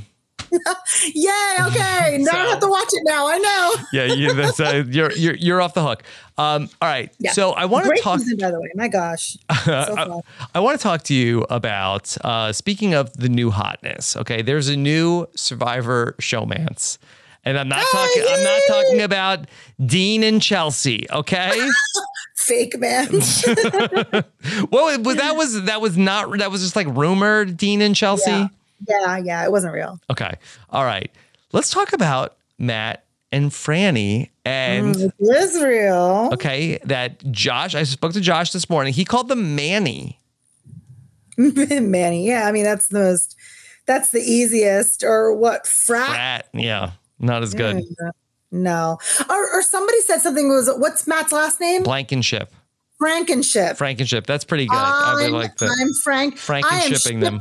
[1.13, 1.55] Yay!
[1.67, 3.27] Okay, now I have to watch it now.
[3.27, 3.75] I know.
[3.93, 6.03] Yeah, you, that's, uh, you're, you're, you're off the hook.
[6.37, 7.11] Um, all right.
[7.19, 7.31] Yeah.
[7.33, 8.19] So I want to talk.
[8.19, 8.69] season, by the way.
[8.75, 10.21] My gosh, so fun.
[10.55, 14.15] I want to talk to you about uh, speaking of the new hotness.
[14.17, 16.97] Okay, there's a new Survivor showmance,
[17.45, 18.33] and I'm not Oh, talking.
[18.35, 19.45] I'm not talking about
[19.85, 21.05] Dean and Chelsea.
[21.11, 21.69] Okay,
[22.35, 23.07] fake man.
[24.71, 28.31] well, that was that was not that was just like rumored Dean and Chelsea.
[28.31, 28.47] Yeah.
[28.87, 29.99] Yeah, yeah, it wasn't real.
[30.09, 30.33] Okay,
[30.69, 31.11] all right.
[31.51, 34.95] Let's talk about Matt and Frannie and.
[34.95, 36.29] Mm, real.
[36.33, 38.93] Okay, that Josh, I spoke to Josh this morning.
[38.93, 40.19] He called them Manny.
[41.37, 42.27] Manny.
[42.27, 43.35] Yeah, I mean that's the most
[43.85, 46.09] that's the easiest or what frat?
[46.09, 46.47] Rat.
[46.53, 47.77] Yeah, not as good.
[47.77, 48.11] Mm,
[48.51, 48.99] No.
[49.29, 51.83] Or, or somebody said something was what's Matt's last name?
[51.83, 52.53] Blankenship.
[53.01, 53.77] Frankenship.
[53.77, 54.25] Frankenship.
[54.25, 54.77] That's pretty good.
[54.77, 55.75] I really I'm, like that.
[55.81, 56.35] I'm Frank.
[56.35, 57.39] Franken I am shipping them.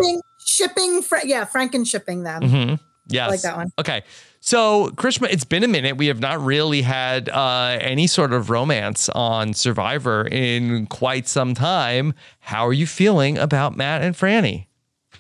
[0.53, 2.43] Shipping, Fra- yeah, Franken shipping them.
[2.43, 2.75] hmm
[3.09, 3.31] Yes.
[3.31, 3.73] like that one.
[3.79, 4.03] Okay.
[4.41, 5.97] So, Karishma, it's been a minute.
[5.97, 11.53] We have not really had uh, any sort of romance on Survivor in quite some
[11.55, 12.15] time.
[12.41, 14.67] How are you feeling about Matt and Frannie?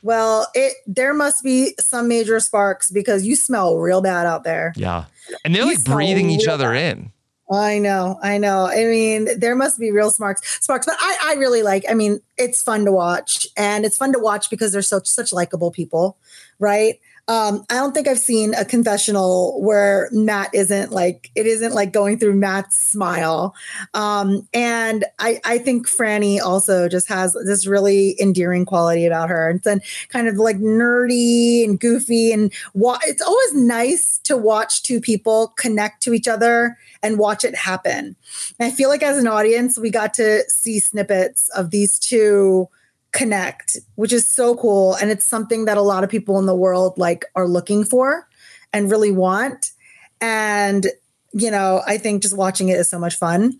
[0.02, 4.72] Well, it there must be some major sparks because you smell real bad out there.
[4.76, 5.04] Yeah.
[5.44, 6.96] And they're You like breathing each other bad.
[6.98, 7.11] in.
[7.52, 8.66] I know, I know.
[8.66, 10.86] I mean, there must be real sparks, sparks.
[10.86, 11.84] But I, I really like.
[11.88, 15.32] I mean, it's fun to watch, and it's fun to watch because they're such such
[15.32, 16.16] likable people,
[16.58, 16.98] right?
[17.28, 21.92] Um, I don't think I've seen a confessional where Matt isn't like it isn't like
[21.92, 23.54] going through Matt's smile,
[23.94, 29.48] um, and I I think Frannie also just has this really endearing quality about her,
[29.48, 34.82] and then kind of like nerdy and goofy, and wa- it's always nice to watch
[34.82, 38.16] two people connect to each other and watch it happen.
[38.58, 42.68] And I feel like as an audience, we got to see snippets of these two
[43.12, 44.94] connect, which is so cool.
[44.94, 48.28] And it's something that a lot of people in the world like are looking for
[48.72, 49.72] and really want.
[50.20, 50.86] And,
[51.32, 53.58] you know, I think just watching it is so much fun.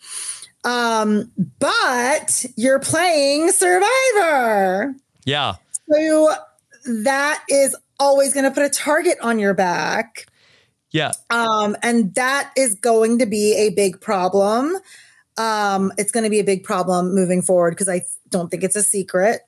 [0.65, 4.95] Um, but you're playing Survivor.
[5.25, 5.57] Yeah.
[5.93, 6.35] So
[7.05, 10.27] that is always going to put a target on your back.
[10.93, 11.13] Yeah.
[11.31, 14.77] Um, and that is going to be a big problem.
[15.39, 18.03] Um, it's going to be a big problem moving forward because I
[18.33, 19.43] don't think it's a secret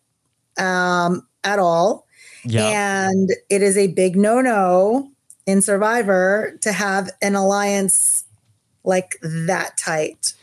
[0.58, 2.06] um, at all.
[2.44, 3.08] Yeah.
[3.08, 5.10] And it is a big no no
[5.46, 8.24] in Survivor to have an alliance
[8.84, 10.34] like that tight.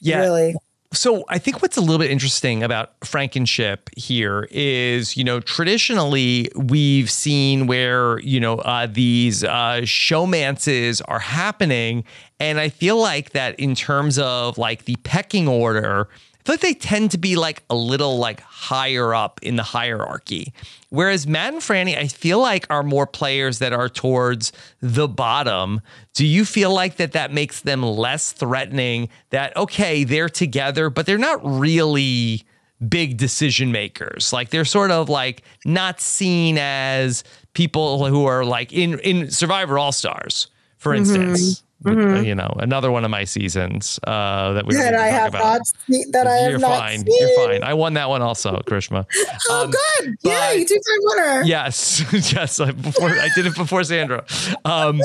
[0.00, 0.20] Yeah.
[0.20, 0.54] Really.
[0.90, 6.50] So I think what's a little bit interesting about Frankenship here is, you know, traditionally
[6.54, 12.04] we've seen where, you know, uh, these uh, showmances are happening.
[12.40, 16.08] And I feel like that in terms of like the pecking order,
[16.48, 20.54] feel like they tend to be like a little like higher up in the hierarchy.
[20.88, 25.82] Whereas Matt and Frannie, I feel like are more players that are towards the bottom.
[26.14, 29.10] Do you feel like that that makes them less threatening?
[29.28, 32.44] That okay, they're together, but they're not really
[32.88, 34.32] big decision makers.
[34.32, 39.78] Like they're sort of like not seen as people who are like in in Survivor
[39.78, 41.14] All Stars, for mm-hmm.
[41.14, 41.62] instance.
[41.86, 45.58] Uh, You know, another one of my seasons uh, that we That I have about.
[45.58, 46.10] not seen.
[46.10, 47.06] That I have You're not fine.
[47.06, 47.28] seen.
[47.28, 47.62] You're fine.
[47.62, 49.06] I won that one also, Karishma.
[49.50, 50.16] Oh, Um, good!
[50.24, 51.42] Yay, but- two-time winner.
[51.44, 52.02] Yes,
[52.32, 52.58] yes.
[52.60, 54.24] I- Before I did it before Sandra,
[54.64, 55.00] um,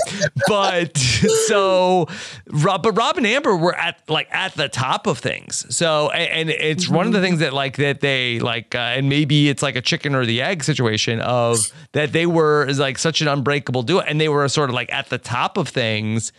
[0.47, 0.97] but
[1.47, 2.07] so
[2.49, 5.65] Rob, but Rob and Amber were at like at the top of things.
[5.76, 9.09] So and, and it's one of the things that like that they like, uh, and
[9.09, 12.97] maybe it's like a chicken or the egg situation of that they were is like
[12.97, 16.32] such an unbreakable duo, and they were sort of like at the top of things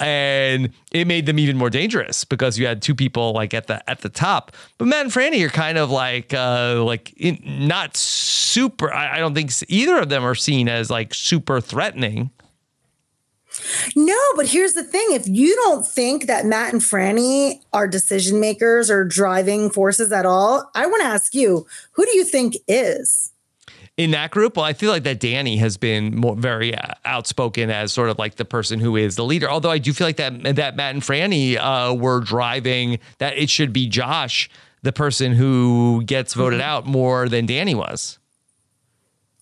[0.00, 3.88] and it made them even more dangerous because you had two people like at the
[3.88, 4.52] at the top.
[4.78, 8.92] But Matt and Frannie are kind of like uh like in, not super.
[8.92, 12.30] I, I don't think either of them are seen as like super threatening.
[13.96, 18.40] No, but here's the thing: if you don't think that Matt and Frannie are decision
[18.40, 22.56] makers or driving forces at all, I want to ask you: who do you think
[22.66, 23.29] is?
[24.00, 24.56] In that group.
[24.56, 28.18] Well, I feel like that Danny has been more very uh, outspoken as sort of
[28.18, 29.46] like the person who is the leader.
[29.50, 33.50] Although I do feel like that that Matt and Frannie uh, were driving that it
[33.50, 34.48] should be Josh,
[34.80, 38.18] the person who gets voted out more than Danny was.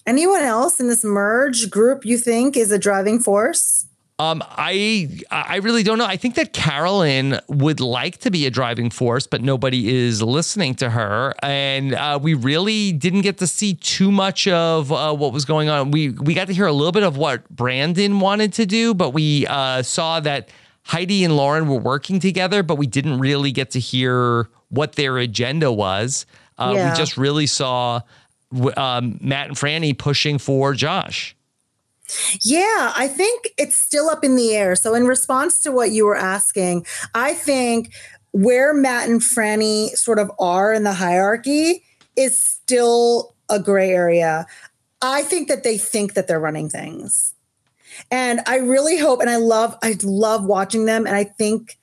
[0.04, 3.86] Anyone else in this merge group you think is a driving force?
[4.20, 6.04] Um, I I really don't know.
[6.04, 10.74] I think that Carolyn would like to be a driving force, but nobody is listening
[10.76, 15.32] to her, and uh, we really didn't get to see too much of uh, what
[15.32, 15.92] was going on.
[15.92, 19.10] We we got to hear a little bit of what Brandon wanted to do, but
[19.10, 20.48] we uh, saw that
[20.82, 25.18] Heidi and Lauren were working together, but we didn't really get to hear what their
[25.18, 26.26] agenda was.
[26.58, 26.90] Uh, Yeah.
[26.90, 28.00] We just really saw
[28.76, 31.36] um, Matt and Frannie pushing for Josh.
[32.42, 34.76] Yeah, I think it's still up in the air.
[34.76, 37.92] So, in response to what you were asking, I think
[38.32, 41.84] where Matt and Frannie sort of are in the hierarchy
[42.16, 44.46] is still a gray area.
[45.00, 47.34] I think that they think that they're running things.
[48.10, 51.78] And I really hope and I love I love watching them and I think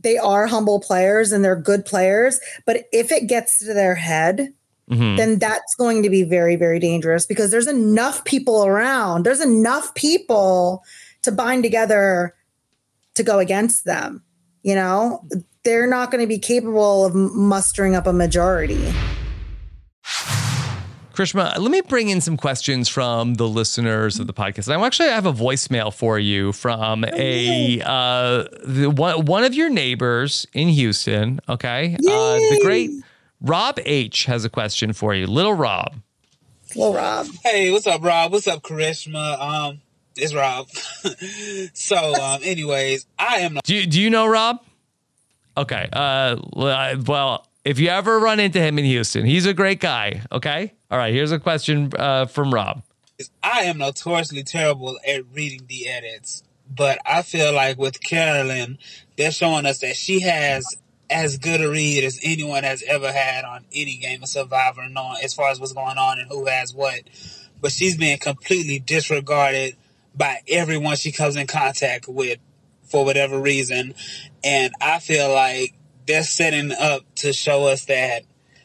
[0.00, 4.52] they are humble players and they're good players, but if it gets to their head,
[4.90, 5.16] Mhm.
[5.16, 9.24] then that's going to be very, very dangerous because there's enough people around.
[9.24, 10.82] There's enough people
[11.22, 12.34] to bind together
[13.14, 14.22] to go against them.
[14.62, 15.24] You know,
[15.64, 18.92] they're not going to be capable of mustering up a majority.
[21.12, 24.74] Karishma, let me bring in some questions from the listeners of the podcast.
[24.74, 29.68] I actually have a voicemail for you from a uh, the, one, one of your
[29.68, 31.40] neighbors in Houston.
[31.48, 32.90] Okay, uh, the great
[33.40, 35.26] Rob H has a question for you.
[35.26, 35.96] Little Rob.
[36.76, 37.26] Little Rob.
[37.42, 38.32] Hey, what's up, Rob?
[38.32, 39.40] What's up, Karishma?
[39.40, 39.80] Um,
[40.16, 40.68] it's Rob.
[41.72, 44.58] so, um, anyways, I am Do you, do you know Rob?
[45.56, 45.88] Okay.
[45.92, 50.22] Uh, well, if you ever run into him in Houston, he's a great guy.
[50.30, 50.72] Okay.
[50.90, 51.12] All right.
[51.12, 52.82] Here's a question uh, from Rob.
[53.42, 56.42] I am notoriously terrible at reading the edits,
[56.74, 58.78] but I feel like with Carolyn,
[59.16, 60.64] they're showing us that she has
[61.10, 65.18] as good a read as anyone has ever had on any game of Survivor, knowing
[65.22, 67.00] as far as what's going on and who has what.
[67.60, 69.76] But she's being completely disregarded
[70.14, 72.38] by everyone she comes in contact with
[72.84, 73.94] for whatever reason.
[74.42, 75.74] And I feel like
[76.06, 78.22] they're setting up to show us that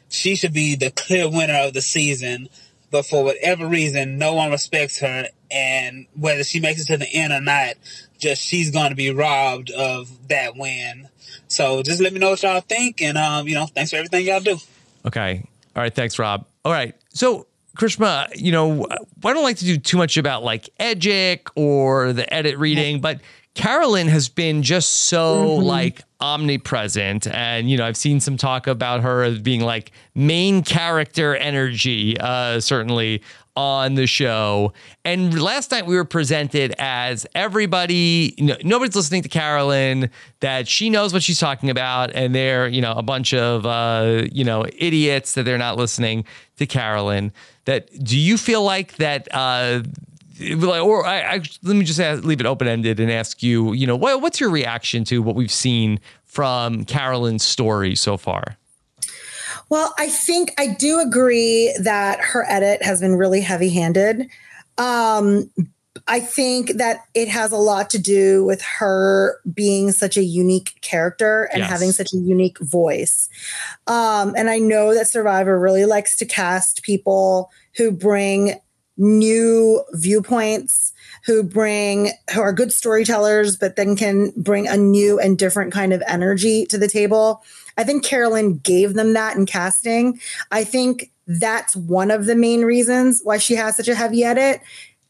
[0.09, 2.47] she should be the clear winner of the season,
[2.91, 5.27] but for whatever reason, no one respects her.
[5.51, 7.75] And whether she makes it to the end or not,
[8.17, 11.09] just she's going to be robbed of that win.
[11.47, 13.01] So just let me know what y'all think.
[13.01, 14.57] And, um, you know, thanks for everything y'all do.
[15.05, 15.43] Okay.
[15.75, 15.93] All right.
[15.93, 16.45] Thanks, Rob.
[16.63, 16.95] All right.
[17.09, 22.13] So, Karishma, you know, I don't like to do too much about like Edgic or
[22.13, 23.19] the edit reading, but
[23.53, 27.27] Carolyn has been just so like omnipresent.
[27.27, 32.17] And, you know, I've seen some talk about her as being like main character energy,
[32.19, 33.21] uh, certainly
[33.55, 34.73] on the show.
[35.03, 40.09] And last night we were presented as everybody, no, nobody's listening to Carolyn,
[40.41, 44.23] that she knows what she's talking about, and they're, you know, a bunch of, uh,
[44.31, 46.25] you know, idiots that they're not listening
[46.57, 47.31] to Carolyn.
[47.65, 49.27] That do you feel like that?
[49.31, 49.83] Uh,
[50.61, 53.87] or I, I, let me just ask, leave it open ended and ask you, you
[53.87, 58.57] know, what, what's your reaction to what we've seen from Carolyn's story so far?
[59.69, 64.27] Well, I think I do agree that her edit has been really heavy handed.
[64.77, 65.49] Um,
[66.07, 70.75] I think that it has a lot to do with her being such a unique
[70.81, 71.69] character and Yes.
[71.69, 73.27] having such a unique voice.
[73.87, 78.59] Um, and I know that Survivor really likes to cast people who bring
[78.97, 80.93] new viewpoints,
[81.25, 85.91] who bring who are good storytellers, but then can bring a new and different kind
[85.91, 87.41] of energy to the table.
[87.77, 90.19] I think Carolyn gave them that in casting.
[90.51, 94.61] I think that's one of the main reasons why she has such a heavy edit,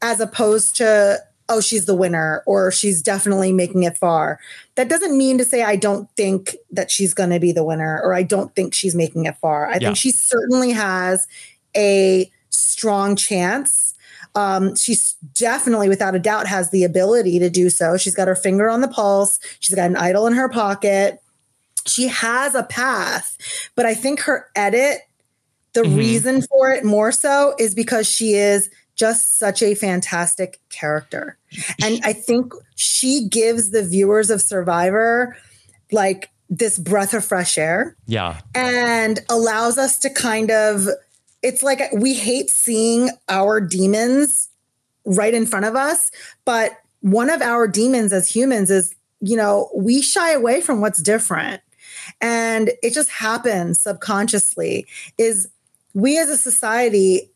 [0.01, 4.39] as opposed to, oh, she's the winner or she's definitely making it far.
[4.76, 8.01] That doesn't mean to say I don't think that she's going to be the winner
[8.03, 9.68] or I don't think she's making it far.
[9.68, 9.80] I Yeah.
[9.80, 11.28] think she certainly has
[11.76, 13.93] a strong chance.
[14.34, 17.95] Um, she's definitely, without a doubt, has the ability to do so.
[17.95, 19.39] She's got her finger on the pulse.
[19.59, 21.22] She's got an idol in her pocket.
[21.86, 23.38] She has a path,
[23.75, 25.01] but I think her edit,
[25.73, 25.97] the Mhm.
[25.97, 31.38] reason for it more so is because she is just such a fantastic character.
[31.81, 35.36] And I think she gives the viewers of Survivor
[35.91, 38.39] like this breath of fresh air Yeah.
[38.53, 40.88] and allows us to kind of
[41.43, 44.47] it's like we hate seeing our demons
[45.05, 46.09] right in front of us
[46.43, 46.71] but
[47.01, 51.61] one of our demons as humans is you know we shy away from what's different
[52.21, 54.85] and it just happens subconsciously
[55.17, 55.47] is
[55.93, 57.31] we as a society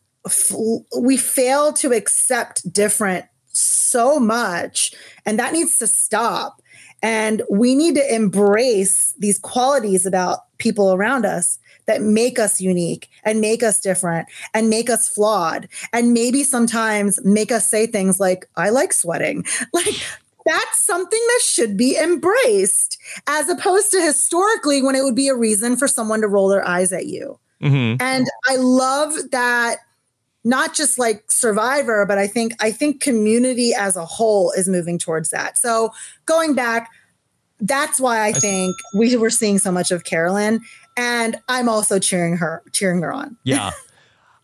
[0.98, 4.92] we fail to accept different so much
[5.26, 6.62] and that needs to stop.
[7.02, 13.08] And we need to embrace these qualities about people around us that make us unique
[13.24, 15.66] and make us different and make us flawed.
[15.94, 19.44] And maybe sometimes make us say things like i like sweating.
[19.72, 19.94] Like
[20.46, 25.34] that's something that should be embraced as opposed to historically when it would be a
[25.36, 28.00] reason for someone to roll their eyes at you Mm-hmm.
[28.00, 29.80] and i love that
[30.44, 34.98] not just like survivor but i think i think community as a whole is moving
[34.98, 35.92] towards that so
[36.24, 36.88] going back
[37.60, 40.62] that's why i think we were seeing so much of carolyn
[40.96, 43.72] and i'm also cheering her cheering her on Yeah.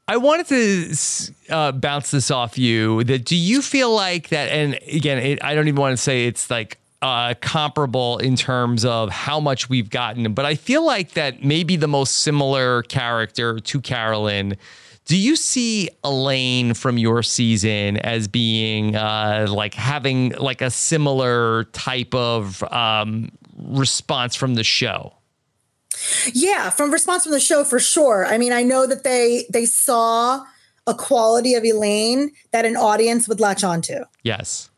[0.08, 3.02] I wanted to uh, bounce this off you.
[3.04, 4.50] That do you feel like that?
[4.50, 8.84] And again, it, I don't even want to say it's like uh, comparable in terms
[8.84, 13.58] of how much we've gotten, but I feel like that maybe the most similar character
[13.58, 14.56] to Carolyn.
[15.06, 21.64] Do you see Elaine from your season as being uh, like having like a similar
[21.64, 25.15] type of um, response from the show?
[26.32, 28.26] Yeah, from response from the show for sure.
[28.26, 30.44] I mean, I know that they they saw
[30.86, 34.04] a quality of Elaine that an audience would latch onto.
[34.22, 34.70] Yes.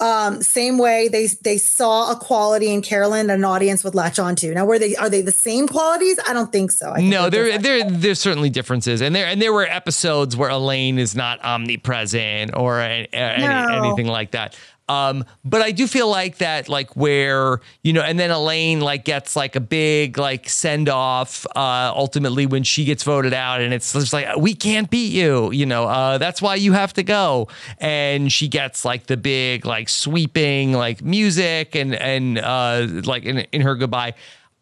[0.00, 4.18] Um, same way they they saw a quality in Carolyn that an audience would latch
[4.18, 4.52] onto.
[4.52, 6.18] Now, were they are they the same qualities?
[6.26, 6.90] I don't think so.
[6.90, 10.50] I think No, there there there's certainly differences, and there and there were episodes where
[10.50, 14.56] Elaine is not omnipresent or a, a- any- anything like that.
[14.92, 19.04] Um, but I do feel like that, like where you know, and then Elaine like
[19.04, 23.72] gets like a big like send off uh, ultimately when she gets voted out, and
[23.72, 27.02] it's just like we can't beat you, you know, uh, that's why you have to
[27.02, 33.24] go, and she gets like the big like sweeping like music and and uh, like
[33.24, 34.14] in in her goodbye.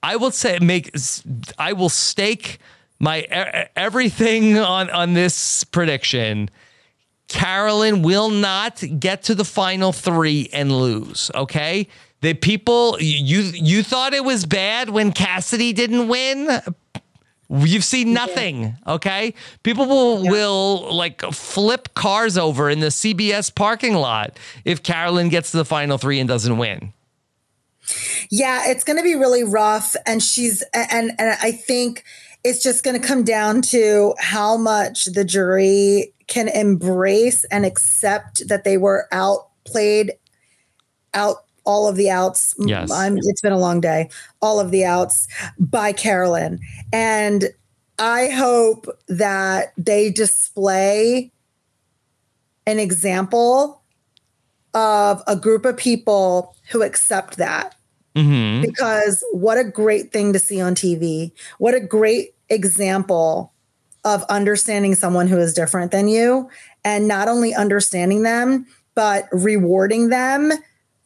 [0.03, 0.95] I will say make
[1.59, 2.59] I will stake
[2.99, 3.21] my
[3.77, 6.51] everything on on this prediction.
[7.31, 11.31] Carolyn will not get to the final three and lose.
[11.33, 11.87] Okay,
[12.21, 16.61] the people you you thought it was bad when Cassidy didn't win.
[17.49, 18.77] You've seen nothing.
[18.85, 25.29] Okay, people will will like flip cars over in the CBS parking lot if Carolyn
[25.29, 26.93] gets to the final three and doesn't win.
[28.29, 32.05] Yeah, it's going to be really rough, and she's and and I think
[32.45, 38.47] it's just going to come down to how much the jury can embrace and accept
[38.49, 40.13] that they were outplayed,
[41.13, 42.55] out all of the outs.
[42.59, 42.91] Yes.
[42.91, 44.09] I'm, it's been a long day.
[44.41, 45.29] All of the outs
[45.59, 46.61] by Carolyn,
[46.93, 47.51] and
[47.99, 51.33] I hope that they display
[52.67, 53.83] an example
[54.73, 57.75] of a group of people who accept that
[58.15, 58.63] Mm-hmm.
[58.63, 61.33] because what a great thing to see on TV.
[61.59, 63.53] What a great example
[64.05, 66.51] of understanding someone who is different than you
[66.85, 70.53] and not only understanding them, but rewarding them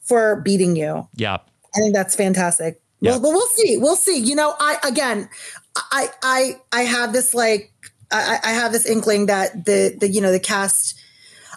[0.02, 1.06] for beating you.
[1.14, 1.38] Yeah.
[1.74, 2.80] I think that's fantastic.
[3.00, 3.12] Yeah.
[3.12, 3.76] Well, but we'll see.
[3.76, 4.18] We'll see.
[4.18, 5.28] You know, I again,
[5.76, 7.72] I I I have this like
[8.10, 10.98] I, I have this inkling that the the you know the cast.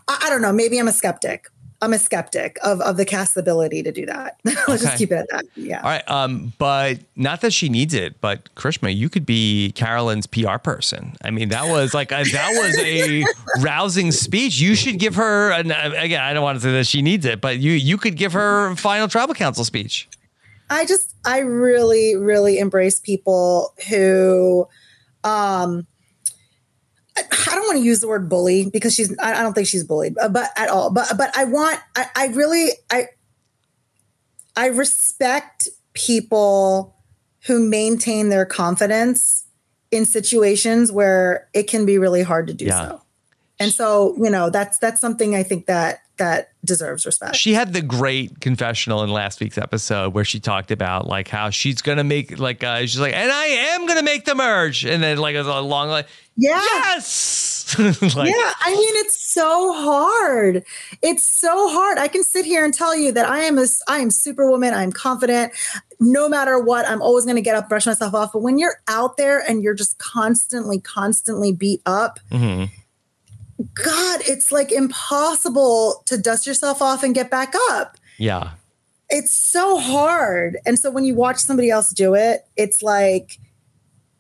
[0.08, 0.52] I, I don't know.
[0.52, 1.48] Maybe I'm a skeptic.
[1.82, 4.40] I'm a skeptic of of the cast's ability to do that.
[4.46, 4.78] Let's Okay.
[4.84, 5.46] just keep it at that.
[5.56, 5.78] Yeah.
[5.82, 6.10] All right.
[6.10, 11.16] Um, but not that she needs it, but Karishma, you could be Carolyn's PR person.
[11.24, 13.24] I mean, that was like a, that was a
[13.62, 14.60] rousing speech.
[14.60, 16.22] You should give her an, again.
[16.22, 18.76] I don't want to say that she needs it, but you you could give her
[18.76, 20.10] final tribal council speech.
[20.70, 24.68] I just I really really embrace people who
[25.24, 25.86] um
[27.18, 29.84] I don't want to use the word bully because she's I I don't think she's
[29.84, 33.08] bullied uh, but at all but but I want I, I really I
[34.56, 36.96] I respect people
[37.46, 39.46] who maintain their confidence
[39.92, 42.90] in situations where it can be really hard to do Yeah.
[42.90, 43.02] so.
[43.60, 47.36] And so, you know, that's that's something I think that that deserves respect.
[47.36, 51.50] She had the great confessional in last week's episode where she talked about like how
[51.50, 55.02] she's gonna make like uh, she's like, and I am gonna make the merge, and
[55.02, 56.62] then like a long like yeah.
[56.62, 60.64] yes, like, yeah, I mean it's so hard.
[61.02, 61.98] It's so hard.
[61.98, 64.74] I can sit here and tell you that I am a I am superwoman.
[64.74, 65.54] I'm confident.
[66.00, 68.34] No matter what, I'm always going to get up, brush myself off.
[68.34, 72.70] But when you're out there and you're just constantly, constantly beat up, Mhm.
[73.74, 77.98] God, it's like impossible to dust yourself off and get back up.
[78.18, 78.52] yeah.
[79.10, 80.58] It's so hard.
[80.66, 83.40] And so when you watch somebody else do it, it's like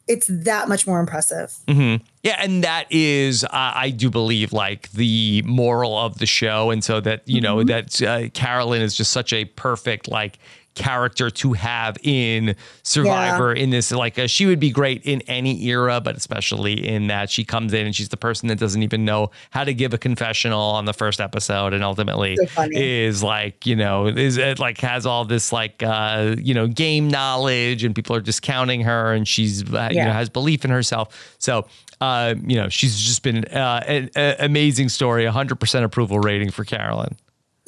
[0.08, 1.54] it's that much more impressive.
[1.68, 6.72] hmm Yeah, and that is, uh, I do believe, like the moral of the show,
[6.72, 10.40] and so that you know that uh, Carolyn is just such a perfect like
[10.78, 13.52] character to have in Survivor.
[13.54, 17.30] In this, like, uh, she would be great in any era, but especially in that
[17.30, 19.98] she comes in and she's the person that doesn't even know how to give a
[19.98, 24.78] confessional on the first episode, and ultimately So is like, you know, is it like
[24.80, 29.28] has all this like, uh, you know, game knowledge, and people are discounting her, and
[29.28, 31.36] she's uh, you know has belief in herself.
[31.40, 31.66] So.
[32.00, 35.26] Uh, you know, she's just been uh, an, an amazing story.
[35.26, 37.18] 100% approval rating for Carolyn.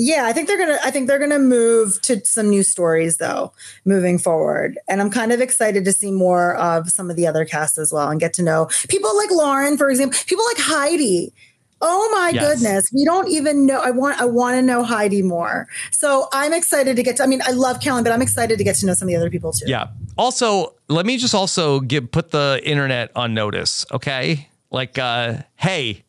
[0.02, 0.80] Yeah, I think they're gonna.
[0.84, 3.52] I think they're gonna move to some new stories though,
[3.84, 4.80] moving forward.
[4.88, 7.92] And I'm kind of excited to see more of some of the other cast as
[7.92, 11.34] well, and get to know people like Lauren, for example, people like Heidi.
[11.82, 12.44] Oh my Yes.
[12.56, 13.80] goodness, we don't even know.
[13.82, 14.20] I want.
[14.22, 15.68] I want to know Heidi more.
[15.92, 17.24] So I'm excited to get to.
[17.24, 19.18] I mean, I love Carolyn, but I'm excited to get to know some of the
[19.18, 19.66] other people too.
[19.68, 19.88] Yeah.
[20.18, 24.48] Also, let me just also give put the internet on notice, okay?
[24.72, 26.04] Like, uh, hey,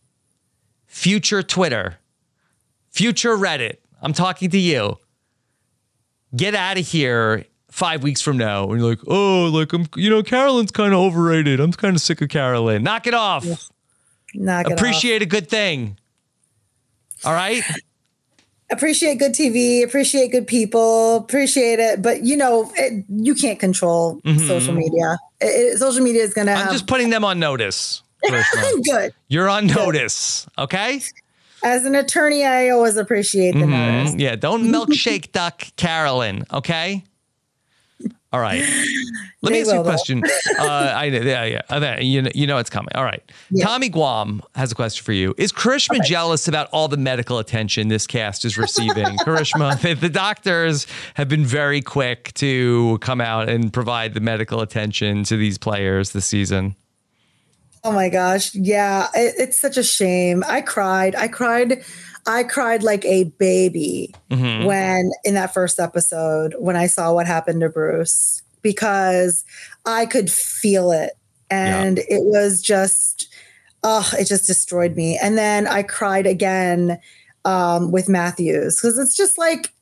[0.87, 1.99] future Twitter,
[2.91, 4.97] future Reddit, I'm talking to you.
[6.37, 8.71] Get out of here five weeks from now.
[8.71, 11.61] And you're like, oh, like I'm, you know, Carolyn's kind of overrated.
[11.61, 12.83] I'm kind of sick of Carolyn.
[12.83, 13.45] Knock it off.
[14.35, 14.79] Knock it off.
[14.79, 15.99] Appreciate a good thing.
[17.25, 17.63] All right.
[18.73, 22.01] appreciate good TV, appreciate good people, appreciate it.
[22.03, 25.19] But you know, it, you can't control social media.
[25.41, 26.59] It, it- social media is gonna Mm-hmm.
[26.59, 28.03] I'm have just putting them on notice.
[28.85, 29.13] Good.
[29.29, 30.47] You're on notice.
[30.59, 31.01] Okay.
[31.63, 34.15] As an attorney, I always appreciate the notice.
[34.15, 37.05] Mm, Yeah, don't milkshake duck Carolyn, okay?
[38.33, 38.61] All right.
[39.43, 40.23] Let me They ask you a question.
[40.59, 41.61] Uh, I yeah yeah.
[41.69, 42.91] Uh, you know, you know it's coming.
[42.95, 43.23] All right.
[43.51, 43.65] Yeah.
[43.65, 45.35] Tommy Guam has a question for you.
[45.39, 49.07] Is Karishma jealous about all the medical attention this cast is receiving?
[49.25, 54.61] Karishma, the, the doctors have been very quick to come out and provide the medical
[54.61, 56.77] attention to these players this season.
[57.83, 58.55] Oh my gosh.
[58.55, 59.09] Yeah.
[59.15, 60.45] It, it's such a shame.
[60.47, 61.15] I cried.
[61.15, 61.83] I cried.
[62.27, 64.65] I cried like a baby Mm-hmm.
[64.65, 69.45] when in that first episode when I saw what happened to Bruce because
[69.87, 71.13] I could feel it.
[71.51, 73.33] And it was just,
[73.83, 75.19] oh, it just destroyed me.
[75.21, 77.01] And then I cried again
[77.45, 79.73] um, with Matthews because it's just like,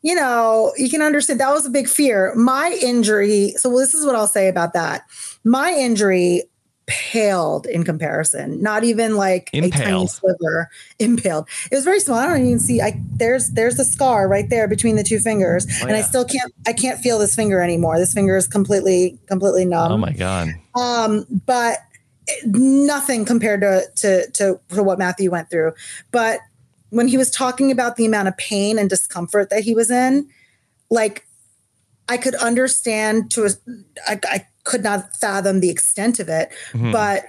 [0.00, 2.32] you know, you can understand that was a big fear.
[2.36, 5.02] My injury, so this is what I'll say about that.
[5.44, 6.44] My injury
[6.88, 10.10] paled in comparison, not even like a tiny Impaled.
[10.10, 11.46] sliver impaled.
[11.70, 12.16] It was very small.
[12.18, 15.66] I don't even see I there's there's the scar right there between the two fingers.
[15.82, 17.98] and I still can't I can't feel this finger anymore.
[17.98, 20.48] This finger is completely completely numb Oh my god.
[20.74, 21.78] um, but
[22.46, 25.72] nothing compared to, to to to what Matthew went through.
[26.10, 26.40] But
[26.90, 30.28] when he was talking about the amount of pain and discomfort that he was in,
[30.90, 31.26] like
[32.08, 33.50] I could understand to a,
[34.06, 36.50] I, I could not fathom the extent of it,
[36.92, 37.24] but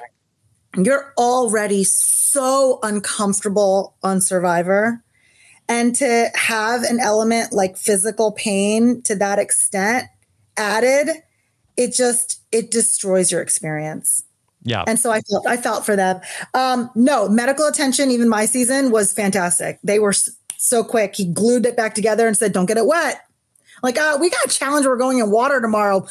[0.77, 5.03] you're already so uncomfortable on Survivor.
[5.67, 10.05] And to have an element like physical pain to that extent
[10.57, 11.09] added,
[11.77, 14.23] it just it destroys your experience.
[14.63, 14.83] Yeah.
[14.85, 16.19] And so I felt I felt for them.
[16.53, 19.79] Um, no medical attention, even my season was fantastic.
[19.83, 20.13] They were
[20.57, 21.15] so quick.
[21.15, 23.21] He glued it back together and said, "Don't get it wet."
[23.81, 24.85] Like, uh, we got a challenge.
[24.85, 26.05] We're going in water tomorrow.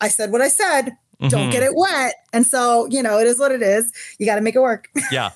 [0.00, 0.96] I said what I said.
[1.28, 2.14] Don't get it wet.
[2.32, 3.92] And so you know, it is what it is.
[4.18, 4.88] You got to make it work.
[5.10, 5.30] Yeah.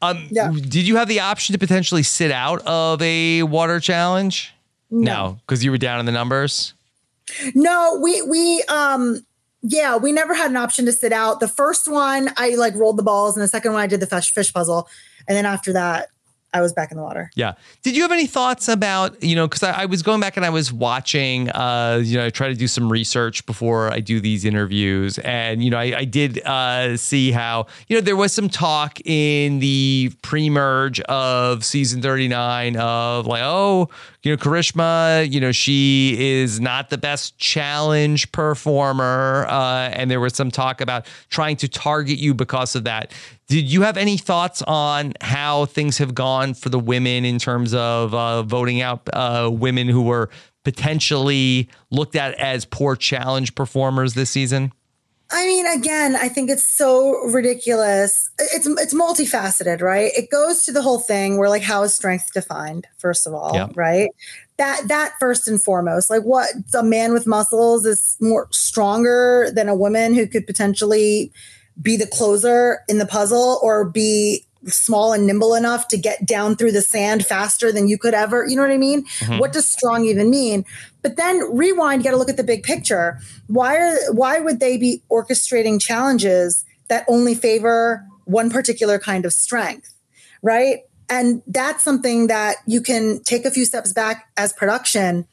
[0.00, 0.50] Um, Yeah.
[0.50, 4.54] Did you have the option to potentially sit out of a water challenge?
[4.90, 6.72] No, because you were down in the numbers.
[7.54, 9.26] No, we we um
[9.62, 11.40] yeah, we never had an option to sit out.
[11.40, 14.06] The first one I like rolled the balls and the second one I did the
[14.06, 14.88] fish fish puzzle.
[15.28, 16.08] And then after that,
[16.56, 17.30] I was back in the water.
[17.34, 17.52] Yeah.
[17.82, 20.46] Did you have any thoughts about, you know, because I, I was going back and
[20.46, 24.20] I was watching, uh, you know, I try to do some research before I do
[24.20, 25.18] these interviews.
[25.18, 28.98] And, you know, I, I did uh, see how, you know, there was some talk
[29.04, 33.90] in the pre merge of season 39 of like, oh,
[34.26, 39.46] you know, Karishma, you know, she is not the best challenge performer.
[39.48, 43.12] Uh, and there was some talk about trying to target you because of that.
[43.46, 47.72] Did you have any thoughts on how things have gone for the women in terms
[47.72, 50.28] of uh, voting out uh, women who were
[50.64, 54.72] potentially looked at as poor challenge performers this season?
[55.30, 58.30] I mean, again, I think it's so ridiculous.
[58.38, 60.12] It's it's multifaceted, right?
[60.16, 63.52] It goes to the whole thing where like how is strength defined, first of all,
[63.54, 63.66] Yeah.
[63.74, 64.10] right?
[64.58, 66.10] That that first and foremost.
[66.10, 71.32] Like what a man with muscles is more stronger than a woman who could potentially
[71.82, 76.56] be the closer in the puzzle or be small and nimble enough to get down
[76.56, 78.46] through the sand faster than you could ever.
[78.46, 79.04] You know what I mean?
[79.04, 79.38] Mm-hmm.
[79.38, 80.64] What does strong even mean?
[81.02, 83.18] But then rewind, you got to look at the big picture.
[83.46, 89.32] Why are why would they be orchestrating challenges that only favor one particular kind of
[89.32, 89.94] strength?
[90.42, 90.80] Right?
[91.08, 95.26] And that's something that you can take a few steps back as production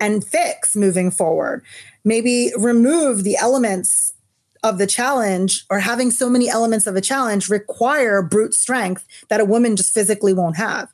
[0.00, 1.62] and fix moving forward.
[2.04, 4.14] Maybe remove the elements
[4.62, 9.40] of the challenge or having so many elements of a challenge require brute strength that
[9.40, 10.92] a woman just physically won't have.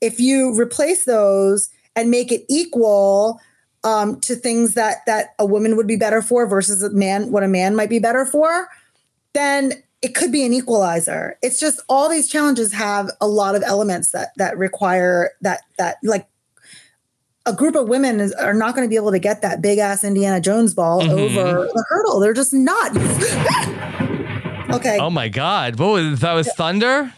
[0.00, 3.40] If you replace those and make it equal
[3.84, 7.44] um, to things that that a woman would be better for versus a man, what
[7.44, 8.68] a man might be better for,
[9.32, 9.72] then
[10.02, 11.38] it could be an equalizer.
[11.42, 15.96] It's just all these challenges have a lot of elements that that require that that
[16.02, 16.26] like
[17.46, 19.78] a group of women is, are not going to be able to get that big
[19.78, 21.10] ass Indiana Jones ball Mhm.
[21.10, 22.20] over the hurdle.
[22.20, 22.90] They're just not.
[24.74, 25.78] okay, Oh my God!
[25.78, 26.32] What was that?
[26.34, 27.12] Was thunder?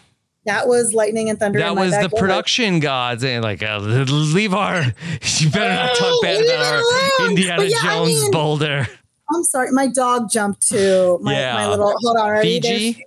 [0.47, 1.59] that was lightning and thunder.
[1.59, 4.83] That in my was the production gods and like uh, leave our.
[5.39, 6.83] You better not talk bad Leave about
[7.21, 7.29] our.
[7.29, 8.89] Indiana yeah, I Jones mean- boulder.
[9.35, 11.19] I'm sorry, my dog jumped too.
[11.21, 11.53] My, Yeah.
[11.55, 12.59] my little hold on, ready?
[12.61, 12.93] There Fiji.
[12.95, 13.05] she,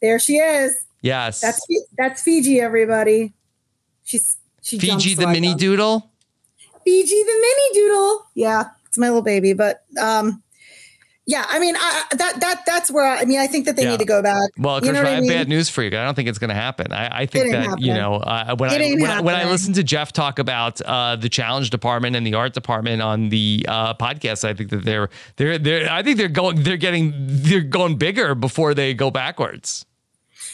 [0.00, 0.74] there she is.
[1.02, 1.40] Yes.
[1.42, 1.60] That's
[1.98, 3.34] that's Fiji, everybody.
[4.02, 6.10] She's she Fiji the I mini doodle.
[6.88, 8.26] Fiji the mini doodle.
[8.34, 10.42] Yeah, it's my little baby, but um,
[11.26, 11.44] yeah.
[11.46, 13.90] I mean, I, that that that's where I, I mean, I think that they Yeah.
[13.90, 14.50] need to go back.
[14.56, 15.30] Well, you know I I have mean?
[15.30, 15.88] bad news for you.
[15.88, 16.90] I don't think it's going to happen.
[16.90, 19.52] I, I think that ain't you know uh, when I when, I when I happening.
[19.52, 23.66] listen to Jeff talk about uh, the challenge department and the art department on the
[23.68, 27.60] uh, podcast, I think that they're they're they're I think they're going they're getting they're
[27.60, 29.84] going bigger before they go backwards.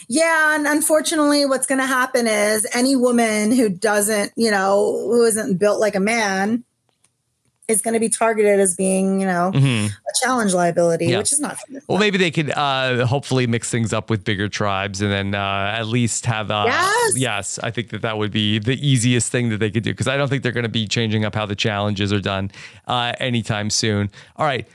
[0.07, 4.75] Yeah, and unfortunately, what's going to happen is any woman who doesn't, you know,
[5.07, 6.63] who isn't built like a man,
[7.67, 9.87] is going to be targeted as being, you know, Mhm.
[9.87, 9.91] a
[10.23, 11.17] challenge liability, Yeah.
[11.17, 11.57] which is not.
[11.87, 15.73] Well, maybe they could uh, hopefully mix things up with bigger tribes, and then uh,
[15.75, 16.51] at least have.
[16.51, 17.13] Uh, Yes.
[17.17, 20.07] yes, I think that that would be the easiest thing that they could do because
[20.07, 22.51] I don't think they're going to be changing up how the challenges are done
[22.87, 24.11] uh, anytime soon.
[24.35, 24.67] All right,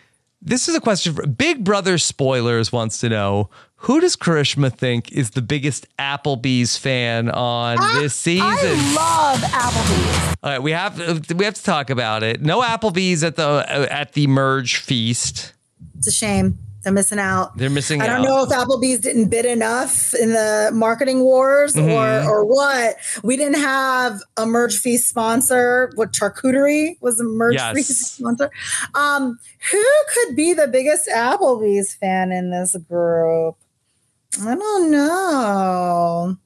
[0.43, 3.51] this is a question for Big Brother Spoilers wants to know
[3.85, 8.47] who does Karishma think is the biggest Applebee's fan on this season?
[8.47, 10.36] I love Applebee's.
[10.43, 10.98] All right, we have
[11.35, 12.40] we have to talk about it.
[12.43, 15.52] No Applebee's at the at the merge feast.
[15.98, 16.59] It's a shame.
[16.82, 17.59] They're missing out.
[17.59, 18.24] They're missing I don't out.
[18.24, 21.90] know if Applebee's didn't bid enough in the marketing wars Mhm.
[21.90, 22.97] or or what.
[23.23, 25.90] We didn't have a merge feast sponsor.
[25.97, 27.74] What charcuterie was a merge Yes.
[27.77, 28.51] feast sponsor?
[28.94, 29.39] Um,
[29.70, 29.85] who
[30.15, 33.57] could be the biggest Applebee's fan in this group?
[34.39, 36.36] I don't know.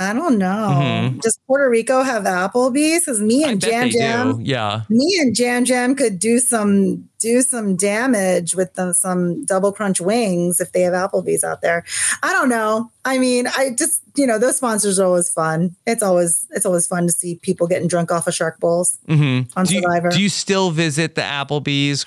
[0.00, 0.80] I don't know.
[0.80, 1.20] Mhm.
[1.20, 3.00] Does Puerto Rico have Applebee's?
[3.00, 4.42] Because me and Yam Yam do.
[4.42, 4.82] Yeah.
[4.88, 10.00] me and Yam Yam could do some do some damage with the, some double crunch
[10.00, 11.84] wings if they have Applebee's out there.
[12.22, 12.90] I don't know.
[13.04, 15.76] I mean, I just you know those sponsors are always fun.
[15.86, 19.50] It's always it's always fun to see people getting drunk off of shark bowls mm-hmm.
[19.58, 20.08] on do you, Survivor.
[20.08, 22.04] do you still visit the Applebee's,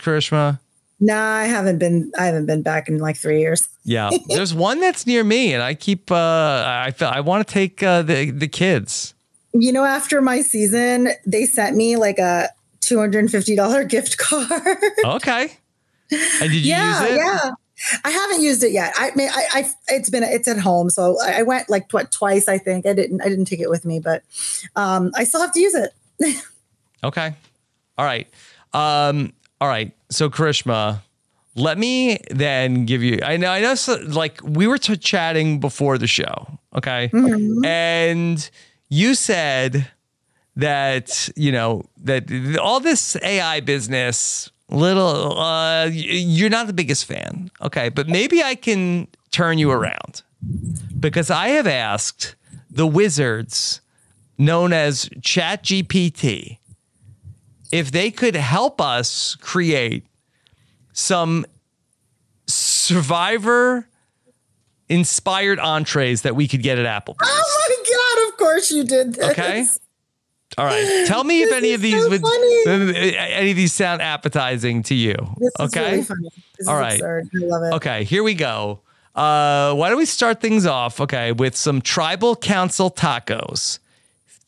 [1.01, 1.05] Karishma?
[1.07, 3.67] nah, I haven't been I haven't been back in like three years.
[3.83, 6.11] Yeah, there's one that's near me, and I keep.
[6.11, 9.13] Uh, I feel I want to take uh, the the kids.
[9.53, 12.49] You know, after my season, they sent me like a
[12.79, 14.77] two hundred and fifty dollar gift card.
[15.05, 15.57] Okay.
[16.11, 17.17] And did you yeah, use it?
[17.17, 17.51] yeah.
[18.05, 18.93] I haven't used it yet.
[18.95, 22.09] I mean, I, I, it's been, it's at home, so I, I went like tw-
[22.11, 22.47] twice.
[22.47, 24.21] I think I didn't, I didn't take it with me, but
[24.75, 25.91] um, I still have to use it.
[27.03, 27.33] Okay.
[27.97, 28.27] All right.
[28.73, 29.33] Um.
[29.59, 29.91] All right.
[30.13, 31.01] So Karishma,
[31.55, 33.19] let me then give you.
[33.23, 33.49] I know.
[33.49, 33.75] I know.
[33.75, 36.59] So, like we were t- chatting before the show.
[36.75, 37.11] Okay.
[37.63, 38.49] And
[38.89, 39.91] you said
[40.55, 47.49] that you know that all this AI business, little, uh, you're not the biggest fan.
[47.61, 50.21] Okay, but maybe I can turn you around
[50.99, 52.35] because I have asked
[52.69, 53.81] the wizards
[54.37, 56.57] known as ChatGPT
[57.73, 60.05] if they could help us create
[60.93, 61.43] some
[62.45, 63.87] survivor
[64.89, 67.17] inspired entrees that we could get at Applebee's.
[67.23, 68.31] Oh my god!
[68.31, 69.31] Of course you did this.
[69.31, 69.65] Okay.
[70.55, 71.05] All right.
[71.07, 72.63] Tell me if any of these so would funny.
[72.67, 75.15] any of these sound appetizing to you.
[75.39, 75.91] This is okay.
[75.93, 76.29] really funny.
[76.59, 76.93] This All is right.
[76.93, 77.29] absurd.
[77.33, 77.73] I love it.
[77.77, 78.81] Okay, here we go.
[79.15, 83.79] Uh, why don't we start things off, okay, with some tribal council tacos.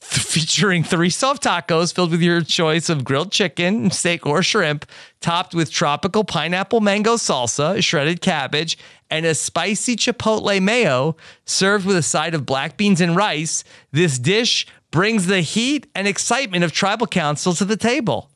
[0.10, 4.86] Featuring three soft tacos filled with your choice of grilled chicken, steak, or shrimp,
[5.20, 8.78] topped with tropical pineapple mango salsa, shredded cabbage,
[9.10, 11.16] and a spicy chipotle mayo,
[11.46, 13.64] served with a side of black beans and rice.
[13.92, 18.30] This dish brings the heat and excitement of tribal council to the table.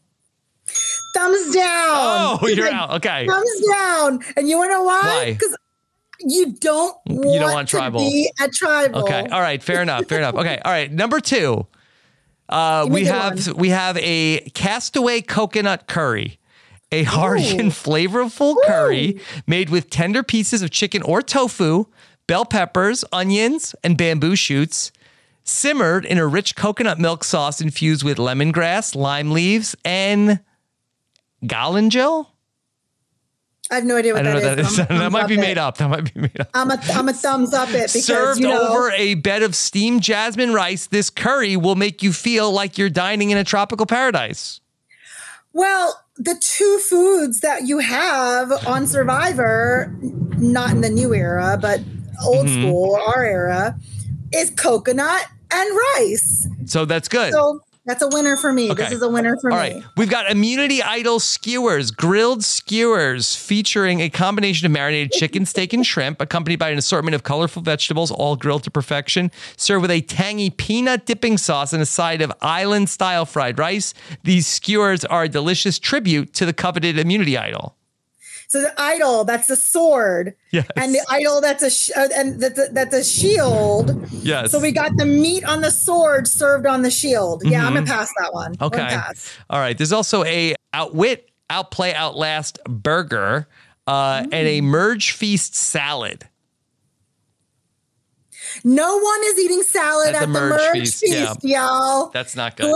[1.16, 1.64] Thumbs down.
[1.64, 2.91] Oh, you're Like, out.
[2.98, 3.28] Okay.
[3.28, 4.20] Thumbs down.
[4.36, 5.02] And you want to know why?
[5.02, 5.34] Why?
[5.34, 5.56] Because
[6.20, 8.00] you don't want, You don't want tribal.
[8.02, 9.04] to be a tribal.
[9.04, 9.28] Okay.
[9.32, 9.62] All right.
[9.62, 10.06] Fair enough.
[10.06, 10.36] Fair enough.
[10.36, 10.60] Okay.
[10.64, 10.91] All right.
[10.91, 11.66] Number two,
[12.50, 13.58] uh, we have one.
[13.58, 16.40] we have a castaway coconut curry,
[16.91, 21.86] a hearty and flavorful curry made with tender pieces of chicken or tofu,
[22.28, 24.91] bell peppers, onions, and bamboo shoots.
[25.44, 30.40] simmered in a rich coconut milk sauce infused with lemongrass, lime leaves, and
[31.44, 32.28] galangal.
[33.72, 34.76] I have no idea what I don't that know is.
[34.78, 34.98] that is.
[35.00, 35.58] That might be made it.
[35.60, 35.78] up.
[35.78, 36.50] That might be made up.
[36.54, 39.56] I'm a I'm a thumbs up it because Served you know, over a bed of
[39.56, 43.86] steamed jasmine rice, this curry will make you feel like you're dining in a tropical
[43.86, 44.60] paradise.
[45.54, 49.96] Well, the two foods that you have on Survivor,
[50.38, 51.80] not in the new era, but
[52.26, 52.62] old Mm-hmm.
[52.62, 53.76] school, our era,
[54.34, 56.48] is coconut and rice.
[56.66, 57.34] So that's good.
[57.34, 58.72] So that's a winner for me.
[58.72, 59.74] This is a winner for All me.
[59.74, 59.84] right.
[59.98, 65.84] We've got Immunity Idol skewers, grilled skewers featuring a combination of marinated chicken, steak, and
[65.84, 69.32] shrimp, accompanied by an assortment of colorful vegetables, all grilled to perfection.
[69.57, 73.95] Served with a tangy peanut dipping sauce and a side of island style fried rice.
[74.24, 77.76] These skewers are a delicious tribute to the coveted Immunity Idol.
[78.50, 80.68] So the idol, that's the sword, Yes.
[80.76, 84.08] and the idol, that's a sh- uh, and that's a, that's a shield.
[84.12, 84.52] Yes.
[84.52, 87.44] So we got the meat on the sword served on the shield.
[87.46, 88.54] Yeah, I'm gonna pass that one.
[88.54, 88.64] Mm-hmm.
[88.64, 88.80] Okay.
[88.80, 89.38] pass.
[89.52, 89.78] All right.
[89.78, 93.48] There's also a outwit, outplay, outlast burger
[93.86, 96.28] uh, and a merge feast salad.
[98.64, 101.66] No one is eating salad At at, the the, merge merge, feast, feast, yeah.
[101.68, 102.10] y'all.
[102.10, 102.76] That's not good.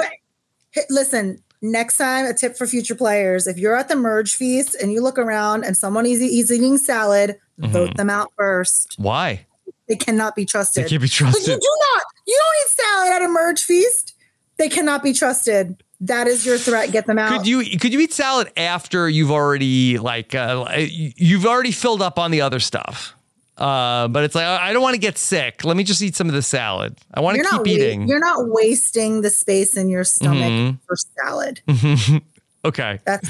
[0.92, 4.92] Listen, next time, a tip for future players: if you're at the merge feast and
[4.94, 7.72] you look around and someone is, is eating salad, Mm-hmm.
[7.72, 8.96] vote them out first.
[8.98, 9.46] Why?
[9.88, 10.86] They cannot be trusted.
[10.86, 12.04] They can't be But you do not.
[12.26, 14.16] You don't eat salad at a merge feast.
[14.58, 15.84] They cannot be trusted.
[16.02, 16.92] That is your threat.
[16.92, 17.32] Get them out.
[17.38, 22.18] Could you could you eat salad after you've already like uh, you've already filled up
[22.18, 23.16] on the other stuff?
[23.58, 25.64] Uh, but it's like I don't want to get sick.
[25.64, 26.98] Let me just eat some of the salad.
[27.14, 28.08] I want to keep wa- eating.
[28.08, 30.80] You're not wasting the space in your stomach Mhm.
[30.88, 31.62] for salad.
[32.66, 33.00] okay.
[33.06, 33.30] That's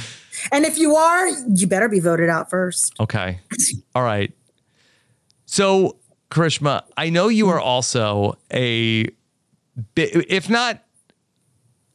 [0.52, 2.94] and if you are, you better be voted out first.
[3.00, 3.40] Okay.
[3.96, 4.32] All right.
[5.46, 5.98] So,
[6.32, 9.08] Karishma, I know you are also a,
[9.96, 10.84] if not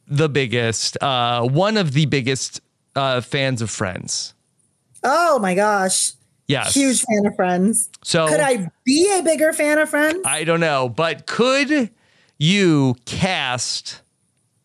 [0.07, 2.61] the biggest, uh, one of the biggest
[2.95, 4.33] uh, fans of Friends.
[5.03, 6.11] Oh my gosh.
[6.49, 6.73] Yes.
[6.73, 7.89] Huge fan of Friends.
[8.03, 10.19] So Could I be a bigger fan of Friends?
[10.25, 11.91] I don't know, but could
[12.39, 14.01] you cast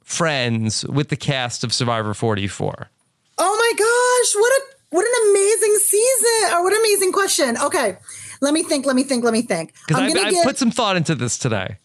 [0.03, 2.89] Friends with the cast of Survivor 44?
[3.37, 7.57] Oh my gosh, what a what an amazing season or what an amazing question.
[7.59, 7.99] Okay,
[8.41, 8.87] let me think.
[8.87, 9.23] Let me think.
[9.25, 9.75] Let me think.
[9.87, 11.77] Because I'm I, gonna I give put some thought into this today.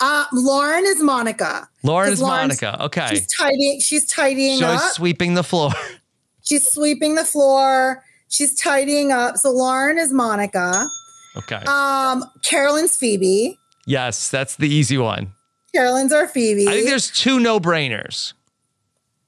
[0.00, 1.68] uh, Lauren is Monica.
[1.82, 2.84] Lauren is Monica.
[2.84, 3.06] Okay.
[3.10, 3.80] She's tidying.
[3.80, 4.92] She's tidying She's up.
[4.92, 5.70] sweeping the floor.
[6.42, 8.04] She's sweeping the floor.
[8.32, 9.36] She's tidying up.
[9.36, 10.86] So Lauren is Monica.
[11.36, 11.62] Okay.
[11.66, 13.58] Um, Carolyn's Phoebe.
[13.86, 15.32] yes, that's the easy one.
[15.74, 16.66] Carolyn's our Phoebe.
[16.68, 18.32] I think there's two no brainers.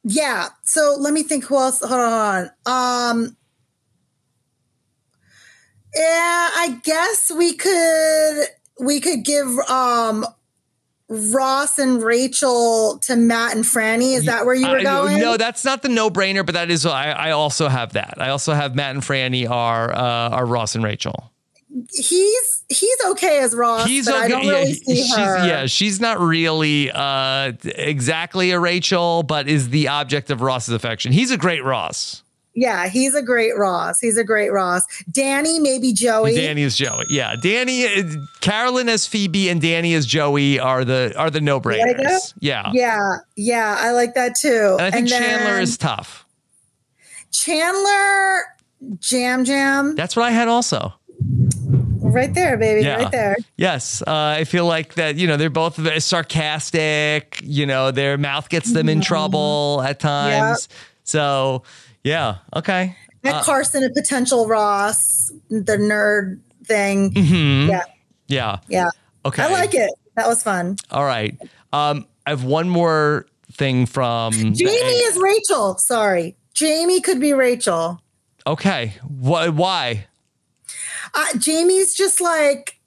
[0.04, 0.48] Yeah.
[0.64, 1.80] So let me think who else.
[1.80, 2.50] Hold on.
[2.66, 3.12] on.
[3.16, 3.36] Um
[5.94, 6.02] Yeah,
[6.54, 8.46] I guess we could
[8.80, 10.26] we could give um
[11.08, 14.16] Ross and Rachel to Matt and Frannie.
[14.16, 15.20] Is that where you were I- going?
[15.20, 18.14] no, that's not the no brainer, but that is I, I also have that.
[18.18, 19.98] I also have Matt and Frannie are uh,
[20.30, 21.30] are Ross and Rachel.
[21.92, 23.86] he's he's okay as Ross.
[23.86, 24.24] He's but okay.
[24.24, 29.22] I don't yeah, really he- see she's, yeah, she's not really uh, exactly a Rachel,
[29.24, 31.12] but is the object of Ross's affection.
[31.12, 32.22] He's a great Ross.
[32.54, 33.98] Yeah, he's a great Ross.
[34.00, 34.82] He's a great Ross.
[35.10, 36.36] Danny, maybe Joey.
[36.36, 37.06] Danny is Joey.
[37.08, 37.86] Yeah, Danny,
[38.40, 42.32] Carolyn as Phoebe, and Danny as Joey are the are the no brainers.
[42.38, 42.70] Yeah.
[42.72, 44.76] Yeah, yeah, I like that too.
[44.78, 46.24] and I think then Chandler is tough.
[47.32, 48.44] Chandler
[49.10, 49.96] Yam Yam.
[49.96, 50.94] That's what I had also.
[52.14, 52.82] Right there, baby.
[52.84, 52.96] Yeah.
[52.96, 53.36] Right there.
[53.56, 55.16] Yes, uh, I feel like that.
[55.16, 57.40] You know, they're both sarcastic.
[57.42, 60.68] You know, their mouth gets them in trouble at times.
[61.02, 61.64] So,
[62.04, 62.96] yeah, okay.
[63.22, 67.12] That Carson, a potential Ross, the nerd thing.
[67.14, 67.68] Mhm.
[67.68, 67.82] Yeah,
[68.28, 68.58] Yeah.
[68.68, 68.88] yeah.
[69.24, 69.42] Okay.
[69.42, 69.90] I like it.
[70.16, 70.76] That was fun.
[70.90, 71.34] All right.
[71.72, 75.76] Um, I have one more thing from Jamie is Rachel.
[75.78, 76.36] Sorry.
[76.52, 78.00] Jamie could be Rachel.
[78.46, 78.94] Okay.
[79.08, 79.48] Why?
[79.48, 80.06] Why?
[81.14, 82.78] Uh, Jamie's just like,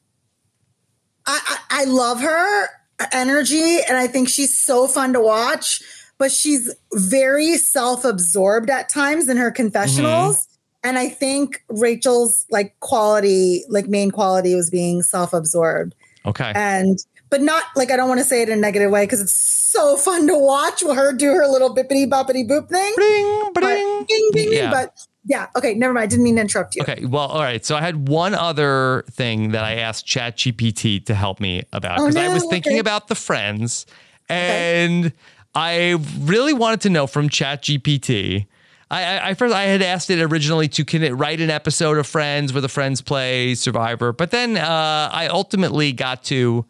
[1.25, 1.39] I,
[1.69, 2.67] I, I love her
[3.11, 5.81] energy and I think she's so fun to watch,
[6.17, 10.37] but she's very self absorbed at times in her confessionals.
[10.37, 10.53] Mm-hmm.
[10.83, 15.95] And I think Rachel's like quality, like main quality was being self absorbed.
[16.25, 16.51] Okay.
[16.55, 16.97] and
[17.29, 19.33] but not like I don't want to say it in a negative way because it's
[19.33, 22.93] so fun to watch her do her little bippity boppity boop thing.
[22.95, 24.71] Bling, But, ding, ding, Yeah.
[24.71, 26.03] but yeah, okay, never mind.
[26.03, 26.83] I didn't mean to interrupt you.
[26.83, 27.03] Okay.
[27.05, 27.65] Well, all right.
[27.65, 32.07] So I had one other thing that I asked ChatGPT to help me about Oh,
[32.07, 32.79] because I was thinking okay.
[32.79, 33.85] about the friends
[34.29, 35.11] and
[35.57, 38.45] I really wanted to know from ChatGPT.
[38.91, 41.97] I, I, I first I had asked it originally to can it write an episode
[41.97, 46.65] of Friends where the friends play Survivor, but then uh, I ultimately got to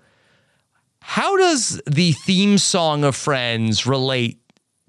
[1.01, 4.39] How does the theme song of Friends relate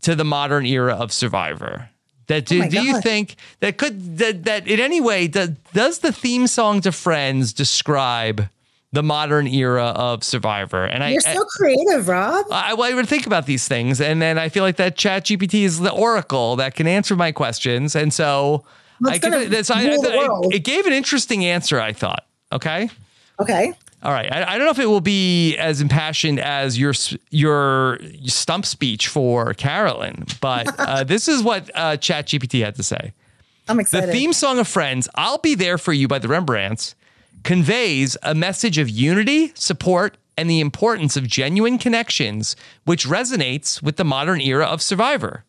[0.03, 1.91] to the modern era of Survivor?
[2.29, 5.99] That do, Oh do you think that could that, that in any way does, does
[5.99, 8.49] the theme song to Friends describe
[8.93, 10.85] the modern era of Survivor?
[10.85, 12.47] And I, You're so creative, Rob.
[12.51, 15.63] I, I would think about these things, and then I feel like that Chat GPT
[15.65, 18.65] is the oracle that can answer my questions, and so
[19.07, 21.81] I give it, I- I rule the thought it- gave an interesting answer.
[21.81, 22.27] I thought.
[22.53, 22.89] Okay.
[23.41, 23.73] Okay.
[24.03, 24.33] All right.
[24.33, 26.95] I, I don't know if it will be as impassioned as your
[27.31, 33.13] your stump speech for Carolyn, but uh, this is what uh, ChatGPT had to say.
[33.69, 34.09] I'm excited.
[34.09, 36.95] The theme song of Friends, "I'll Be There for You" by the Rembrandts,
[37.45, 43.97] conveys a message of unity, support, and the importance of genuine connections, which resonates with
[43.97, 45.45] the modern era of Survivor.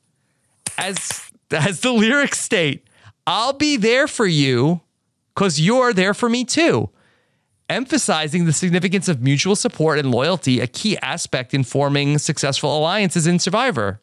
[0.78, 2.88] As as the lyrics state,
[3.26, 4.82] "I'll be there for you
[5.34, 6.90] because you're there for me too."
[7.70, 13.28] emphasizing the significance of mutual support and loyalty, a key aspect in forming successful alliances
[13.28, 14.02] in Survivor.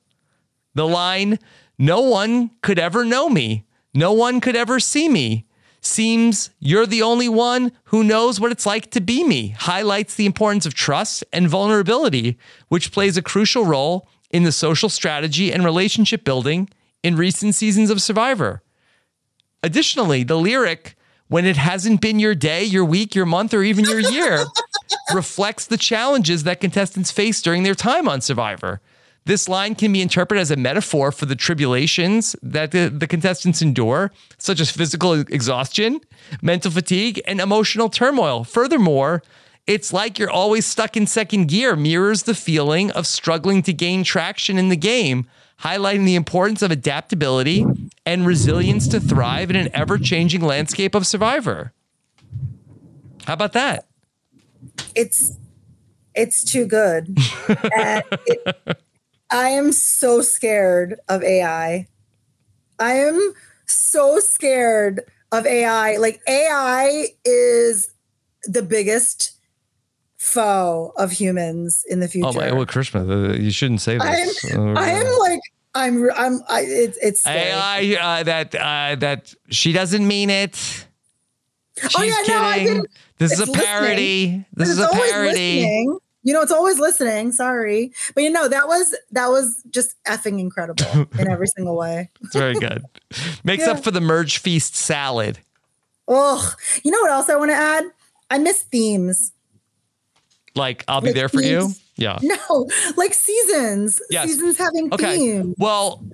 [0.75, 1.39] The line,
[1.79, 5.47] no one could ever know me, no one could ever see me,
[5.81, 10.27] seems you're the only one who knows what it's like to be me, highlights the
[10.27, 12.39] importance of trust and vulnerability,
[12.69, 16.69] which plays a crucial role in the social strategy and relationship building
[17.03, 18.63] in recent seasons of Survivor.
[19.63, 20.97] Additionally, the lyric,
[21.29, 24.45] when it hasn't been your day, your week, your month, or even your year,
[25.15, 28.81] reflects the challenges that contestants face during their time on Survivor.
[29.27, 33.61] This line can be interpreted as a metaphor for the tribulations that the, the contestants
[33.61, 36.01] endure, such as physical exhaustion,
[36.41, 38.45] mental fatigue, and emotional turmoil.
[38.45, 39.23] Furthermore,
[39.67, 44.05] it's like you're always stuck in second gear, mirrors the feeling of struggling to gain
[44.05, 45.27] traction in the game,
[45.61, 47.67] highlighting the importance of adaptability
[48.07, 51.73] and resilience to thrive in an ever changing landscape of Survivor.
[53.27, 53.87] How about that?
[54.95, 55.33] it's
[56.15, 57.15] it's too good.
[57.49, 58.79] it,
[59.31, 61.87] I am so scared of AI.
[62.79, 63.33] I am
[63.67, 65.01] so scared
[65.33, 65.97] of AI.
[65.97, 67.91] Like AI is
[68.45, 69.33] the biggest
[70.19, 72.29] foe of humans in the future.
[72.29, 72.53] Oh my!
[72.53, 74.55] Well, Karishma, uh, you shouldn't say I am, this.
[74.55, 75.41] I am like
[75.75, 77.97] I'm I'm I, it's it's scary.
[77.97, 80.55] AI uh, that uh, that she doesn't mean it.
[80.55, 82.67] She's Oh, yeah, no, I kidding.
[82.75, 84.27] didn't- this is a parody.
[84.27, 84.45] listening.
[84.55, 85.29] This is a parody.
[85.29, 85.99] listening.
[86.27, 87.31] You know, it's always listening.
[87.31, 92.11] Sorry, but you know that was that was just effing incredible in every single way.
[92.21, 92.85] It's very good.
[93.45, 93.71] Makes Yeah.
[93.75, 95.39] up for the merge feast salad.
[96.09, 97.85] Oh, you know what else I want to add?
[98.29, 99.33] I miss themes.
[100.57, 101.71] Like I'll be Like there for you.
[101.95, 102.19] Yeah.
[102.23, 102.67] No,
[102.97, 104.01] like seasons.
[104.11, 104.27] Yes.
[104.29, 105.17] Seasons having Okay.
[105.17, 105.55] themes.
[105.59, 106.05] Well,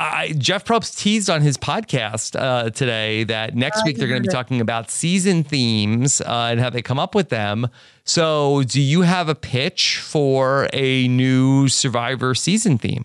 [0.00, 4.26] I, Jeff Probst teased on his podcast uh, today that next week they're going to
[4.26, 7.68] be talking about season themes uh, and how they come up with them.
[8.04, 13.04] So, do you have a pitch for a new Survivor season theme?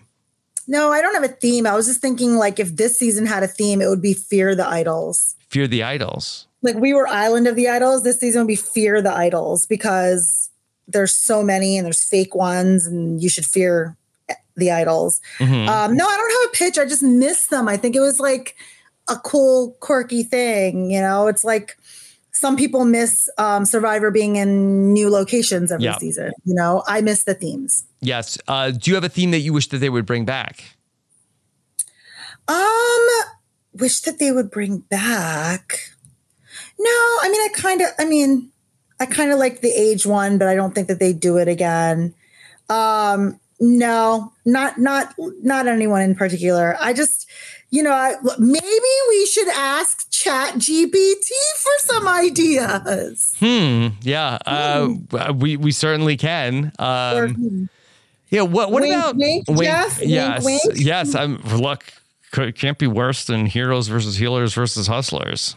[0.66, 1.66] No, I don't have a theme.
[1.66, 4.54] I was just thinking like if this season had a theme, it would be Fear
[4.54, 5.36] the Idols.
[5.50, 6.46] Fear the Idols.
[6.62, 8.04] Like we were Island of the Idols.
[8.04, 10.48] This season would be Fear the Idols because
[10.88, 13.98] there's so many and there's fake ones and you should fear
[14.56, 15.20] the idols.
[15.38, 15.68] Mhm.
[15.68, 16.78] Um, no, I don't have a pitch.
[16.78, 17.68] I just miss them.
[17.68, 18.56] I think it was like
[19.08, 20.90] a cool, quirky thing.
[20.90, 21.76] You know, it's like
[22.32, 25.98] some people miss um, Survivor being in new locations every Yeah.
[25.98, 26.32] season.
[26.44, 27.84] You know, I miss the themes.
[28.00, 28.36] Yes.
[28.48, 30.76] Uh, do you have a theme that you wish that they would bring back?
[32.48, 33.06] Um,
[33.74, 35.78] wish that they would bring back.
[36.78, 38.50] No, I mean, I kind of, I mean,
[39.00, 41.48] I kind of like the age one, but I don't think that they do it
[41.48, 42.14] again.
[42.68, 46.76] Um, no, not not not anyone in particular.
[46.80, 47.28] I just,
[47.70, 53.34] you know, I, maybe we should ask Chat GPT for some ideas.
[53.40, 53.88] Hmm.
[54.02, 54.38] Yeah.
[54.46, 54.88] Uh,
[55.34, 56.72] we we certainly can.
[56.78, 57.68] Um,
[58.30, 58.42] yeah.
[58.42, 60.00] What What Wink, about wink, Jeff?
[60.02, 60.44] Yes.
[60.44, 60.62] wink.
[60.74, 61.14] Yes.
[61.14, 61.38] I'm.
[61.42, 61.84] Look,
[62.54, 65.56] can't be worse than heroes versus healers versus hustlers.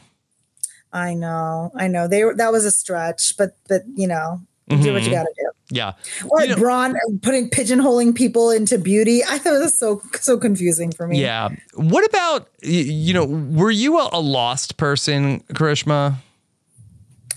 [0.91, 2.07] I know, I know.
[2.07, 5.13] They were that was a stretch, but but you know, you do what you Mhm.
[5.13, 5.51] got to do.
[5.71, 5.93] Yeah.
[6.29, 9.23] Or You know- Brawn putting pigeonholing people into beauty.
[9.23, 11.21] I thought it was so so confusing for me.
[11.21, 11.49] Yeah.
[11.75, 13.25] What about you know?
[13.25, 16.15] Were you a, a lost person, Karishma?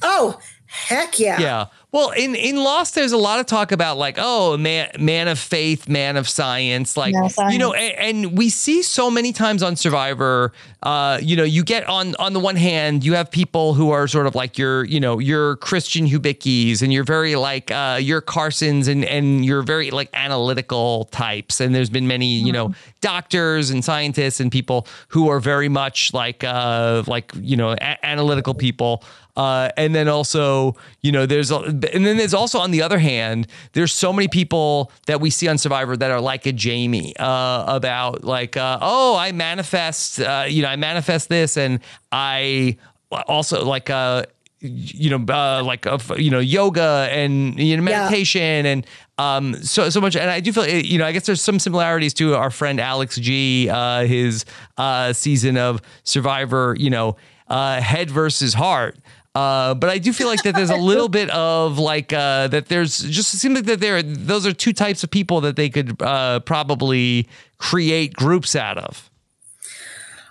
[0.03, 1.41] Oh, heck yeah.
[1.41, 1.67] Yeah.
[1.93, 5.39] Well, in in Lost, there's a lot of talk about like, oh, man, man of
[5.39, 9.35] faith, man of science, like Man of you know, and, and we see so many
[9.35, 10.53] times on Survivor
[10.83, 14.09] uh, you know, you get on on the one hand, you have people who are
[14.09, 18.21] sort of like your, you know, your Christian Hubickis and you're very like uh, your
[18.21, 21.61] Carsons and and you're very like analytical types.
[21.61, 26.13] And there's been many, you know, doctors and scientists and people who are very much
[26.13, 29.05] like uh, like you know a- analytical people.
[29.35, 32.99] Uh, and then also, you know, there's, a, and then there's also on the other
[32.99, 37.15] hand, there's so many people that we see on Survivor that are like a Jamie
[37.19, 41.81] uh, about like, uh, oh, I manifest, uh, you know, I manifest this, and
[42.11, 42.77] I
[43.11, 44.25] also like, uh,
[44.61, 45.87] you know, uh, like
[46.19, 48.03] you know, yoga and you know, Yeah.
[48.05, 48.87] meditation and
[49.19, 50.15] um, so so much.
[50.15, 53.17] And I do feel, you know, I guess there's some similarities to our friend Alex
[53.17, 54.45] G, uh, his
[54.79, 57.17] uh, season of Survivor, you know,
[57.49, 58.99] uh, head versus heart.
[59.35, 62.67] Uh, but I do feel like that there's a little bit of like uh, that.
[62.67, 65.57] There's just it seems like that there are those are two types of people that
[65.57, 67.27] they could uh, probably
[67.57, 69.11] create groups out of.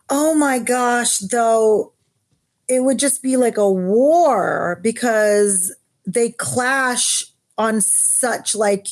[0.08, 1.94] Oh my gosh, though,
[2.68, 5.74] it would just be like a war because
[6.06, 7.24] they clash
[7.58, 8.88] on such like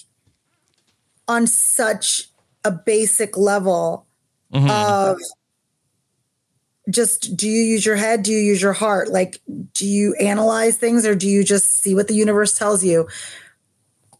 [1.28, 2.30] on such
[2.66, 4.08] a basic level
[4.54, 5.18] of
[6.90, 8.24] just do you use your head?
[8.24, 9.10] Do you use your heart?
[9.10, 9.42] Like
[9.74, 13.08] do you analyze things or do you just see what the universe tells you?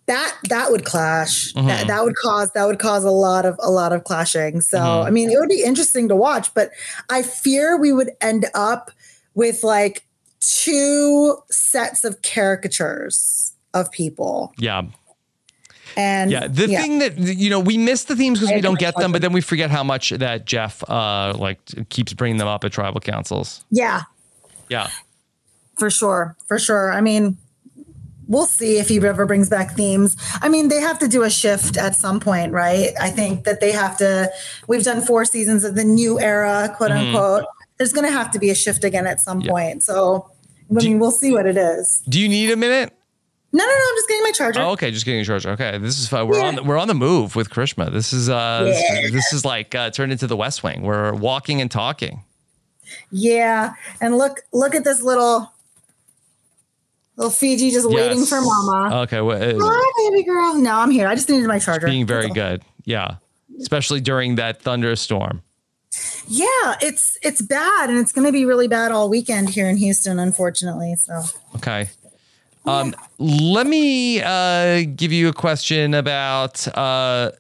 [0.08, 1.54] That that would clash.
[1.54, 1.68] Mm-hmm.
[1.68, 4.62] That, that would cause that would cause a lot of a lot of clashing.
[4.62, 5.08] So mm-hmm.
[5.08, 6.72] i mean it would be interesting to watch but
[7.10, 8.92] i fear we would end up
[9.36, 10.06] with like
[10.40, 14.54] two sets of caricatures of people.
[14.58, 14.84] Yeah.
[16.00, 16.82] And Yeah, the yeah.
[16.82, 19.34] thing that you know we miss the themes because we don't get them, but then
[19.34, 21.60] we forget how much that Jeff uh like
[21.90, 23.64] keeps bringing them up at tribal councils.
[23.70, 24.04] yeah.
[24.70, 24.90] Yeah,
[25.78, 26.36] for sure.
[26.48, 26.92] For sure.
[26.94, 27.38] I mean
[28.28, 30.16] we'll see if he ever brings back themes.
[30.42, 32.92] I mean they have to do a shift at some point right?
[33.02, 34.30] I think that they have to
[34.68, 37.46] we've done four seasons of the new era quote unquote.
[37.78, 39.82] There's going to have to be a shift again at some point.
[39.84, 40.30] So
[40.70, 42.04] i mean we'll see what it is.
[42.08, 42.94] Do you need a minute?
[43.52, 45.46] No no no i'm just getting my charger Oh, okay, just getting a charge.
[45.46, 46.28] Okay, this is fun.
[46.28, 46.48] We're Yeah.
[46.48, 47.92] on the, we're on the move with Karishma.
[47.92, 49.10] This is uh this, Yeah.
[49.12, 50.82] this is like uh, turned into the West Wing.
[50.84, 52.22] We're walking and talking.
[53.12, 55.52] yeah and look look at this little
[57.16, 61.08] little fiji just waiting for mama Okay, well, uh, Hi, baby girl no i'm here
[61.08, 62.62] i just needed my charger being very good.
[62.86, 63.16] Yeah,
[63.60, 65.44] especially during that thunderstorm.
[66.28, 66.48] Yeah,
[66.82, 70.18] it's it's bad, and it's going to be really bad all weekend here in Houston,
[70.18, 70.96] unfortunately.
[70.96, 71.22] So
[71.56, 71.90] Okay.
[72.70, 77.32] Um, let me uh, give you a question about uh,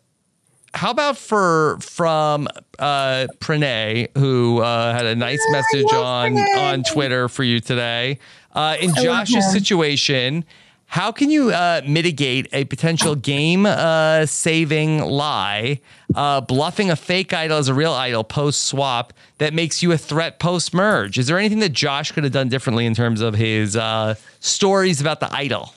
[0.73, 2.47] how about for from
[2.79, 6.57] uh, Pranay, who uh, had a nice message on Pranay.
[6.57, 8.19] on Twitter for you today.
[8.53, 10.43] Uh, in Josh's situation,
[10.89, 15.81] how can you uh, mitigate a potential game uh, saving lie,
[16.15, 19.97] uh, bluffing a fake idol as a real idol post swap that makes you a
[19.99, 21.19] threat post merge?
[21.19, 24.99] Is there anything that Josh could have done differently in terms of his uh, stories
[24.99, 25.75] about the idol?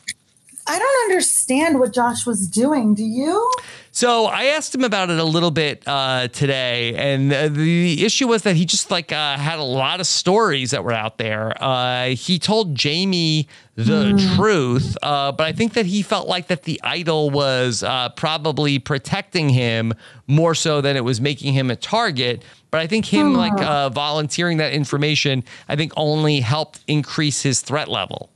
[0.67, 2.95] I don't understand what Josh was doing.
[2.95, 3.51] Do you?
[3.91, 8.29] So I asked him about it a little bit uh, today, and uh, the issue
[8.29, 11.53] was that he just like uh, had a lot of stories that were out there.
[11.63, 16.63] Uh, he told Jamie the truth, uh, but I think that he felt like that
[16.63, 19.93] the idol was uh, probably protecting him
[20.27, 22.43] more so than it was making him a target.
[22.71, 27.61] But I think him like uh, volunteering that information, I think only helped increase his
[27.61, 28.32] threat level.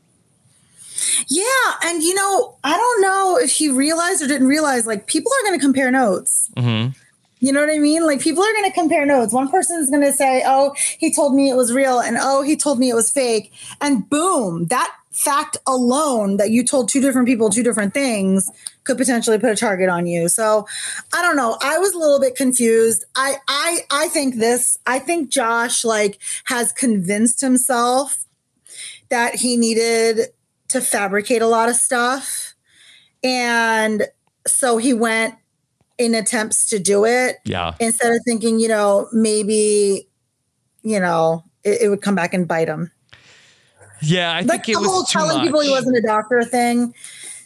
[1.28, 4.87] Yeah, and you know, I don't know if he realized or didn't realize.
[4.87, 6.51] Like, people are going to compare notes.
[6.57, 6.93] Mm-hmm.
[7.39, 8.07] You know what I mean?
[8.07, 9.33] Like, people are going to compare notes.
[9.33, 12.43] One person is going to say, "Oh, he told me it was real," and "Oh,
[12.43, 17.01] he told me it was fake," and boom, that fact alone that you told two
[17.01, 18.51] different people two different things
[18.85, 20.28] could potentially put a target on you.
[20.28, 20.66] So,
[21.15, 21.57] I don't know.
[21.62, 23.05] I was a little bit confused.
[23.15, 24.78] I I I think this.
[24.87, 28.24] I think Josh like has convinced himself
[29.09, 30.28] that he needed
[30.81, 32.55] to fabricate a lot of stuff.
[33.24, 34.05] And
[34.47, 35.35] so he went
[35.98, 37.74] in attempts to do it Yeah.
[37.81, 40.09] instead of thinking, you know, maybe,
[40.82, 42.93] you know, it, it would come back and bite him.
[44.03, 45.47] Yeah, I Like think it the was whole telling much.
[45.47, 46.94] people he wasn't a doctor thing,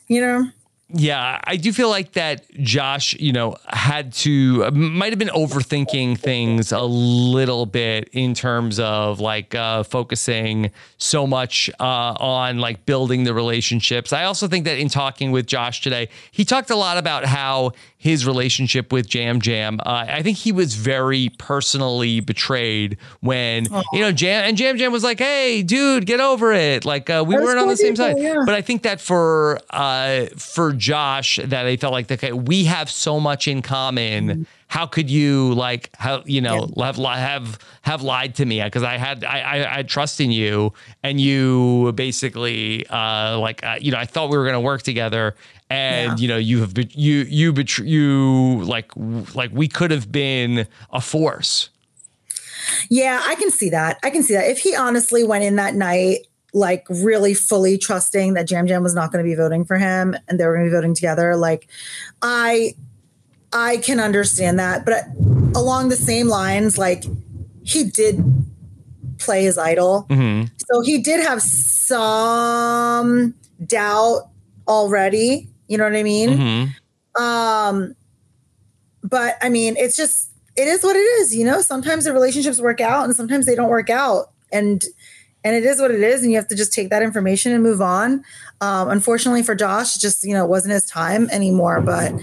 [0.08, 0.46] you know?
[0.92, 6.18] Yeah, I do feel like that Josh, you know, had to might have been overthinking
[6.18, 11.84] things a little bit in terms of like uh, focusing so much uh,
[12.18, 14.12] on like building the relationships.
[14.12, 17.70] I also think that in talking with Josh today, he talked a lot about how
[18.00, 19.78] his relationship with Yam Yam.
[19.80, 24.90] Uh, I think he was very personally betrayed when you know Jam and Yam Yam
[24.90, 27.92] was like, "Hey, dude, get over it." Like uh, we Those weren't on the same
[27.92, 28.38] people, side, yeah.
[28.46, 32.90] but I think that for uh, for Josh that they felt like okay, we have
[32.90, 34.46] so much in common.
[34.68, 38.96] How could you like how you know have have have lied to me because I
[38.96, 40.72] had I, I I had trust in you
[41.02, 45.34] and you basically uh like uh, you know I thought we were gonna work together
[45.70, 46.22] and Yeah.
[46.22, 48.90] you know you have bet- you you betr- you like
[49.34, 51.70] like we could have been a force.
[52.90, 53.98] Yeah, I can see that.
[54.02, 54.48] I can see that.
[54.48, 58.94] If he honestly went in that night, like really fully trusting that Yam Yam was
[58.94, 61.36] not going to be voting for him and they were going to be voting together,
[61.36, 61.68] like
[62.20, 62.74] I
[63.52, 64.84] I can understand that.
[64.84, 65.02] But uh,
[65.58, 67.04] along the same lines, like
[67.62, 68.22] he did
[69.18, 70.06] play his idol.
[70.08, 70.46] Mm-hmm.
[70.72, 73.34] So he did have some
[73.66, 74.28] doubt
[74.66, 75.49] already.
[75.70, 76.30] You know what I mean?
[77.14, 77.94] Um,
[79.04, 81.34] but I mean, it's just it is what it is.
[81.34, 84.82] You know, sometimes the relationships work out, and sometimes they don't work out, and
[85.44, 87.62] and it is what it is, and you have to just take that information and
[87.62, 88.24] move on.
[88.60, 91.80] Um, unfortunately for Josh, just you know, it wasn't his time anymore.
[91.80, 92.14] But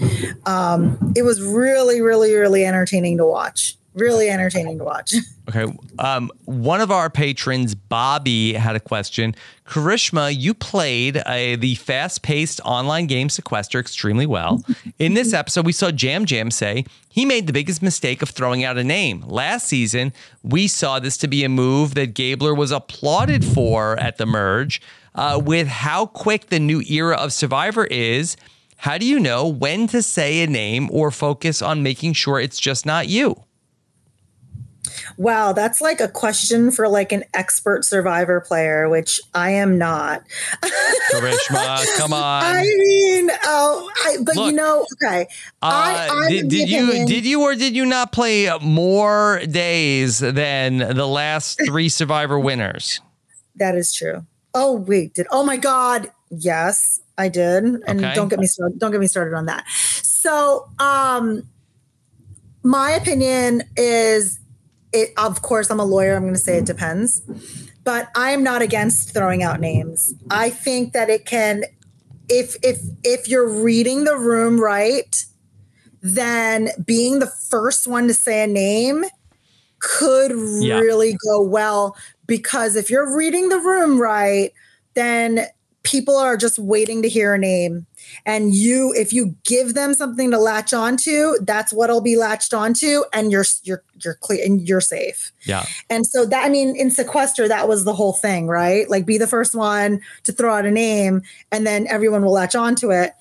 [0.44, 3.78] um, it was really, really, really entertaining to watch.
[3.98, 5.14] Really entertaining to watch.
[5.48, 5.72] Okay.
[5.98, 9.34] Um, one of our patrons, Bobby, had a question.
[9.64, 14.62] Karishma, you played uh, the fast paced online game Sequester extremely well.
[14.98, 18.62] In this episode, we saw Yam Yam say he made the biggest mistake of throwing
[18.62, 19.22] out a name.
[19.26, 20.12] Last season,
[20.42, 24.82] we saw this to be a move that Gabler was applauded for at the merge.
[25.14, 28.36] Uh, with how quick the new era of Survivor is,
[28.76, 32.60] how do you know when to say a name or focus on making sure it's
[32.60, 33.44] just not you?
[35.16, 40.22] Wow, that's like a question for like an expert survivor player, which I am not.
[41.12, 42.44] Karishma, come on.
[42.44, 45.26] I mean, oh, I, but Look, you know, okay.
[45.62, 50.18] I, Uh, I'm did, did you did you or did you not play more days
[50.18, 53.00] than the last three Survivor winners?
[53.56, 54.24] That is true.
[54.54, 57.64] Oh wait, did oh my god, yes, I did.
[57.64, 58.14] And Okay.
[58.14, 58.78] don't get me started.
[58.78, 59.66] Don't get me started on that.
[59.68, 61.42] So, um,
[62.62, 64.38] my opinion is,
[64.98, 65.12] it.
[65.16, 66.14] Of course, I'm a lawyer.
[66.16, 67.20] I'm going to say it depends,
[67.84, 70.14] but I am not against throwing out names.
[70.30, 71.64] I think that it can,
[72.28, 75.24] if if if you're reading the room right,
[76.02, 79.04] then being the first one to say a name
[79.80, 80.78] could Yeah.
[80.78, 81.96] really go well
[82.26, 84.52] because if you're reading the room right,
[84.94, 85.46] then
[85.82, 87.86] people are just waiting to hear a name.
[88.24, 93.02] And you, if you give them something to latch onto, that's what'll be latched onto,
[93.12, 95.32] and you're you're you're clear and you're safe.
[95.44, 95.66] Yeah.
[95.90, 98.88] And so that I mean, in sequester, that was the whole thing, right?
[98.88, 101.22] Like be the first one to throw out a name,
[101.52, 103.12] and then everyone will latch onto it.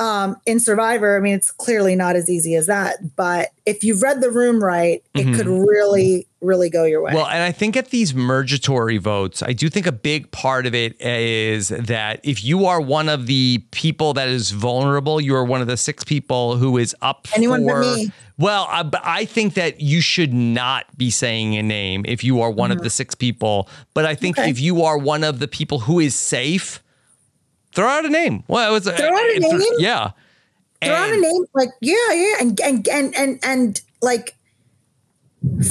[0.00, 3.14] Um, in Survivor, I mean, it's clearly not as easy as that.
[3.16, 7.12] But if you've read the room right, it could really, really go your way.
[7.14, 10.74] Well, and I think at these mergatory votes, I do think a big part of
[10.74, 15.44] it is that if you are one of the people that is vulnerable, you are
[15.44, 18.10] one of the six people who is up Anyone but me.
[18.38, 22.40] Well, I, but I think that you should not be saying a name if you
[22.40, 23.68] are one of the six people.
[23.92, 24.42] But I think Mm-hmm.
[24.44, 24.50] Okay.
[24.50, 26.82] if you are one of the people who is safe,
[27.72, 28.44] throw out a name.
[28.48, 29.60] Well, it was Throw out a name?
[29.78, 30.10] Yeah.
[30.82, 34.34] throw out a name like yeah yeah and and and and, and like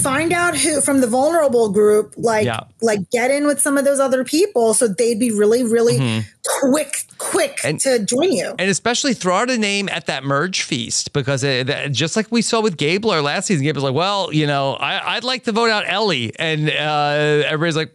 [0.01, 2.61] find out who from the vulnerable group like Yeah.
[2.81, 6.23] like get in with some of those other people so they'd be really really
[6.61, 7.67] quick quick Mm-hmm.
[7.67, 11.43] And- to join you And especially throw out a name at that merge feast because
[11.43, 14.73] it, that- just like we saw with Gabler last season, Gabler's like, well, you know,
[14.73, 16.31] I, I'd like to vote out Ellie.
[16.39, 17.93] And uh, everybody's like,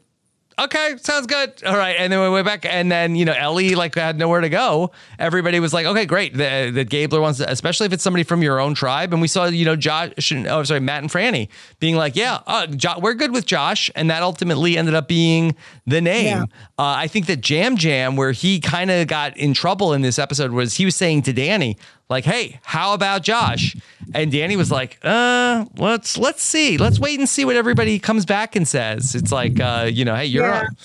[0.59, 1.63] okay, sounds good.
[1.65, 1.97] All right.
[1.99, 4.91] And then we went back and then, you know, Ellie like had nowhere to go.
[5.19, 6.35] Everybody was like, okay, great.
[6.37, 9.13] The, the Gabler wants to, especially if it's somebody from your own tribe.
[9.13, 11.49] And we saw, you know, Josh, and- oh, sorry, Matt and Frannie
[11.81, 13.91] being like, yeah, uh, jo- we're good with Josh.
[13.95, 15.57] And that ultimately ended up being
[15.87, 16.25] the name.
[16.39, 16.43] Yeah.
[16.79, 20.19] Uh, I think that Yam Yam, where he kind of got in trouble in this
[20.19, 21.77] episode, was he was saying to Danny,
[22.09, 23.77] like, "Hey, how about Josh?"
[24.15, 28.25] And Danny was like, "Uh, let's let's see, let's wait and see what everybody comes
[28.27, 30.61] back and says." It's like, uh, you know, hey, you're Yeah.
[30.61, 30.77] on,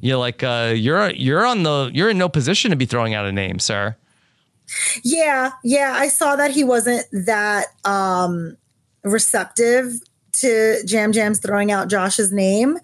[0.00, 3.26] you're like, uh, you're you're on the you're in no position to be throwing out
[3.26, 3.96] a name, sir.
[5.02, 8.54] yeah yeah i saw that he wasn't that um
[9.02, 9.94] receptive
[10.32, 12.76] to yam yams throwing out josh's name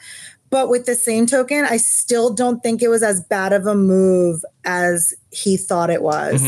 [0.49, 3.75] but with the same token i still don't think it was as bad of a
[3.75, 6.43] move as he thought it was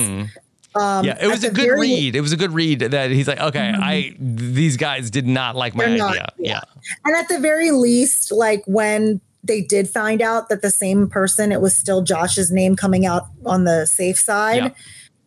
[0.77, 2.17] Um, yeah, it was a good very- read.
[2.17, 5.75] It was a good read that he's like, okay, I these guys did not like
[5.75, 6.29] my not, idea.
[6.39, 6.53] yeah.
[6.55, 6.91] yeah.
[7.05, 11.53] And at the very least, like when they did find out that the same person,
[11.53, 14.71] it was still Josh's name coming out on the safe side, Yeah.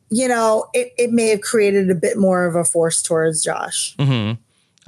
[0.09, 3.95] you know, it, it may have created a bit more of a force towards Josh.
[3.97, 4.41] Mm-hmm.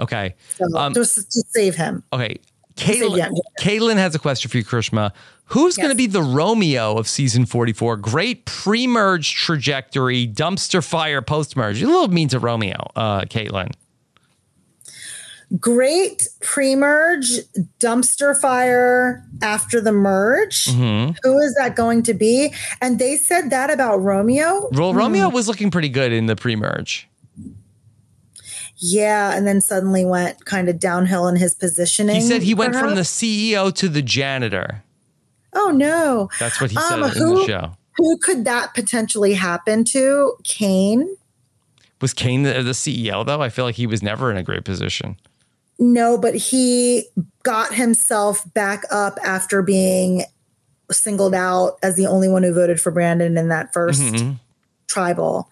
[0.03, 0.35] Okay.
[0.57, 2.03] So Um, just to save him.
[2.11, 2.39] Okay.
[2.75, 3.29] Caitlin, yeah.
[3.61, 5.11] Caitlin has a question for you, Karishma.
[5.51, 7.97] Who's going to be the Romeo of season 44?
[7.97, 11.79] Great pre merge trajectory, dumpster fire post merge.
[11.79, 13.71] You're a little mean to Romeo, uh, Caitlin.
[15.59, 17.27] Great pre-merge
[17.77, 20.65] dumpster fire after the merge.
[20.65, 21.17] Mm-hmm.
[21.23, 22.53] Who is that going to be?
[22.79, 24.69] And they said that about Romeo.
[24.71, 27.09] Well, Romeo was looking pretty good in the pre merge.
[28.77, 32.15] Yeah, and then suddenly went kind of downhill in his positioning.
[32.15, 33.01] He said he went from the?
[33.01, 34.83] CEO to the janitor.
[35.53, 36.29] Oh no.
[36.39, 37.71] That's what he said Um, in who- the show.
[37.97, 40.33] Who could that potentially happen to?
[40.43, 41.15] Kane?
[41.99, 43.41] Was Kane the, the CEO, though?
[43.41, 45.17] I feel like he was never in a great position.
[45.77, 47.05] No, but he
[47.43, 50.23] got himself back up after being
[50.89, 54.39] singled out as the only one who voted for Brandon in that 1st Mhm.
[54.87, 55.49] tribal.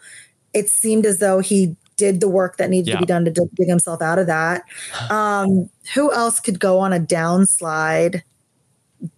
[0.54, 2.96] It seemed as though he did the work that needed Yeah.
[2.96, 4.64] to be done to dig himself out of that.
[5.12, 8.22] Um, who else could go on a downslide?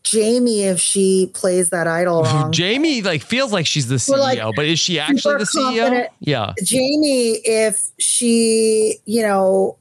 [0.04, 2.52] Jamie, if she plays that idol wrong.
[2.52, 6.08] Jamie like feels like she's the CEO, like, but is she actually the CEO?
[6.20, 6.54] Yeah.
[6.64, 9.78] Jamie, if she, you know,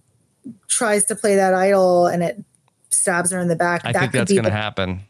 [0.68, 2.42] tries to play that idol and it
[2.90, 5.00] stabs her in the back, I that think could that's going to happen.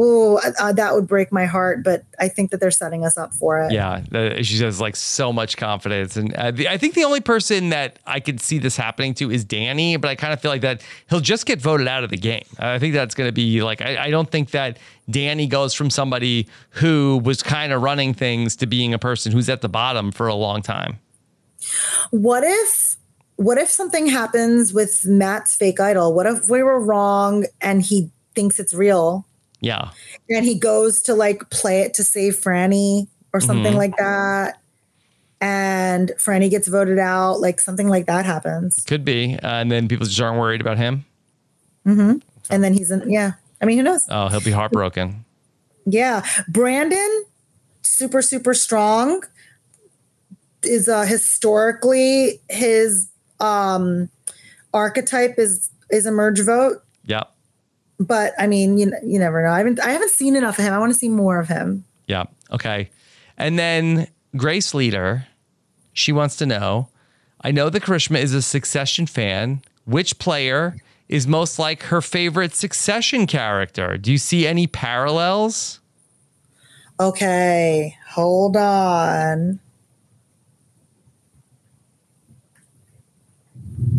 [0.00, 3.34] Ooh, uh, that would break my heart, but I think that they're setting us up
[3.34, 3.72] for it.
[3.72, 4.02] Yeah,
[4.40, 7.98] she has like so much confidence, and uh, the, I think the only person that
[8.06, 9.96] I could see this happening to is Danny.
[9.96, 12.44] But I kind of feel like that he'll just get voted out of the game.
[12.58, 14.78] I think that's going to be like I, I don't think that
[15.10, 19.48] Danny goes from somebody who was kind of running things to being a person who's
[19.50, 20.98] at the bottom for a long time.
[22.10, 22.96] What if
[23.36, 26.14] what if something happens with Matt's fake idol?
[26.14, 29.26] What if we were wrong and he thinks it's real
[29.60, 29.90] Yeah,
[30.28, 33.76] and he goes to like play it to save Frannie or something Mhm.
[33.76, 34.60] like that?
[35.42, 38.84] And Frannie gets voted out, like something like that happens.
[38.86, 41.04] could be, uh, and then people just aren't worried about him.
[41.84, 42.16] hmm
[42.50, 43.32] And then he's in, yeah.
[43.62, 44.06] I mean, who knows?
[44.10, 45.24] Oh, he'll be heartbroken.
[45.86, 46.24] Yeah.
[46.46, 47.24] Brandon,
[47.82, 49.22] super, super strong,
[50.62, 53.08] is uh historically his
[53.40, 54.10] um
[54.74, 56.82] archetype is is a merge vote.
[57.06, 57.34] Yep.
[58.00, 59.50] But I mean, you you never know.
[59.50, 60.72] I haven't I haven't seen enough of him.
[60.72, 61.84] I want to see more of him.
[62.08, 62.24] Yeah.
[62.50, 62.90] Okay.
[63.36, 65.26] And then Grace Leader,
[65.92, 66.88] she wants to know
[67.42, 69.62] I know that Karishma is a Succession fan.
[69.84, 70.76] Which player
[71.08, 73.96] is most like her favorite Succession character?
[73.96, 75.80] Do you see any parallels?
[76.98, 79.58] Okay, hold on.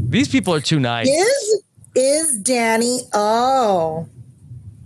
[0.09, 1.07] These people are too nice.
[1.07, 1.63] Is
[1.95, 3.01] is Danny?
[3.13, 4.07] Oh,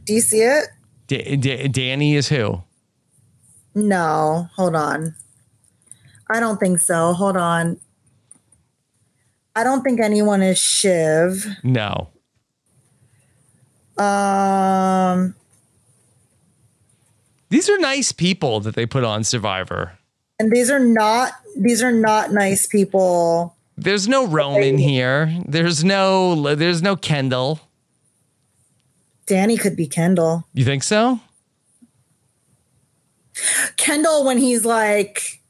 [0.05, 0.65] do you see it?
[1.07, 2.61] Da- Da- Danny is who?
[3.73, 5.15] No, hold on.
[6.29, 7.13] I don't think so.
[7.13, 7.79] Hold on.
[9.55, 11.45] I don't think anyone is Shiv.
[11.63, 12.09] No.
[13.97, 15.35] Um,
[17.49, 19.93] These are nice people that they put on Survivor.
[20.39, 23.54] and these are not these are not nice people.
[23.77, 25.37] There's no Roman here.
[25.45, 27.59] There's no there's no Kendall.
[29.25, 30.45] Danny could be Kendall.
[30.53, 31.19] You think so?
[33.77, 35.41] Kendall when he's like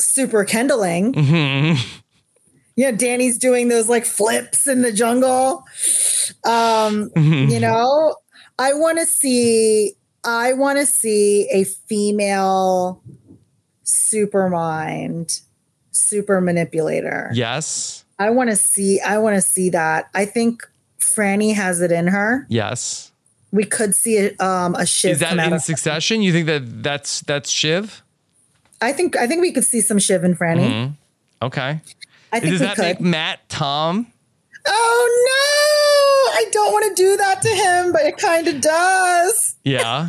[0.00, 1.14] super Kendalling.
[1.14, 2.00] Mhm.
[2.76, 5.64] Yeah, Danny's doing those like flips in the jungle.
[6.44, 8.16] Um, you know,
[8.58, 9.92] I want to see
[10.24, 13.02] I want to see a female
[13.84, 15.40] super mind,
[16.14, 17.30] super manipulator.
[17.34, 18.04] Yes.
[18.18, 20.08] I want to see I want to see that.
[20.14, 20.62] I think
[21.00, 22.46] Frannie has it in her.
[22.48, 23.10] Yes.
[23.50, 26.22] We could see a, um a shiv Is that in succession?
[26.22, 28.02] You think that that's that's Shiv?
[28.80, 30.70] I think I think we could see some shiv in Frannie.
[30.70, 30.92] Mhm.
[31.42, 31.80] Okay.
[32.32, 32.82] I think Does we that could.
[32.84, 34.06] make Matt Tom?
[34.66, 36.40] oh no!
[36.40, 39.56] I don't want to do that to him, but it kind of does.
[39.64, 40.08] Yeah.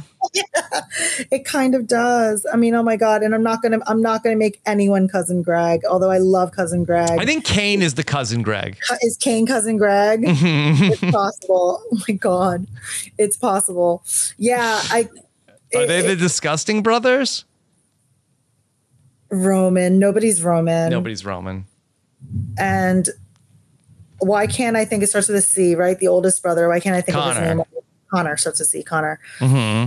[1.32, 2.46] It kind of does.
[2.52, 3.24] I mean, oh my god!
[3.24, 5.82] And I'm not gonna I'm not gonna make anyone cousin Greg.
[5.90, 7.10] Although I love cousin Greg.
[7.12, 8.78] I think Kane is the cousin Greg.
[9.02, 10.22] is Kane cousin Greg?
[10.26, 11.82] it's possible.
[11.92, 12.68] Oh my god,
[13.18, 14.04] it's possible.
[14.38, 15.10] Yeah, I.
[15.76, 17.46] Are it- they the it- disgusting brothers?
[19.32, 20.00] Roman?
[20.00, 20.90] Nobody's Roman.
[20.90, 21.66] Nobody's Roman.
[22.58, 23.10] And
[24.20, 25.76] why can't I think it starts with a C?
[25.76, 26.70] Right, the oldest brother.
[26.70, 27.40] Why can't I think of Connor.
[27.42, 27.64] his name?
[28.14, 28.84] Connor starts with C.
[28.84, 29.20] Connor.
[29.40, 29.86] hmm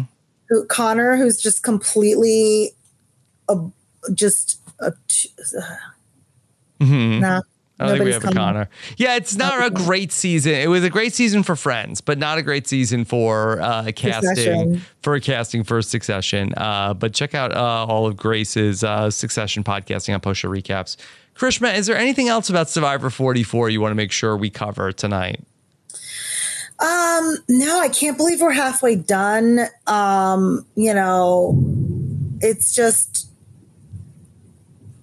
[0.48, 1.16] Who Connor?
[1.16, 2.72] Who's just completely,
[3.48, 3.56] a,
[4.14, 4.92] just a,
[6.80, 7.40] hmm nah.
[7.80, 8.32] I don't think we have a.
[8.32, 8.68] Connor.
[8.96, 10.52] Yeah, it's not a great season.
[10.52, 14.34] It was a great season for Friends, but not a great season for uh, casting
[14.34, 14.82] Succession.
[15.00, 16.52] for casting for Succession.
[16.56, 20.96] Uh, but check out uh, all of Grace's uh, Succession podcasting on post show recaps.
[21.36, 24.90] Karishma, is there anything else about Survivor 44 you want to make sure we cover
[24.90, 25.40] tonight?
[26.80, 29.60] Um, no, I can't believe we're halfway done.
[29.86, 31.56] Um, you know,
[32.40, 33.28] it's just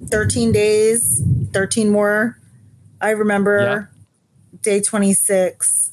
[0.08, 1.22] 13 days,
[1.54, 2.38] 13 more.
[3.02, 3.90] I remember
[4.62, 5.92] day 26.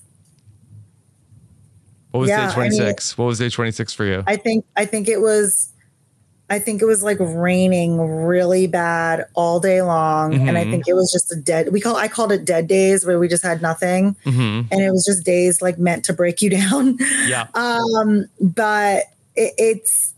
[2.13, 3.19] What was Yeah, day I mean- 26?
[3.19, 4.23] what was day 26 for you?
[4.27, 5.72] I think I think it was
[6.53, 10.71] I think it was like raining really bad all day long and I Mhm.
[10.71, 13.27] think it was just a dead we call I called it dead days where we
[13.27, 16.99] just had nothing hmm and it was just days like meant to break you down.
[17.27, 17.47] Yeah.
[17.55, 19.05] Um but
[19.35, 20.15] it, it's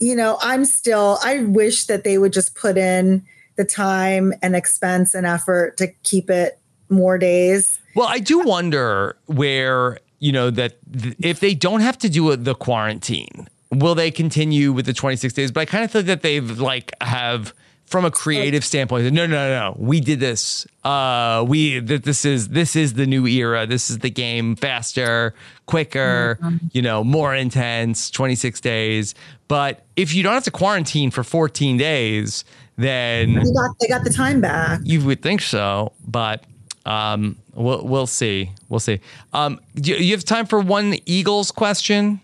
[0.00, 3.22] you know, I'm still I wish that they would just put in
[3.56, 6.58] the time and expense and effort to keep it
[6.88, 7.78] more days.
[7.94, 12.30] Well, I do wonder where, you know, that th- if they don't have to do
[12.30, 15.50] a, the quarantine, will they continue with the 26 days?
[15.52, 17.52] But I kind of feel that they've like have
[17.86, 20.66] from a creative standpoint, no, no, no, no, we did this.
[20.84, 23.66] Uh, we that this is this is the new era.
[23.66, 25.32] This is the game faster,
[25.64, 26.38] quicker,
[26.72, 28.10] you know, more intense.
[28.10, 29.14] 26 days.
[29.48, 32.44] But if you don't have to quarantine for 14 days,
[32.76, 34.80] then They got they got the time back.
[34.84, 36.44] you would think so, but
[36.84, 38.50] um, we'll we'll see.
[38.68, 39.00] We'll see.
[39.32, 42.20] Um, do you, you have time for one Eagles question?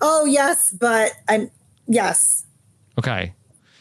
[0.00, 1.50] Oh yes, but I'm
[1.86, 2.44] yes.
[2.98, 3.32] Okay.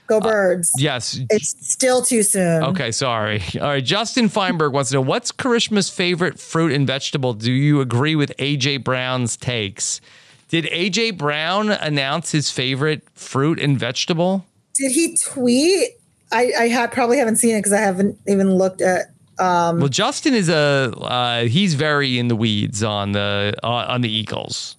[0.07, 0.71] Go birds.
[0.77, 1.19] Yes.
[1.29, 2.63] It's still too soon.
[2.63, 2.91] Okay.
[2.91, 3.43] Sorry.
[3.55, 3.83] All right.
[3.83, 7.33] Justin Feinberg wants to know what's Karishma's favorite fruit and vegetable.
[7.33, 9.99] Do you agree with AJ Brown's takes?
[10.47, 14.45] Did AJ Brown announce his favorite fruit and vegetable?
[14.75, 15.89] Did he tweet?
[16.31, 19.07] I, I had probably haven't seen it because I haven't even looked at.
[19.39, 24.01] Um, Well, Justin is a uh, he's very in the weeds on the uh, on
[24.01, 24.76] the Eagles.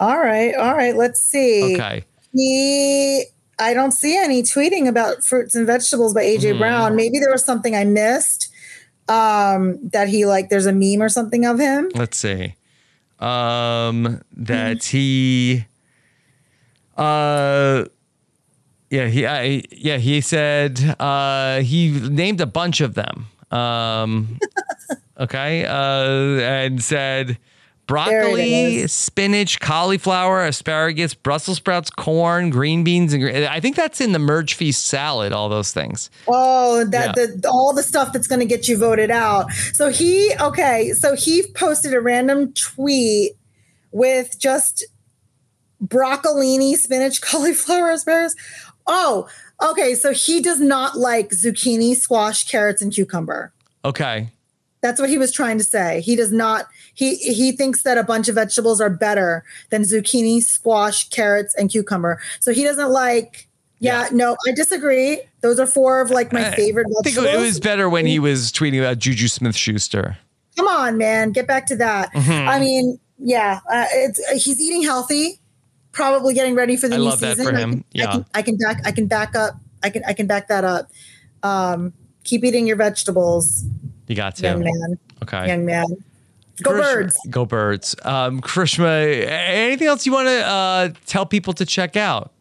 [0.00, 0.94] All right, all right.
[0.96, 1.74] Let's see.
[1.74, 2.04] Okay.
[2.32, 3.24] He.
[3.58, 6.58] I don't see any tweeting about fruits and vegetables by AJ Hmm.
[6.58, 6.96] Brown.
[6.96, 8.48] Maybe there was something I missed.
[9.08, 10.48] Um, that he like.
[10.50, 11.90] There's a meme or something of him.
[11.94, 12.54] let's see
[13.18, 15.64] um that he
[16.98, 17.84] uh
[18.90, 24.38] yeah he I, yeah he said uh he named a bunch of them um
[25.20, 27.38] okay uh and said
[27.86, 34.12] broccoli spinach cauliflower asparagus brussels sprouts corn green beans and gre- i think that's in
[34.12, 37.26] the merge feast salad all those things Oh, that Yeah.
[37.26, 39.50] the all the stuff that's going to get you voted out.
[39.72, 43.32] So he okay, so he posted a random tweet
[43.92, 44.84] with just
[45.84, 48.34] broccolini, spinach, cauliflower, asparagus.
[48.86, 49.28] Oh,
[49.62, 53.52] okay, so he does not like zucchini, squash, carrots and cucumber.
[53.84, 54.28] okay
[54.86, 56.00] That's what he was trying to say.
[56.00, 60.40] He does not he he thinks that a bunch of vegetables are better than zucchini,
[60.42, 62.20] squash, carrots and cucumber.
[62.40, 63.48] So he doesn't like
[63.78, 65.20] yeah, no, I disagree.
[65.42, 67.42] Those are four of like my favorite i think vegetables.
[67.42, 70.16] it was better when he was tweeting about juju smith-schuster
[70.56, 72.10] Come on, man, get back to that.
[72.14, 72.48] Mm-hmm.
[72.48, 75.38] I mean, yeah, uh, it's uh, he's eating healthy,
[75.92, 77.52] probably getting ready for the I new love that season.
[77.52, 77.70] for I him.
[77.72, 78.08] can, Yeah.
[78.08, 80.64] I can, I can back, I can back up, I can, I can back that
[80.64, 80.90] up.
[81.42, 81.92] Um,
[82.24, 83.64] keep eating your vegetables,
[84.06, 85.86] you got to young man, okay young man.
[86.62, 87.18] Go birds.
[87.28, 87.94] Go birds.
[88.02, 92.32] Um, Karishma, anything else you want to uh, tell people to check out?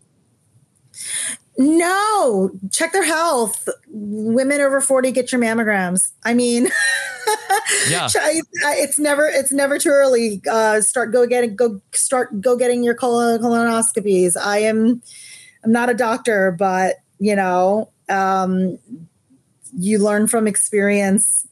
[1.58, 3.68] No, check their health.
[3.90, 6.12] Women over 40 get your mammograms.
[6.24, 6.70] I mean,
[7.90, 8.08] Yeah.
[8.14, 10.42] it's never it's never too early.
[10.50, 14.36] Uh, start go getting go start go getting your colon, colonoscopies.
[14.38, 15.02] I am
[15.64, 18.78] I'm not a doctor, but you know, um,
[19.78, 21.48] you learn from experience.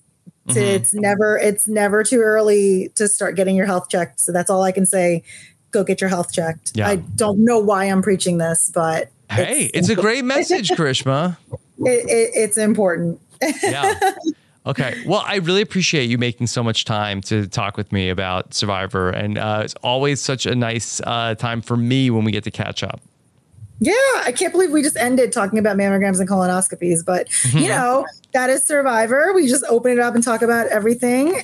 [0.48, 0.60] Mm-hmm.
[0.60, 4.20] It's never it's never too early to start getting your health checked.
[4.20, 5.24] So that's all I can say.
[5.72, 6.74] Go get your health checked.
[6.76, 6.88] Yeah.
[6.88, 11.38] I don't know why I'm preaching this, but Hey, it's a great message, Karishma.
[11.80, 13.20] it, it, it's important.
[13.62, 14.14] Yeah.
[14.66, 15.04] Okay.
[15.06, 19.10] Well, I really appreciate you making so much time to talk with me about Survivor.
[19.10, 22.52] And uh, it's always such a nice uh, time for me when we get to
[22.52, 23.02] catch up.
[23.80, 23.94] Yeah,
[24.24, 27.58] I can't believe we just ended talking about mammograms and colonoscopies, but Mm-hmm.
[27.58, 29.32] you know, that is Survivor.
[29.34, 31.36] We just open it up and talk about everything.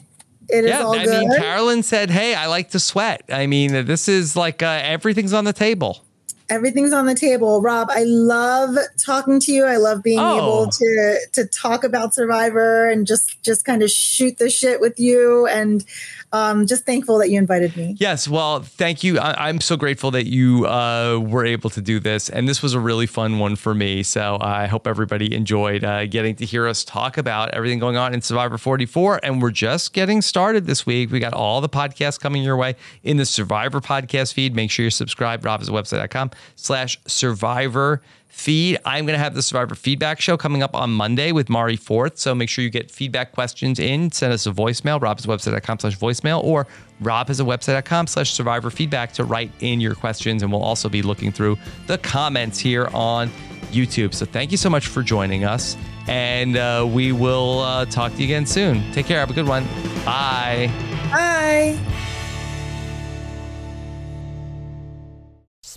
[0.48, 0.82] It is yeah.
[0.82, 1.28] all I good.
[1.28, 3.24] mean, Carolyn said, hey, I like to sweat.
[3.30, 6.04] I mean, this is like uh, everything's on the table.
[6.50, 7.62] Everything's on the table.
[7.62, 9.66] Rob, I love talking to you.
[9.66, 10.38] I love being Oh.
[10.38, 15.00] able to to talk about Survivor and just just kind of shoot the shit with
[15.00, 15.86] you and
[16.32, 17.96] um just thankful that you invited me.
[18.00, 19.20] Yes, well, thank you.
[19.20, 22.74] I, I'm so grateful that you uh, were able to do this, and this was
[22.74, 24.04] a really fun one for me.
[24.04, 28.14] So I hope everybody enjoyed uh, getting to hear us talk about everything going on
[28.14, 29.20] in Survivor 44.
[29.24, 31.12] And we're just getting started this week.
[31.12, 34.56] We got all the podcasts coming your way in the Survivor podcast feed.
[34.56, 35.44] Make sure you're subscribed.
[35.44, 38.78] RobHasAWebsite.com slash Survivor feed.
[38.86, 42.18] I'm going to have the Survivor Feedback Show coming up on Monday with Mari Forth.
[42.18, 44.12] So make sure you get feedback questions in.
[44.12, 46.66] Send us a voicemail, robhasawebsite.com slash voicemail, or
[47.04, 50.42] robhasawebsite.com slash survivor feedback to write in your questions.
[50.42, 51.58] And we'll also be looking through
[51.88, 53.30] the comments here on
[53.72, 54.14] YouTube.
[54.14, 55.76] So thank you so much for joining us.
[56.08, 58.90] And uh, we will uh, talk to you again soon.
[58.94, 59.20] Take care.
[59.20, 59.66] Have a good one.
[60.06, 60.72] Bye.
[61.12, 62.19] Bye.